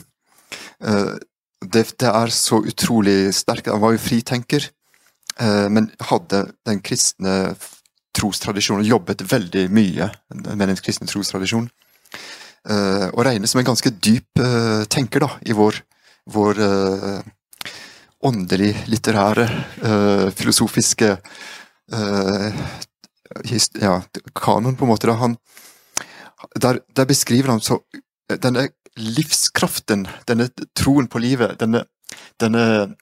[0.83, 1.15] Eh,
[1.59, 3.67] det, det er så utrolig sterkt.
[3.71, 4.69] Han var jo fritenker,
[5.39, 7.55] eh, men hadde den kristne
[8.15, 11.69] trostradisjonen, jobbet veldig mye med den kristne trostradisjonen.
[12.69, 14.41] Eh, og regnes som en ganske dyp
[14.91, 15.81] tenker da, i vår,
[16.31, 16.59] vår
[18.19, 19.45] åndelig, litterære,
[20.35, 21.13] filosofiske
[23.79, 23.93] ja,
[24.35, 25.07] kanon, på en måte.
[25.07, 25.37] da, han
[26.55, 27.79] der, der, beskriver han så
[28.29, 31.85] denne livskraften, denne troen på livet, denne,
[32.41, 32.95] denne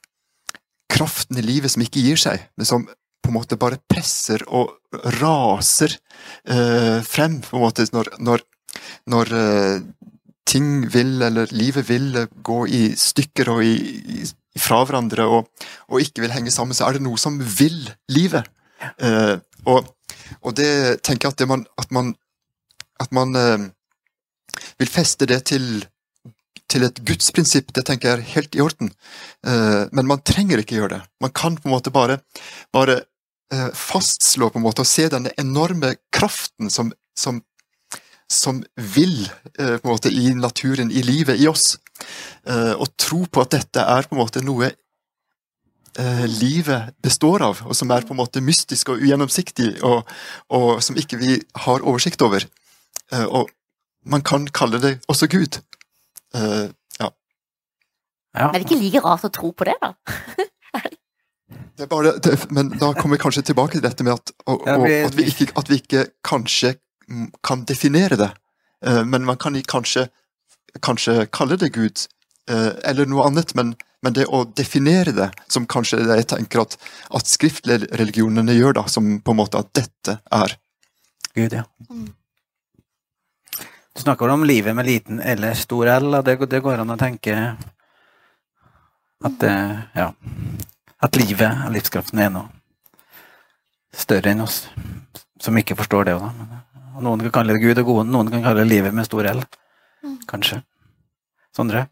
[0.92, 4.72] kraften i livet som ikke gir seg, men som på en måte bare presser og
[5.20, 5.92] raser
[6.48, 8.44] eh, frem, på en måte, når, når,
[9.12, 9.82] når eh,
[10.48, 13.76] ting vil, eller livet vil, gå i stykker og i,
[14.22, 17.82] i, fra hverandre, og, og, ikke vil henge sammen, så er det noe som vil
[18.16, 18.48] livet.
[19.04, 19.36] Eh,
[19.68, 19.92] og,
[20.40, 22.16] og, det tenker jeg at, man, at man
[23.00, 23.68] at man eh,
[24.80, 25.68] vil feste det til,
[26.70, 28.94] til et gudsprinsipp, det tenker jeg er helt i orden.
[29.46, 31.04] Eh, men man trenger ikke gjøre det.
[31.24, 32.20] Man kan på en måte bare,
[32.76, 33.02] bare
[33.54, 37.42] eh, fastslå på en måte og se denne enorme kraften som, som,
[38.32, 39.20] som vil
[39.58, 41.78] på en måte i naturen, i livet, i oss.
[42.48, 44.68] Og tro på at dette er på en måte noe
[46.30, 50.06] livet består av, og som er på en måte mystisk og ugjennomsiktig, og,
[50.54, 52.46] og som ikke vi har oversikt over.
[53.14, 53.50] Eh, og
[54.06, 55.60] man kan kalle det også Gud.
[56.36, 56.68] Uh,
[57.00, 57.10] ja.
[58.36, 58.50] ja.
[58.50, 59.94] Er det ikke like rart å tro på det, da?
[61.80, 64.86] det bare, det, men da kommer vi kanskje tilbake til dette med at, og, og,
[64.88, 66.76] at, vi, ikke, at vi, ikke, kanskje
[67.48, 68.30] kan definere det.
[68.86, 70.08] Uh, men man kan kanskje,
[70.84, 72.08] kanskje kalle det Gud,
[72.48, 73.52] eller noe annet.
[73.60, 73.74] Men,
[74.06, 76.78] men, det å definere det, som kanskje jeg tenker at,
[77.18, 80.56] at skriftreligionene gjør, da, som på en måte at dette er
[81.36, 81.66] Gud, ja.
[83.98, 84.02] Mm.
[84.02, 86.98] Du snakker om livet med liten eller stor L, og det, det går an å
[86.98, 87.56] tenke
[89.26, 89.44] at
[89.98, 90.12] ja,
[91.02, 92.46] at livet og livskraften er noe
[93.98, 94.68] større enn oss,
[95.42, 96.14] som ikke forstår det.
[96.14, 99.26] Og noen kan kalle det Gud og gode, noen kan kalle det livet med stor
[99.26, 99.42] L.
[100.30, 100.62] Kanskje.
[101.56, 101.88] Sondre,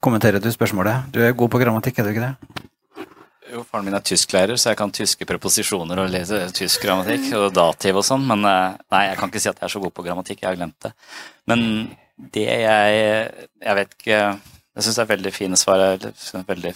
[0.00, 1.12] kommenterer du spørsmålet?
[1.12, 2.64] Du er god på grammatikk, er du ikke det?
[3.50, 7.48] Jo, faren min er tysklærer, så jeg kan tyske preposisjoner og lese tysk grammatikk og
[7.56, 9.94] dativ og sånn, men eh, nei, jeg kan ikke si at jeg er så god
[9.96, 10.92] på grammatikk, jeg har glemt det.
[11.50, 11.64] Men
[12.34, 12.96] det jeg
[13.64, 15.80] Jeg vet ikke Jeg syns det er veldig fine svar.
[16.46, 16.72] Veldig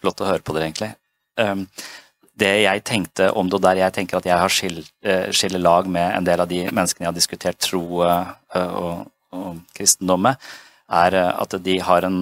[0.00, 0.88] flott å høre på dere, egentlig.
[1.38, 1.66] Um,
[2.34, 5.86] det jeg tenkte om det, og der jeg tenker at jeg har skiller skille lag
[5.86, 10.50] med en del av de menneskene jeg har diskutert tro uh, og, og kristendom med,
[10.90, 12.18] er at de har en,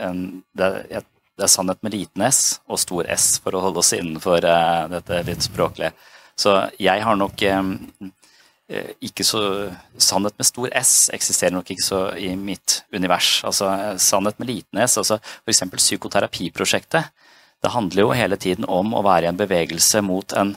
[0.00, 0.22] en
[0.56, 1.04] det, jeg
[1.42, 4.86] det er sannhet med liten s og stor S, for å holde oss innenfor uh,
[4.92, 5.90] dette litt språklige.
[6.38, 7.72] Så jeg har nok um,
[9.04, 9.42] ikke så
[10.00, 13.42] Sannhet med stor S eksisterer nok ikke så i mitt univers.
[13.44, 13.68] Altså
[14.00, 15.64] sannhet med liten S, altså f.eks.
[15.76, 17.10] psykoterapiprosjektet.
[17.62, 20.54] Det handler jo hele tiden om å være i en bevegelse mot en,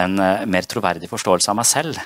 [0.00, 2.02] en mer troverdig forståelse av meg selv.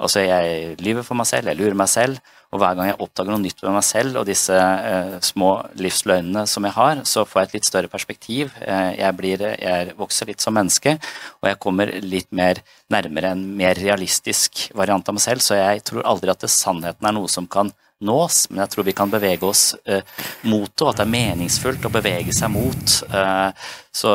[0.00, 2.18] Altså jeg lyver for meg selv, jeg lurer meg selv,
[2.54, 5.50] Og hver gang jeg oppdager noe nytt med meg selv og disse eh, små
[5.80, 8.52] livsløgnene som jeg har, så får jeg et litt større perspektiv.
[8.62, 10.96] Eh, jeg, blir, jeg, vokser litt som menneske,
[11.42, 12.62] og jeg kommer litt mer
[12.92, 15.42] nærmere en mer realistisk variant av meg selv.
[15.44, 17.72] Så jeg tror aldri at det, sannheten er noe som kan
[18.04, 20.04] nås, men jeg tror vi kan bevege oss eh,
[20.44, 22.98] mot det, og at det er meningsfullt å bevege seg mot.
[23.08, 24.12] Eh, så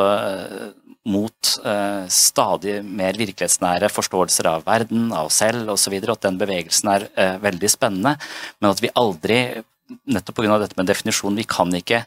[1.10, 5.98] mot eh, stadig mer virkelighetsnære forståelser av verden, av oss selv osv.
[5.98, 8.18] At den bevegelsen er eh, veldig spennende,
[8.60, 9.40] men at vi aldri,
[10.06, 10.60] nettopp pga.
[10.62, 12.04] dette med definisjon, vi kan ikke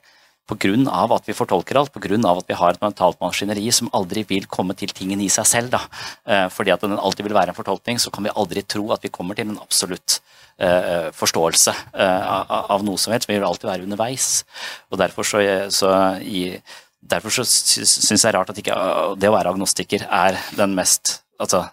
[0.47, 1.15] pga.
[1.17, 2.31] at vi fortolker alt, pga.
[2.39, 5.71] at vi har et mentalt maskineri som aldri vil komme til tingen i seg selv.
[5.71, 5.81] Da.
[6.27, 9.03] Eh, fordi at den alltid vil være en fortolkning, så kan vi aldri tro at
[9.03, 10.21] vi kommer til en absolutt
[10.59, 12.31] eh, forståelse eh,
[12.71, 13.29] av, noe som helst.
[13.29, 14.45] Vi vil alltid være underveis.
[14.91, 16.61] Og derfor så, så i
[17.05, 18.77] Derfor så syns jeg det er rart at ikke
[19.21, 21.65] det å være agnostiker er den mest Altså,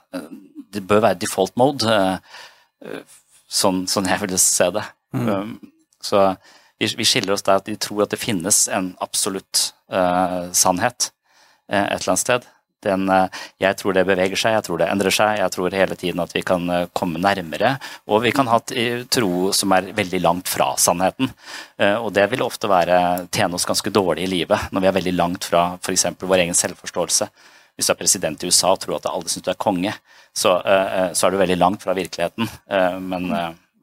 [0.74, 1.86] det bør være default mode,
[2.82, 4.82] eh, sånn, sånn jeg ville se det.
[5.14, 5.28] Mm.
[5.30, 5.52] Um,
[6.02, 6.24] så
[6.82, 11.12] vi, vi, skiller oss der at de tror at det finnes en absolutt uh, sannhet
[11.70, 12.50] et eller annet sted.
[12.86, 15.98] Den, eh, jeg tror det beveger seg, jeg tror det endrer seg, jeg tror hele
[16.00, 17.76] tiden at vi kan eh, komme nærmere.
[18.10, 21.32] Og vi kan ha tro som er veldig langt fra sannheten.
[21.78, 25.00] Eh, og det vil ofte være, tjene oss ganske dårlig i livet, når vi er
[25.00, 26.08] veldig langt fra f.eks.
[26.20, 27.30] vår egen selvforståelse.
[27.78, 29.94] Hvis du er president i USA og tror at alle syns du er konge,
[30.36, 30.58] så,
[31.16, 32.48] så, er du veldig langt fra virkeligheten.
[33.08, 33.32] Men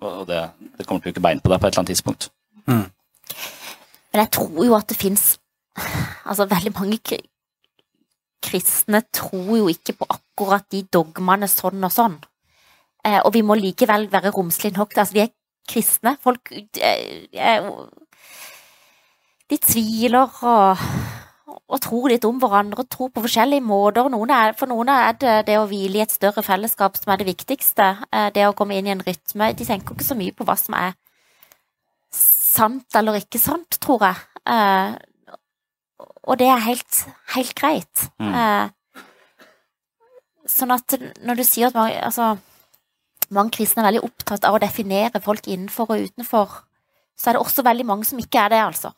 [0.04, 0.42] og det,
[0.78, 2.28] det kommer til å bruke bein på deg på et eller annet tidspunkt.
[2.68, 2.84] Mm.
[4.12, 5.24] Men jeg tror jo at det fins
[6.24, 7.00] altså, veldig mange
[8.44, 12.18] kristne tror jo ikke på akkurat de dogmene sånn og sånn.
[13.06, 14.96] Eh, og vi må likevel være romslige nok.
[14.96, 15.34] Altså, vi er
[15.68, 16.16] kristne.
[16.22, 17.68] Folk eh,
[19.48, 20.82] De tviler og,
[21.56, 24.10] og, tror litt om hverandre og tror på forskjellige måter.
[24.12, 27.22] Noen er, for noen er det det å hvile i et større fellesskap som er
[27.22, 27.90] det viktigste.
[28.12, 29.52] Eh, det å komme inn i en rytme.
[29.56, 30.96] De tenker ikke så mye på hva som er
[32.08, 34.24] sant eller ikke sant, tror jeg.
[35.98, 37.00] Eh, og det er helt,
[37.34, 38.06] helt greit.
[38.20, 38.34] Mm.
[38.34, 39.02] Eh,
[40.48, 42.36] sånn at når du sier at mange, altså,
[43.34, 46.62] mange kristne er veldig opptatt av å definere folk innenfor og utenfor,
[47.18, 48.94] så er det også veldig mange som ikke er det, altså.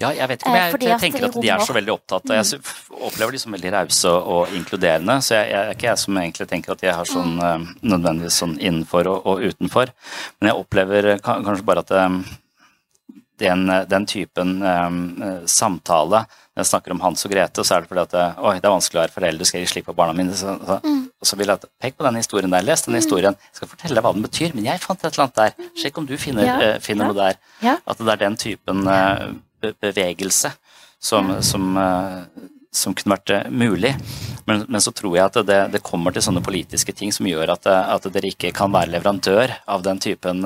[0.00, 2.30] Ja, jeg vet ikke om jeg, jeg eh, tenker at de er så veldig opptatt.
[2.32, 3.00] Jeg mm.
[3.04, 5.18] opplever de som veldig rause og inkluderende.
[5.20, 7.66] Så jeg, jeg, er ikke jeg som egentlig tenker at de er sånn mm.
[7.84, 9.92] nødvendigvis sånn innenfor og, og, utenfor.
[10.40, 11.92] Men jeg opplever kanskje bare at
[13.40, 15.00] den, den typen um,
[15.48, 16.24] samtale
[16.60, 18.98] jeg snakker om Hans og Grete, så er det fordi at oi, det er vanskelig
[18.98, 20.34] å være forelder, skal jeg gi slipp på barna mine?
[20.36, 21.00] Så, så, mm.
[21.20, 23.00] Og så vil jeg at, Pek på den historien der, les den mm.
[23.00, 23.36] historien.
[23.50, 25.68] Jeg skal fortelle deg hva den betyr, men jeg fant et eller annet der.
[25.80, 26.56] Sjekk om du finner, ja.
[26.60, 27.10] uh, finner ja.
[27.12, 27.40] noe der.
[27.64, 27.76] Ja.
[27.84, 29.28] At det er den typen uh,
[29.84, 30.52] bevegelse
[31.00, 33.94] som, som, uh, som, kunne vært mulig.
[34.48, 37.54] Men, men, så tror jeg at det, det, kommer til sånne politiske ting som gjør
[37.54, 40.42] at, at dere ikke kan være leverandør av den typen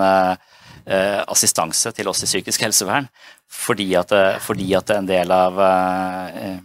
[0.85, 3.07] assistanse til oss i psykisk helsevern
[3.55, 6.59] fordi at, eh, fordi at en del av, eh,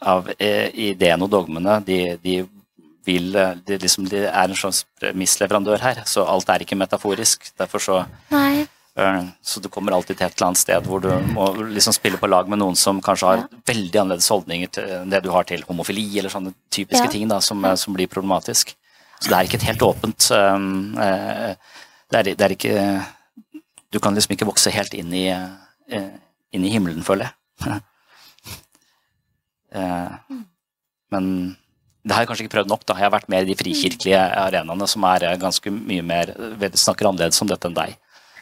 [0.00, 2.40] av eh, ideen og dogmene de, de
[3.04, 7.48] vil de, liksom, de er en slags premissleverandør her, så alt er ikke metaforisk.
[7.58, 8.68] Derfor så Nei.
[9.40, 12.28] Så du kommer alltid til et eller annet sted hvor du må liksom spille på
[12.28, 13.60] lag med noen som kanskje har ja.
[13.70, 17.12] veldig annerledes holdninger til det du har til homofili, eller sånne typiske ja.
[17.14, 18.74] ting da, som, som, blir problematisk.
[19.22, 20.28] Så det er ikke et helt åpent
[22.10, 22.76] det er, det er ikke
[23.90, 25.26] Du kan liksom ikke vokse helt inn i
[25.90, 26.10] Eh,
[26.54, 27.80] inn i himmelen, føler jeg.
[29.70, 30.14] Eh,
[31.14, 31.26] men
[32.02, 32.80] det har jeg kanskje ikke prøvd nok.
[32.88, 32.96] da.
[32.98, 36.32] Jeg har vært mer i de frikirkelige arenaene som er eh, ganske mye mer
[36.74, 37.92] snakker annerledes om dette enn deg.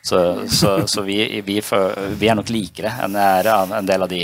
[0.01, 4.09] Så, så, så vi, vi, vi, er nok likere enn jeg er en del av
[4.09, 4.23] de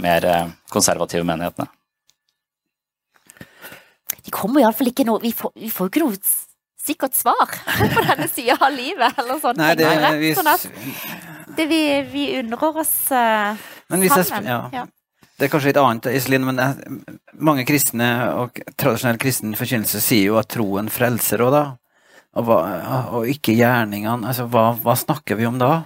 [0.00, 0.28] mer
[0.72, 1.68] konservative menighetene.
[4.16, 6.16] De kommer iallfall ikke noe vi får, får ikke noe
[6.88, 7.56] sikkert svar
[7.94, 9.58] på denne sida av livet, eller sånn.
[9.60, 9.88] Nei, det,
[10.20, 10.68] vi, sånn at,
[11.58, 11.82] det vi,
[12.12, 14.48] vi undrer oss uh, sammen.
[14.48, 14.62] ja.
[14.74, 14.86] ja.
[15.38, 16.58] Det er kanskje litt annet, Iselin, men
[17.46, 21.60] mange kristne og tradisjonell kristen forkynnelse sier jo at troen frelser òg, da.
[22.38, 24.26] Og, og, ikke gjerningene.
[24.26, 25.84] Altså, hva, hva, snakker vi om da?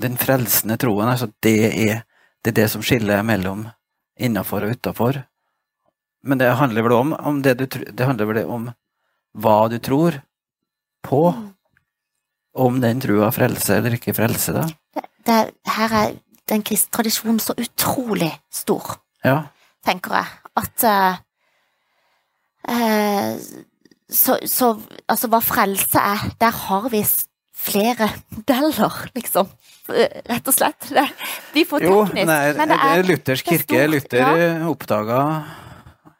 [0.00, 2.02] Den frelsende troen, altså, det er,
[2.40, 3.66] det er det som skiller mellom
[4.16, 5.20] innafor og utafor.
[6.24, 8.70] Men det handler vel om, om det, du, det handler vel om
[9.38, 10.20] hva du tror
[11.04, 11.24] på.
[12.52, 14.72] Om den trua frelse eller ikke frelse, deg.
[14.92, 15.36] Det, det,
[15.72, 16.14] her er
[16.52, 19.38] den kristne tradisjonen så utrolig stor, ja.
[19.86, 20.40] tenker jeg.
[20.60, 21.14] At uh,
[22.68, 23.38] uh,
[24.12, 24.74] så, så,
[25.08, 27.00] altså, hva frelse er, der har vi
[27.62, 29.48] flere modeller, liksom.
[29.88, 30.90] Rett og slett.
[30.92, 32.20] Det for teknisk.
[32.20, 33.86] Jo, nei, men det er Luthers kirke.
[33.90, 34.52] Luther ja.
[34.70, 35.22] oppdaga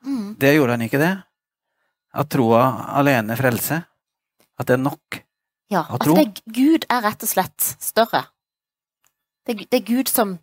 [0.02, 0.34] mm.
[0.40, 1.12] Det gjorde han ikke, det?
[2.12, 2.62] At troa
[2.98, 3.86] alene frelser.
[4.60, 5.22] At det er nok.
[5.72, 6.14] Ja, å at Ja.
[6.20, 8.26] det, Gud er rett og slett større.
[9.47, 10.39] Det, det er Gud som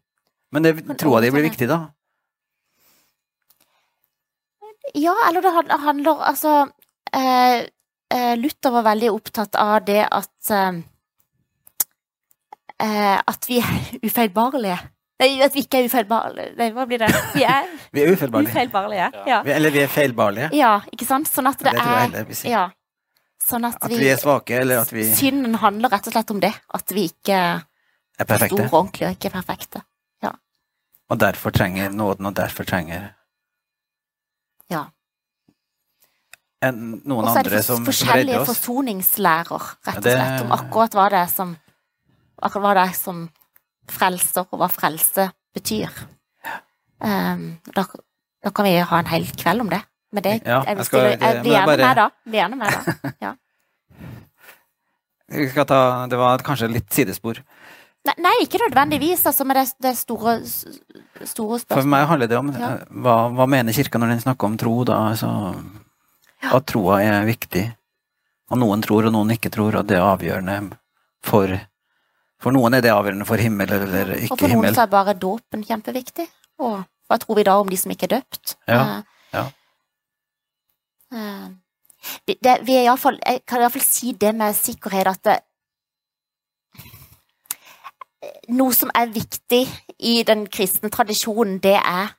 [0.52, 1.92] Men det, troa di blir viktig, da?
[4.98, 6.72] Ja, eller det handler Altså
[7.14, 7.68] eh,
[8.10, 10.80] eh, Luther var veldig opptatt av det at eh,
[12.82, 13.78] eh, At vi er
[14.08, 14.80] ufeilbarlige.
[15.20, 16.54] Nei, at vi ikke er ufeilbarlige.
[16.58, 17.10] Nei, hva blir det?
[17.36, 17.66] Vi er
[17.96, 18.54] Vi er ufeilbarlige.
[18.54, 19.08] ufeilbarlige.
[19.28, 19.42] Ja.
[19.44, 20.50] Vi- Eller vi er feilbarlige.
[20.56, 21.28] ja, ikke sant?
[21.28, 22.70] Sånn at det, Det er heller ja.
[23.50, 26.40] Sånn at, At vi er svake, eller at vi Synden handler rett og slett om
[26.40, 26.54] det.
[26.74, 27.64] At vi ikke er
[28.20, 28.56] er perfekte.
[28.56, 29.82] store og ordentlige og ikke er perfekte.
[31.10, 33.08] Og derfor trenger nåden, og derfor trenger
[34.70, 34.84] Ja.
[36.62, 40.14] en, noen Og så er det for, som, som forskjellige forsoningslærer, rett og Ja, det-
[40.20, 41.58] slett, om akkurat hva det er som
[42.44, 43.24] Akkurat hva det er som
[43.92, 45.90] frelser, og hva frelse betyr.
[47.00, 47.86] Um, da,
[48.44, 49.82] da kan vi ha en hel kveld om det.
[50.12, 52.10] Men det Ja, jeg, skal- jeg, jeg, blir gjerne med, da.
[52.26, 53.14] Blir gjerne med, da.
[53.22, 53.36] Ja.
[55.70, 57.42] Ta, det var kanskje litt sidespor.
[58.08, 61.76] Nei, nei, ikke nødvendigvis, altså, men det, det store, store spørsmål.
[61.76, 62.70] For meg handler det om Ja.
[62.80, 65.02] eh, hva, hva mener kirka når den snakker om tro, da?
[65.12, 65.30] Altså,
[66.42, 67.66] At troa er viktig.
[68.50, 70.72] Og noen tror, og noen ikke tror, og det er avgjørende
[71.22, 71.52] for
[72.40, 74.32] For noen er det avgjørende for himmel eller ikke himmel.
[74.32, 74.80] Og for noen himmel.
[74.84, 76.28] er bare dåpen kjempeviktig.
[76.64, 76.78] Og
[77.10, 78.56] hva tror vi da om de som ikke er døpt?
[78.70, 79.02] Ja, Eh,
[79.34, 79.44] ja.
[81.14, 81.50] eh,
[82.28, 85.24] vi, det, vi er i alle fall, jeg kan iallfall si det med sikkerhet at
[85.28, 85.38] det,
[88.56, 89.62] noe som er viktig
[90.00, 92.16] i den kristne tradisjonen, det er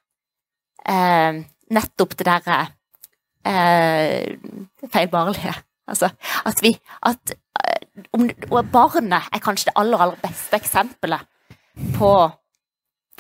[0.89, 1.41] eh,
[1.71, 2.61] nettopp det derre
[3.47, 4.37] eh,
[4.93, 5.55] feilbarlige.
[5.91, 6.11] Altså
[6.47, 6.75] at vi
[7.09, 7.33] at,
[8.17, 11.27] om, og Barnet er kanskje det aller, aller beste eksempelet
[11.97, 12.13] på,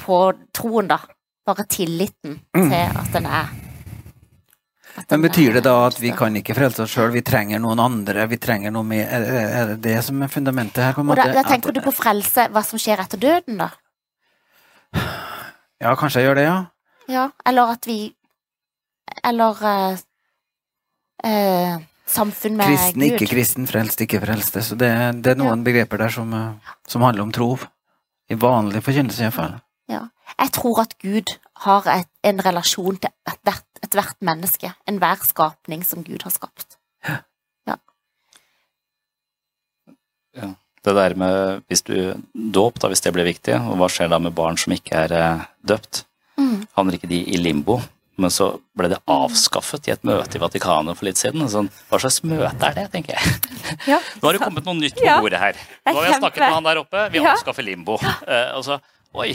[0.00, 0.20] på
[0.56, 1.00] troen, da.
[1.46, 2.68] Bare tilliten Mm.
[2.68, 3.48] til at den er
[5.08, 8.26] Men betyr det da at vi kan ikke frelse oss sjøl, vi trenger noen andre,
[8.28, 10.92] vi trenger noe mer Er det det som er fundamentet her?
[10.92, 13.70] på en Og da, da tenker du på frelse, hva som skjer etter døden, da?
[15.80, 16.58] Ja, kanskje jeg gjør det, ja.
[17.08, 18.14] Ja, eller at vi
[19.24, 19.98] Eller uh,
[21.24, 21.78] eh,
[22.10, 23.14] samfunn med Kristen, Gud.
[23.14, 24.62] ikke kristen, frelst, ikke frelste.
[24.66, 24.90] Så det,
[25.24, 27.52] det er noen begreper der som, eh, som handler om tro.
[28.30, 29.56] I vanlig forkynnelse, iallfall.
[29.90, 30.04] Ja.
[30.36, 31.32] Jeg tror at Gud
[31.64, 36.76] har et, en relasjon til ethvert et hvert menneske, enhver skapning som Gud har skapt.
[40.80, 41.94] Det der med hvis du
[42.32, 45.12] dåp, da, hvis det blir viktig, og hva skjer da med barn som ikke er
[45.12, 46.06] eh, døpt?
[46.40, 46.62] Mm.
[46.76, 47.76] Havner ikke de i limbo?
[48.20, 51.46] Men så ble det avskaffet i et møte i Vatikanet for litt siden.
[51.48, 53.34] Sånn, hva slags møte er det, tenker jeg.
[53.88, 55.18] Ja, Nå har det kommet noe nytt på Ja.
[55.24, 55.56] bordet her.
[55.86, 57.32] Er Nå har jeg snakket med han der oppe, vi Ja.
[57.34, 57.96] avskaffer limbo.
[58.02, 58.80] Uh, og så,
[59.14, 59.30] oi,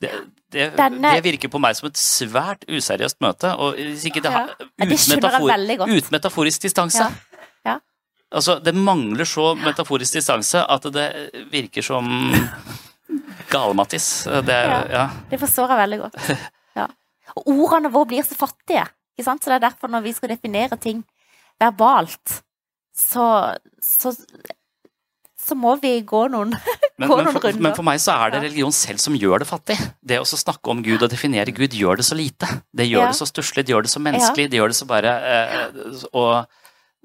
[0.00, 0.12] det,
[0.54, 3.50] det, Denne- det virker på meg som et svært useriøst møte.
[3.58, 7.08] Og ikke det uten, metafor, uten metaforisk distanse.
[8.30, 12.04] Altså, det mangler så metaforisk distanse at det virker som
[13.54, 14.24] gale-Mattis.
[14.44, 14.82] Det, Ja.
[14.92, 15.04] ja.
[15.30, 16.14] Det forstår jeg veldig godt.
[17.38, 17.42] Ja.
[17.46, 18.84] Og ordene våre blir så fattige,
[19.18, 19.42] ikke sant?
[19.44, 21.04] så det er derfor når vi skal definere ting
[21.60, 22.40] verbalt,
[22.98, 23.24] så,
[23.82, 24.12] så,
[25.38, 26.52] så må vi gå noen,
[26.98, 27.62] Men, gå men, for, runder.
[27.62, 29.76] men for meg så er det religion selv som gjør det fattig.
[30.02, 32.48] Det å snakke om Gud og definere Gud gjør det så lite.
[32.74, 33.10] Det gjør Ja.
[33.12, 36.48] det så stusslig, det gjør det så menneskelig, det gjør det så bare eh, og,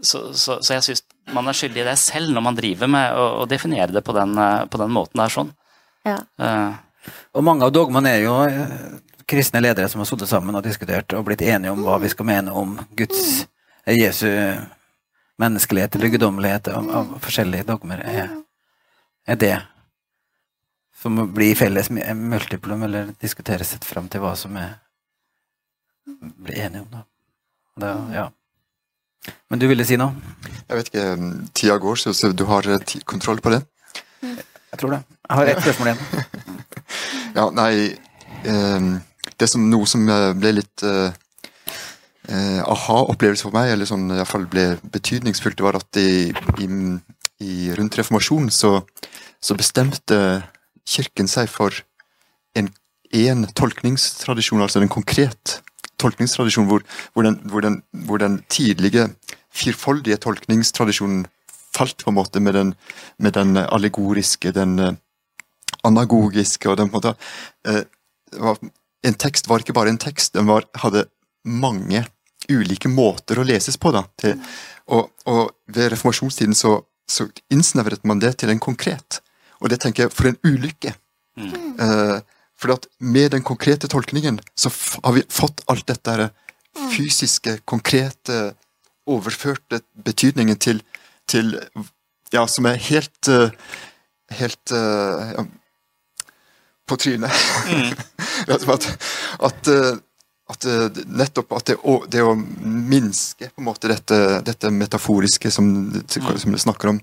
[0.02, 1.04] så, så, så jeg syns
[1.34, 4.16] man er skyldig i det selv når man driver med å, å definere det på
[4.18, 5.54] den, eh, på den måten der sånn.
[6.10, 6.18] Ja.
[6.42, 8.98] Eh, Og mange av dogmene er jo eh,
[9.28, 12.28] kristne ledere som har sittet sammen og diskutert og blitt enige om hva vi skal
[12.28, 13.46] mene om Guds,
[13.86, 14.30] eh, Jesu
[15.42, 18.04] menneskelighet eller guddommelighet av, av forskjellige dogmer.
[18.06, 18.30] Er,
[19.28, 19.56] er det
[21.04, 24.78] som blir felles multiplum, eller diskuteres sett fram til hva som er
[26.44, 27.02] blir enige om, da.
[27.80, 28.24] da ja.
[29.52, 30.16] Men du ville si noe?
[30.68, 33.62] Jeg vet ikke, um, tida går, så, du har eh, kontroll på det?
[34.24, 35.02] Jeg tror det.
[35.30, 36.04] Jeg har ett spørsmål igjen.
[37.34, 37.96] Ja, nei
[38.46, 38.92] ehm,
[39.40, 41.16] Det som noe som eh, ble litt eh,
[42.30, 46.30] eh, aha-opplevelse for meg, eller sånn iallfall ble betydningsfullt, var at i,
[46.62, 46.70] i,
[47.44, 48.80] i rundt reformasjonen så,
[49.44, 50.20] så bestemte
[50.88, 51.84] kirken seg for
[52.60, 52.70] en
[53.14, 55.60] en tolkningstradisjon, altså en konkret
[56.02, 56.84] tolkningstradisjon, hvor,
[57.14, 59.08] hvor, den, hvor, den, hvor den tidlige
[59.54, 61.28] firfoldige tolkningstradisjonen
[61.74, 62.74] falt på en måte med den,
[63.18, 64.96] med den allegoriske, den eh,
[65.86, 67.14] anagogiske og den på en måte
[67.70, 67.84] eh,
[68.42, 68.58] var,
[69.04, 71.08] En tekst var ikke bare en tekst, den var, hadde
[71.44, 72.06] mange
[72.52, 73.92] ulike måter å leses på.
[73.96, 74.40] da, til,
[74.92, 76.78] og, og Ved reformasjonstiden så,
[77.10, 79.22] så innsnevret man det til en konkret.
[79.64, 80.96] Og det tenker jeg, for en ulykke.
[81.40, 82.18] Eh,
[82.60, 84.70] for at med den konkrete tolkningen så
[85.04, 86.30] har vi fått alt dette her
[86.94, 88.54] fysiske, konkrete,
[89.10, 90.80] overførte betydningen til,
[91.28, 91.58] til
[92.34, 93.50] ja, som er helt uh,
[94.34, 95.42] Helt uh, ja,
[96.90, 97.32] på trynet.
[97.68, 97.94] Mm.
[98.54, 98.68] at,
[99.40, 99.70] at,
[100.50, 100.68] at,
[101.08, 106.38] nettopp at det, å, det, å minske på en måte dette, dette metaforiske som, mm.
[106.38, 107.00] som du snakker om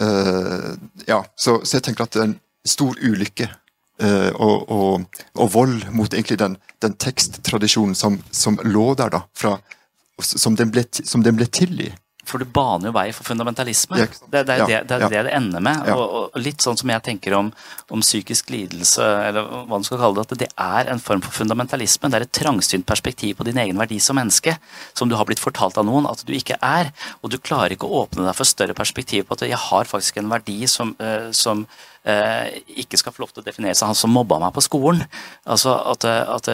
[0.00, 0.72] uh,
[1.08, 5.50] Ja, så, så, jeg tenker at det er en stor ulykke uh, og, og, og,
[5.52, 9.56] vold mot egentlig den, den teksttradisjonen som, som, lå der, da, fra,
[10.22, 11.90] som, den ble, som den ble til i.
[12.26, 14.00] For du baner jo vei for fundamentalisme.
[14.02, 15.86] Det, det, det, ja, det, det, det ender med.
[15.86, 15.94] Ja.
[15.94, 17.52] Og, og, litt sånn som jeg tenker om,
[17.94, 21.36] om, psykisk lidelse, eller hva du skal kalle det, at det er en form for
[21.38, 22.10] fundamentalisme.
[22.10, 24.56] Det er et trangsynt perspektiv på din egen verdi som menneske,
[24.96, 26.90] som du har blitt fortalt av noen at du ikke er.
[27.22, 30.18] Og du klarer ikke å åpne deg for større perspektiv på at jeg har faktisk
[30.18, 33.98] en verdi som, uh, som uh, ikke skal få lov til å definere seg han
[33.98, 35.06] som mobba meg på skolen.
[35.46, 36.50] Altså at, at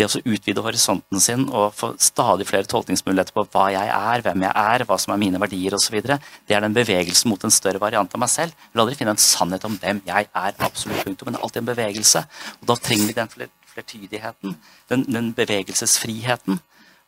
[0.00, 4.44] det å utvide horisonten sin og få stadig flere tolkningsmuligheter på hva jeg er, hvem
[4.46, 7.82] jeg er, hva som er mine verdier osv., det er den bevegelsen mot en større
[7.82, 8.54] variant av meg selv.
[8.56, 11.46] Jeg vil aldri finne en sannhet om hvem jeg er, absolutt punktum, men det er
[11.48, 12.24] alltid en bevegelse.
[12.60, 13.32] Og da trenger vi den
[13.74, 14.56] flertydigheten,
[14.92, 16.60] den, den bevegelsesfriheten.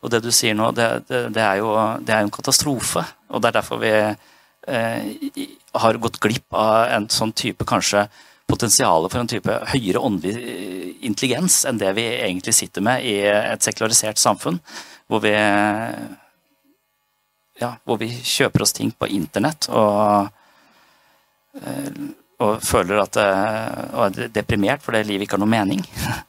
[0.03, 3.05] Og det du sier nå, det, det, det, er jo det er en katastrofe.
[3.31, 5.47] Og det er derfor vi eh,
[5.81, 8.05] har gått glipp av en sånn type kanskje
[8.47, 13.15] potensialet for en type høyere åndelig eh, intelligens enn det vi egentlig sitter med i
[13.27, 14.59] et sekularisert samfunn,
[15.11, 15.33] hvor vi,
[17.59, 20.29] ja, hvor vi kjøper oss ting på internett og,
[21.59, 21.91] eh,
[22.43, 25.83] og føler at eh, og er deprimert fordi livet ikke har noen mening.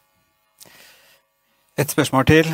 [1.80, 2.46] Et spørsmål til.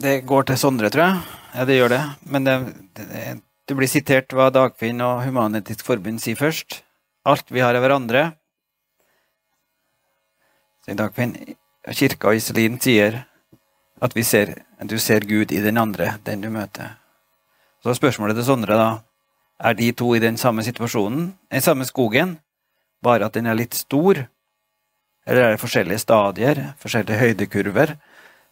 [0.00, 1.18] Det går til Sondre, tror jeg.
[1.52, 2.00] Ja, det gjør det.
[2.32, 2.54] Men det,
[2.96, 3.34] det,
[3.68, 6.80] det blir sitert hva Dagfinn og Human-Etisk Forbund sier først.
[7.28, 8.30] Alt vi har av hverandre.
[10.86, 11.34] Sier Dagfinn.
[11.88, 13.22] Kirka og Iselin sier
[14.00, 14.54] at ser,
[14.84, 16.96] du ser Gud i den andre, den du møter.
[17.84, 18.88] Så spørsmålet til Sondre, da.
[19.60, 22.38] Er de to i den samme situasjonen, den samme skogen,
[23.02, 24.24] bare at den er litt stor?
[25.26, 27.96] Eller er det forskjellige stadier, forskjellige høydekurver?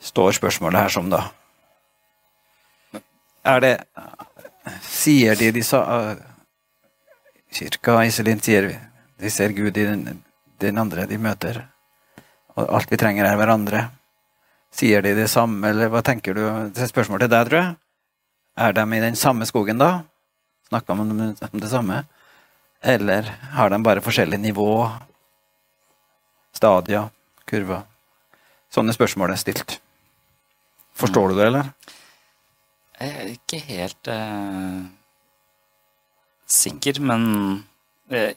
[0.00, 1.22] Står spørsmålet her som, da.
[3.46, 3.74] Er det
[4.82, 6.16] sier de de sa uh,
[7.52, 8.68] Kirka Iselin sier
[9.16, 10.22] de ser Gud i den,
[10.60, 11.62] den, andre de møter.
[12.56, 13.86] Og alt vi trenger, er hverandre.
[14.72, 16.42] Sier de det samme, eller hva tenker du?
[16.74, 17.76] Det er spørsmål til deg, tror jeg.
[18.66, 19.90] Er de i den samme skogen da?
[20.68, 22.02] Snakker man om det samme?
[22.82, 24.68] Eller har de bare forskjellig nivå?
[26.56, 27.08] Stadier?
[27.48, 27.84] Kurver?
[28.72, 29.78] Sånne spørsmål er stilt.
[30.96, 31.72] Forstår du det, eller?
[32.96, 34.86] Jeg er ikke helt uh,
[36.48, 37.26] sikker, men
[38.12, 38.30] uh,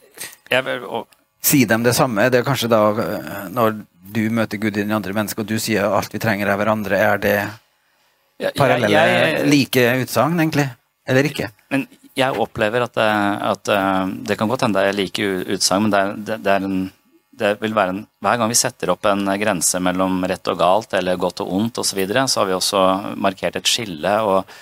[0.51, 1.07] jeg vil og...
[1.39, 2.27] Si dem det samme.
[2.27, 3.77] Det er kanskje da eh, når
[4.11, 6.97] du møter Gud i den andre mennesket, og du sier alt vi trenger av hverandre,
[6.99, 7.35] er det
[8.59, 10.65] parallelle, like utsagn, egentlig?
[11.07, 11.47] Eller ikke?
[11.71, 11.85] Men
[12.19, 16.01] jeg opplever at, at, at det kan godt hende det er like utsagn, men det
[16.01, 16.77] er, det, det er en
[17.39, 20.93] det vil være en, Hver gang vi setter opp en grense mellom rett og galt
[20.97, 22.83] eller godt og ondt osv., så, videre, så har vi også
[23.17, 24.13] markert et skille.
[24.27, 24.53] Og,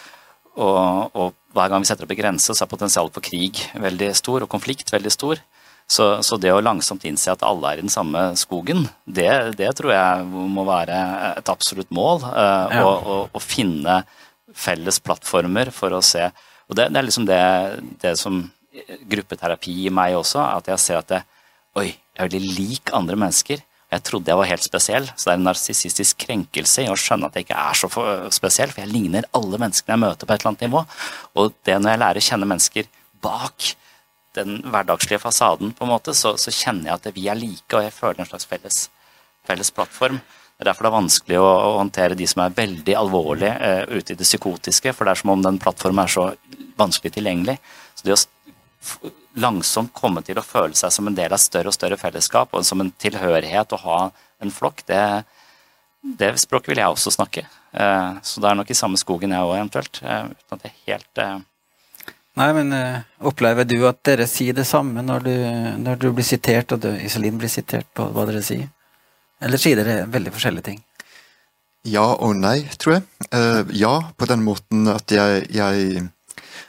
[0.56, 4.12] og, og, hver gang vi setter opp en grense, så er potensialet for krig veldig
[4.18, 5.41] stor, og konflikt veldig stor.
[5.88, 9.72] Så, så det å langsomt innse at alle er i den samme skogen, det, det
[9.78, 10.98] tror jeg må være
[11.40, 12.26] et absolutt mål.
[12.28, 13.24] Uh, ja.
[13.32, 14.02] Å finne
[14.58, 16.24] felles plattformer for å se
[16.68, 17.41] Og det, det er liksom det,
[18.02, 18.41] det som
[19.08, 21.24] gruppeterapi i meg også, at jeg ser at det,
[21.78, 23.61] Oi, jeg er veldig lik andre mennesker.
[23.88, 27.30] Jeg trodde jeg var helt spesiell, så det er en narsissistisk krenkelse i å skjønne
[27.30, 27.89] at jeg ikke er så
[28.35, 30.81] spesiell, for jeg ligner alle menneskene jeg møter på et eller annet nivå.
[31.39, 32.89] Og det når jeg lærer å kjenne mennesker
[33.23, 33.69] bak
[34.38, 37.85] den hverdagslige fasaden, på en måte, så, så kjenner jeg at vi er like, og
[37.85, 38.81] jeg føler en slags felles,
[39.48, 40.19] felles plattform.
[40.57, 43.84] Det er derfor det er vanskelig å, å håndtere de som er veldig alvorlige uh,
[43.94, 46.31] ute i det psykotiske, for det er som om den plattformen er så
[46.77, 47.60] vanskelig tilgjengelig.
[47.94, 48.19] Så det å
[49.38, 52.65] langsomt komme til å føle seg som en del av større og større fellesskap, og
[52.65, 53.99] som en tilhørighet å ha
[54.43, 55.01] en flokk, det,
[56.01, 57.45] det språket vil jeg også snakke.
[57.77, 60.01] Eh, så det er nok i samme skogen jeg òg, eventuelt.
[60.01, 61.38] Eh, uten at jeg helt eh,
[62.38, 62.69] Nei, men
[63.26, 65.31] opplever du at dere sier det samme når du,
[65.81, 68.68] når du blir sitert, og du, Iselin blir sitert på hva dere sier?
[69.41, 70.77] Eller sier dere veldig forskjellige ting?
[71.89, 73.07] Ja og nei, tror jeg.
[73.81, 76.05] ja, på den måten at jeg, jeg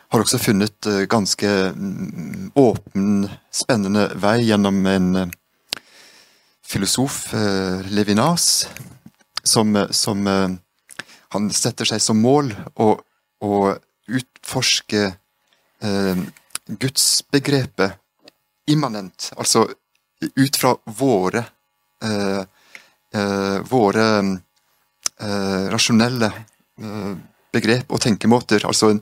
[0.08, 5.34] har også funnet eh, ganske mm, åpen, spennende vei gjennom en eh,
[6.68, 8.68] filosof, eh, Levinas,
[9.44, 10.26] som, som
[11.32, 12.88] Han setter seg som mål å,
[13.44, 13.54] å
[14.08, 16.20] utforske eh,
[16.68, 17.96] gudsbegrepet
[18.68, 19.66] immanent, altså
[20.20, 21.44] ut fra våre
[22.04, 22.42] eh,
[23.14, 24.06] eh, våre
[25.18, 26.28] rasjonelle
[27.50, 28.62] begrep og tenkemåter.
[28.68, 29.00] Altså en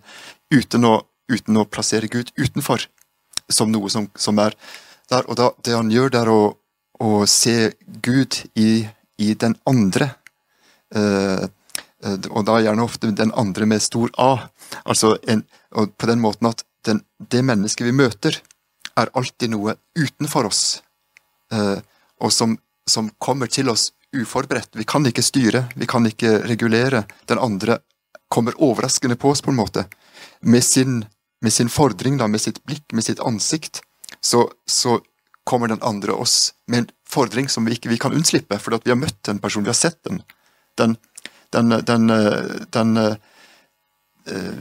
[0.55, 0.95] uten å,
[1.33, 2.87] uten å plassere Gud utenfor,
[3.49, 4.57] som noe som, som er
[5.11, 5.27] der.
[5.27, 6.41] Og da, det han gjør, det er å,
[7.03, 8.87] å se Gud i,
[9.23, 10.13] i den andre.
[10.95, 14.49] Eh, eh, og da gjerne ofte den andre med stor A.
[14.85, 15.45] Altså en,
[15.77, 18.39] og på den måten at den, det mennesket vi møter,
[18.97, 20.81] er alltid noe utenfor oss,
[21.53, 21.79] eh,
[22.25, 22.55] og som,
[22.89, 24.79] som kommer til oss uforberedt.
[24.79, 27.05] Vi kan ikke styre, vi kan ikke regulere.
[27.29, 27.81] Den andre
[28.33, 29.85] kommer overraskende på oss, på en måte.
[30.41, 31.05] Med sin,
[31.41, 33.83] med sin fordring, da, med sitt blikk, med sitt ansikt,
[34.21, 35.01] så, så
[35.45, 38.95] kommer den andre oss med en fordring som vi ikke vi kan unnslippe, fordi vi
[38.95, 40.23] har møtt en person, vi har sett den.
[40.77, 40.97] Den,
[41.55, 42.11] den, den,
[42.75, 42.99] den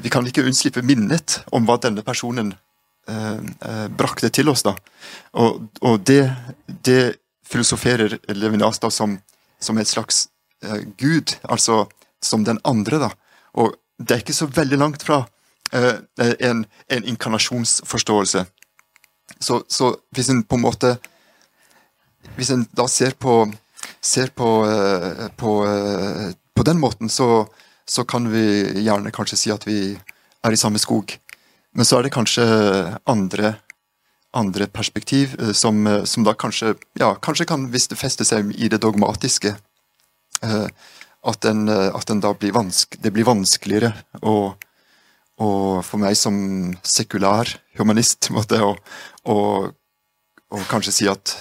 [0.03, 2.53] Vi kan ikke unnslippe minnet om hva denne personen
[3.07, 3.33] Eh,
[3.69, 4.63] eh, brakte til oss.
[4.63, 4.73] da.
[5.37, 6.31] Og, og det,
[6.65, 7.15] det,
[7.45, 9.19] filosoferer Levinas da som,
[9.61, 10.23] som et slags
[10.65, 11.85] eh, gud, altså
[12.21, 12.99] som den andre.
[12.99, 13.11] da.
[13.61, 15.27] Og det er ikke så veldig langt fra eh,
[15.75, 18.45] en, en, inkarnasjonsforståelse.
[19.39, 20.95] Så, så, hvis en på en måte
[22.35, 23.45] Hvis en da ser på,
[24.01, 27.45] ser på, eh, på, eh, på den måten, så,
[27.85, 29.93] så kan vi gjerne kanskje si at vi
[30.43, 31.13] er i samme skog.
[31.75, 32.45] Men så er det kanskje
[33.05, 33.55] andre,
[34.35, 38.53] andre perspektiv eh, som, eh, som, da kanskje ja, kanskje kan hvis det fester seg
[38.55, 39.55] i det dogmatiske.
[40.41, 40.67] Eh,
[41.25, 44.53] at, den, at den da blir vanske, det blir vanskeligere å
[45.41, 46.37] og for meg som
[46.87, 47.49] sekulær
[47.79, 48.79] humanist måtte og,
[49.27, 49.37] å,
[50.51, 51.35] å kanskje si at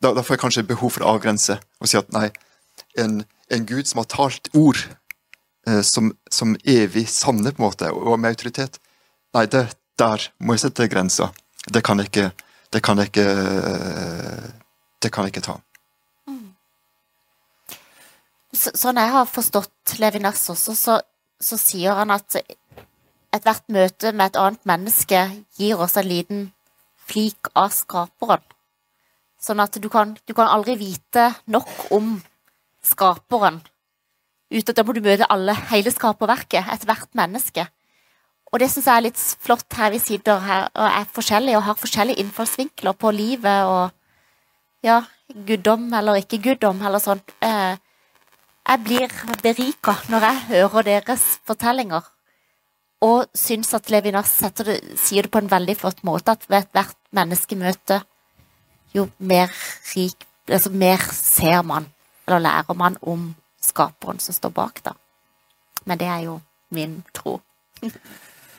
[0.00, 2.30] da, da, får jeg kanskje behov for å avgrense og si at nei,
[3.00, 3.20] en,
[3.52, 4.78] en gud som har talt ord
[5.68, 8.80] eh, som, som, evig sanne, på en måte, og med autoritet
[9.30, 11.28] Nei, det, der må jeg sette grensa.
[11.70, 12.30] Det kan jeg ikke
[12.72, 13.26] Det kan jeg ikke
[15.02, 15.54] Det kan jeg ikke ta.
[16.26, 16.48] Mm.
[18.50, 20.98] Så, sånn jeg har forstått Levinas også, så,
[21.38, 22.40] så sier han at
[23.34, 25.20] ethvert møte med et annet menneske
[25.58, 26.46] gir oss en liten
[27.10, 28.42] flik av skaperen.
[29.40, 32.18] Sånn at du kan, du kan aldri vite nok om
[32.84, 33.60] skaperen.
[34.50, 37.64] Uten at da må du møte alle, hele skaperverket, ethvert menneske.
[38.50, 41.66] Og det syns jeg er litt flott her vi sitter her og er forskjellige og
[41.68, 43.92] har forskjellige innfallsvinkler på livet og
[44.82, 44.98] ja,
[45.46, 47.30] guddom eller ikke guddom eller sånt.
[47.46, 47.78] Eh,
[48.70, 52.02] jeg blir berika når jeg hører deres fortellinger,
[53.04, 56.96] og syns at Levinas det, sier det på en veldig flott måte, at ved ethvert
[57.16, 58.02] menneskemøte
[58.96, 59.52] jo mer
[59.94, 61.84] rik Altså mer ser man,
[62.26, 63.28] eller lærer man om
[63.62, 64.96] skaperen som står bak, da.
[65.86, 66.40] Men det er jo
[66.74, 67.36] min tro.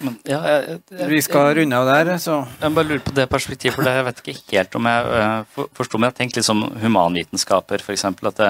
[0.01, 3.27] Men, ja, jeg, jeg, Vi skal runde av der, så Jeg bare lurer på det
[3.29, 6.39] perspektivet, for det, jeg vet ikke helt om jeg uh, forsto, men jeg har tenkt
[6.39, 8.07] litt som humanvitenskaper, f.eks.
[8.31, 8.41] At,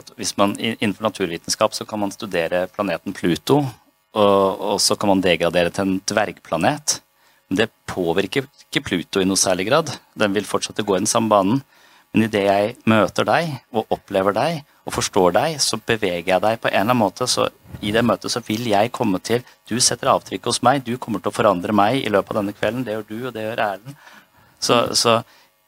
[0.00, 3.60] at hvis man innenfor naturvitenskap så kan man studere planeten Pluto,
[4.14, 7.00] og, og så kan man degradere til en dvergplanet.
[7.50, 9.90] Men det påvirker ikke Pluto i noe særlig grad.
[10.18, 11.64] Den vil fortsette å gå i den samme banen.
[12.14, 16.60] Men idet jeg møter deg og opplever deg og forstår deg, så beveger jeg deg
[16.62, 17.26] på en eller annen måte.
[17.30, 17.48] Så
[17.82, 21.22] i det møtet så vil jeg komme til Du setter avtrykk hos meg, du kommer
[21.22, 22.84] til å forandre meg i løpet av denne kvelden.
[22.86, 23.96] Det gjør du, og det gjør Erlend.
[24.62, 25.18] Så, så,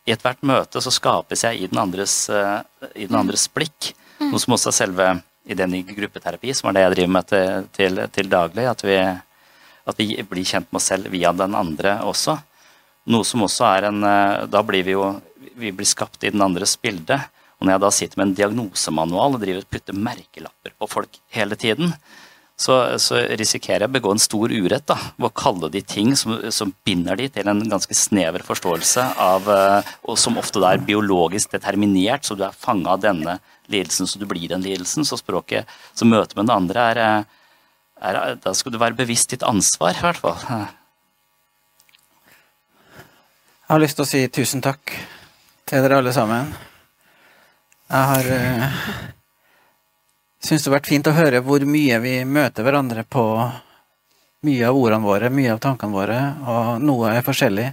[0.07, 2.63] i ethvert møte så skapes jeg i den andres, uh,
[2.95, 3.91] i den andres blikk.
[4.21, 4.31] Mm.
[4.31, 5.09] Noe som også er selve
[5.47, 8.67] ideen i gruppeterapi, som er det jeg driver med til, til, til daglig.
[8.71, 8.99] At vi,
[9.87, 12.37] at vi, blir kjent med oss selv via den andre også.
[13.13, 15.15] Noe som også er en uh, Da blir vi jo
[15.57, 17.17] vi blir skapt i den andres bilde.
[17.57, 21.21] Og når jeg da sitter med en diagnosemanual og driver og putter merkelapper på folk
[21.33, 21.95] hele tiden,
[22.57, 26.15] så, så risikerer jeg å begå en stor urett da, ved å kalle de ting
[26.17, 30.81] som, som, binder de til en ganske snever forståelse av eh, Og som ofte er
[30.81, 33.37] biologisk determinert, så du er fanga av denne
[33.69, 35.05] lidelsen, så du blir den lidelsen.
[35.05, 37.23] Så språket som møter med den andre, er, eh,
[38.09, 40.41] er Da skal du være bevisst ditt ansvar, i hvert fall.
[43.67, 44.95] Jeg har lyst til å si tusen takk
[45.67, 46.55] til dere alle sammen.
[47.91, 49.16] Jeg har uh,
[50.47, 53.25] syns det har vært fint å høre hvor mye vi møter hverandre på
[54.47, 57.67] mye av ordene våre, mye av tankene våre, og noe er forskjellig.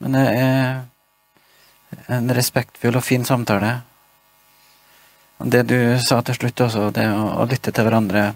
[0.00, 3.78] Men det er en respektfull og fin samtale.
[5.40, 8.30] Og det du sa til slutt også, det å, lytte til hverandre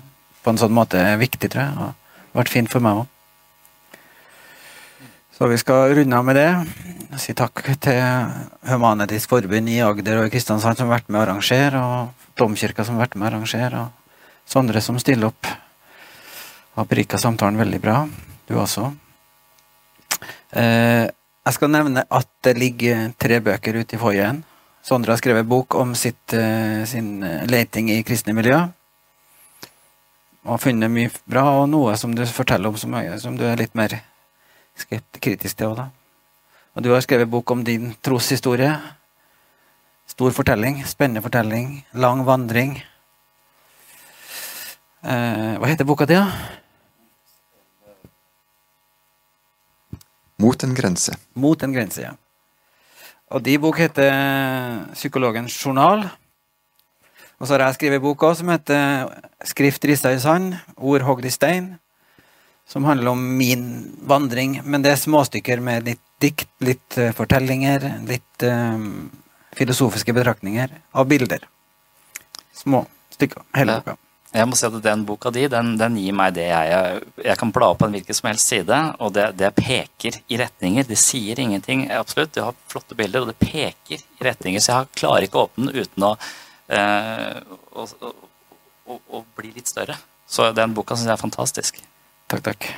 [0.45, 1.75] på en sånn måte er viktig, tror jeg.
[1.77, 3.11] Og det har vært fint for meg òg.
[5.35, 6.51] Så vi skal runde av med det.
[7.21, 8.01] Si takk til
[8.71, 12.97] Human-Etisk Forbund i Agder og Kristiansand som har vært med å arrangere, og Domkirka som
[12.97, 14.05] har vært med å arrangere, og
[14.45, 15.47] Sondre som stiller opp.
[16.75, 18.09] Har prika samtalen veldig bra.
[18.49, 18.91] Du også.
[20.53, 21.09] Eh,
[21.45, 24.43] jeg skal nevne at det ligger tre bøker ute i foajeen.
[24.85, 28.69] Sondre har skrevet bok om sitt, eh, sin leiting i kristne miljø.
[30.45, 33.75] og funnet mye bra, og noe som du forteller om som, som du er litt
[33.75, 34.03] mer
[35.21, 35.89] kritisk til Også, da.
[36.77, 38.75] Og du har skrevet bok om din troshistorie.
[40.07, 42.77] Stor fortelling, spennende fortelling, lang vandring.
[45.05, 46.29] Eh, hva heter boka di, da?
[50.45, 51.15] Mot en grense.
[51.41, 52.13] Mot en grense, ja.
[53.33, 54.13] Og de bok heter
[54.93, 56.05] Psykologens journal.
[57.41, 59.09] Og så har jeg skrevet boka som heter
[59.45, 61.75] Skrift rista i sand, ord hogd i stein.
[62.69, 63.65] Som handler om min
[64.09, 69.11] vandring, men det er småstykker med litt dikt, litt uh, fortellinger, litt um,
[69.59, 71.45] filosofiske betraktninger av bilder.
[72.55, 73.99] Små stykker, hele boka.
[74.35, 77.53] Jeg må si at Den boka di den, den gir meg det jeg Jeg kan
[77.55, 80.87] bla opp på en hvilken som helst side, og det, det, peker i retninger.
[80.89, 82.33] Det sier ingenting, absolutt.
[82.35, 84.63] Det har flotte bilder, og det peker i retninger.
[84.63, 86.13] Så jeg klarer ikke å åpne den uten å,
[86.75, 87.39] eh,
[87.79, 89.97] å, å, å, bli litt større.
[90.27, 91.79] Så den boka syns jeg er fantastisk.
[92.33, 92.71] Takk, takk.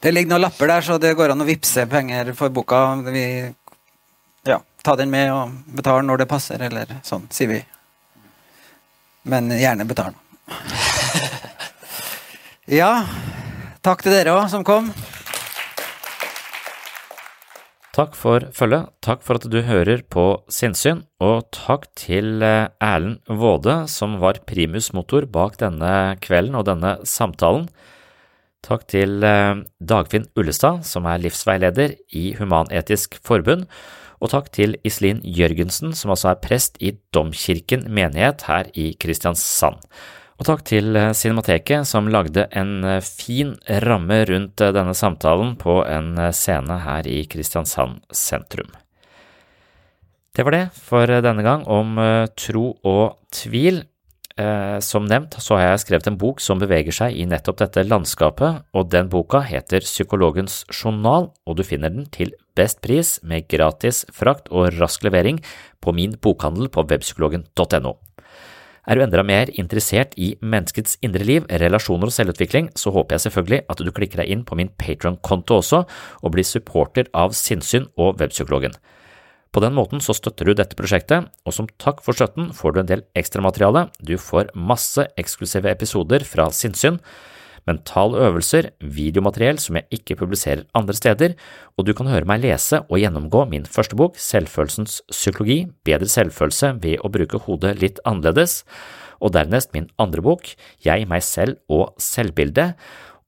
[0.00, 2.84] Det ligger noen lapper der, så det går an å vippse penger for boka.
[3.10, 3.24] Vi
[4.46, 7.60] ja, ta den med og betale når det passer, eller sånn, sier vi.
[9.30, 10.16] Men gjerne betal.
[12.80, 12.92] ja,
[13.84, 14.90] takk til dere òg som kom.
[17.90, 23.18] Takk for følget, takk for at du hører på Sinnsyn, og takk til eh, Erlend
[23.26, 27.66] Våde, som var primus motor bak denne kvelden og denne samtalen.
[28.62, 33.66] Takk til eh, Dagfinn Ullestad, som er livsveileder i Human-Etisk Forbund,
[34.20, 39.80] og takk til Iselin Jørgensen, som altså er prest i Domkirken menighet her i Kristiansand.
[40.40, 43.52] Og takk til eh, Cinemateket, som lagde en eh, fin
[43.84, 48.72] ramme rundt eh, denne samtalen på en scene her i Kristiansand sentrum.
[50.36, 51.98] Det var det for denne gang om
[52.38, 53.82] tro og tvil.
[54.80, 58.62] Som nevnt så har jeg skrevet en bok som beveger seg i nettopp dette landskapet,
[58.72, 64.04] og den boka heter Psykologens journal, og du finner den til best pris med gratis
[64.14, 65.42] frakt og rask levering
[65.82, 67.96] på min bokhandel på webpsykologen.no.
[68.88, 73.26] Er du enda mer interessert i menneskets indre liv, relasjoner og selvutvikling, så håper jeg
[73.26, 75.84] selvfølgelig at du klikker deg inn på min Patron-konto også,
[76.24, 78.74] og blir supporter av Sinnsyn og Webpsykologen.
[79.50, 82.80] På den måten så støtter du dette prosjektet, og som takk for støtten får du
[82.82, 87.00] en del ekstramateriale, du får masse eksklusive episoder fra Sinnsyn,
[87.68, 91.34] mentale øvelser, videomateriell som jeg ikke publiserer andre steder,
[91.76, 96.76] og du kan høre meg lese og gjennomgå min første bok, Selvfølelsens psykologi, bedre selvfølelse
[96.82, 98.62] ved å bruke hodet litt annerledes,
[99.20, 100.54] og dernest min andre bok,
[100.84, 102.78] Jeg, meg selv og selvbildet,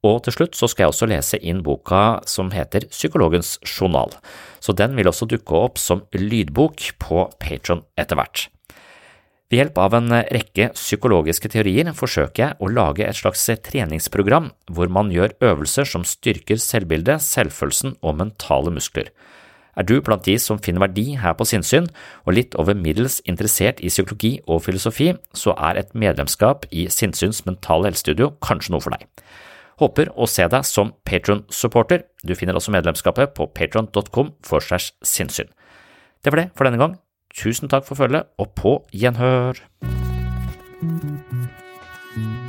[0.03, 4.11] og til slutt så skal jeg også lese inn boka som heter Psykologens journal,
[4.59, 8.49] så den vil også dukke opp som lydbok på Patron etter hvert.
[9.53, 14.89] Ved hjelp av en rekke psykologiske teorier forsøker jeg å lage et slags treningsprogram hvor
[14.89, 19.11] man gjør øvelser som styrker selvbildet, selvfølelsen og mentale muskler.
[19.77, 21.91] Er du blant de som finner verdi her på sinnssyn
[22.25, 27.45] og litt over middels interessert i psykologi og filosofi, så er et medlemskap i Sinnsyns
[27.45, 29.05] mentale helsestudio kanskje noe for deg.
[29.83, 32.05] Håper å se deg som Patron-supporter.
[32.23, 35.51] Du finner også medlemskapet på patron.com for segs sinnssyn.
[36.23, 36.95] Det var det for denne gang.
[37.35, 39.59] Tusen takk for følget, og på gjenhør.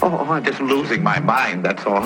[0.03, 2.05] Oh, I'm just losing my mind, that's all.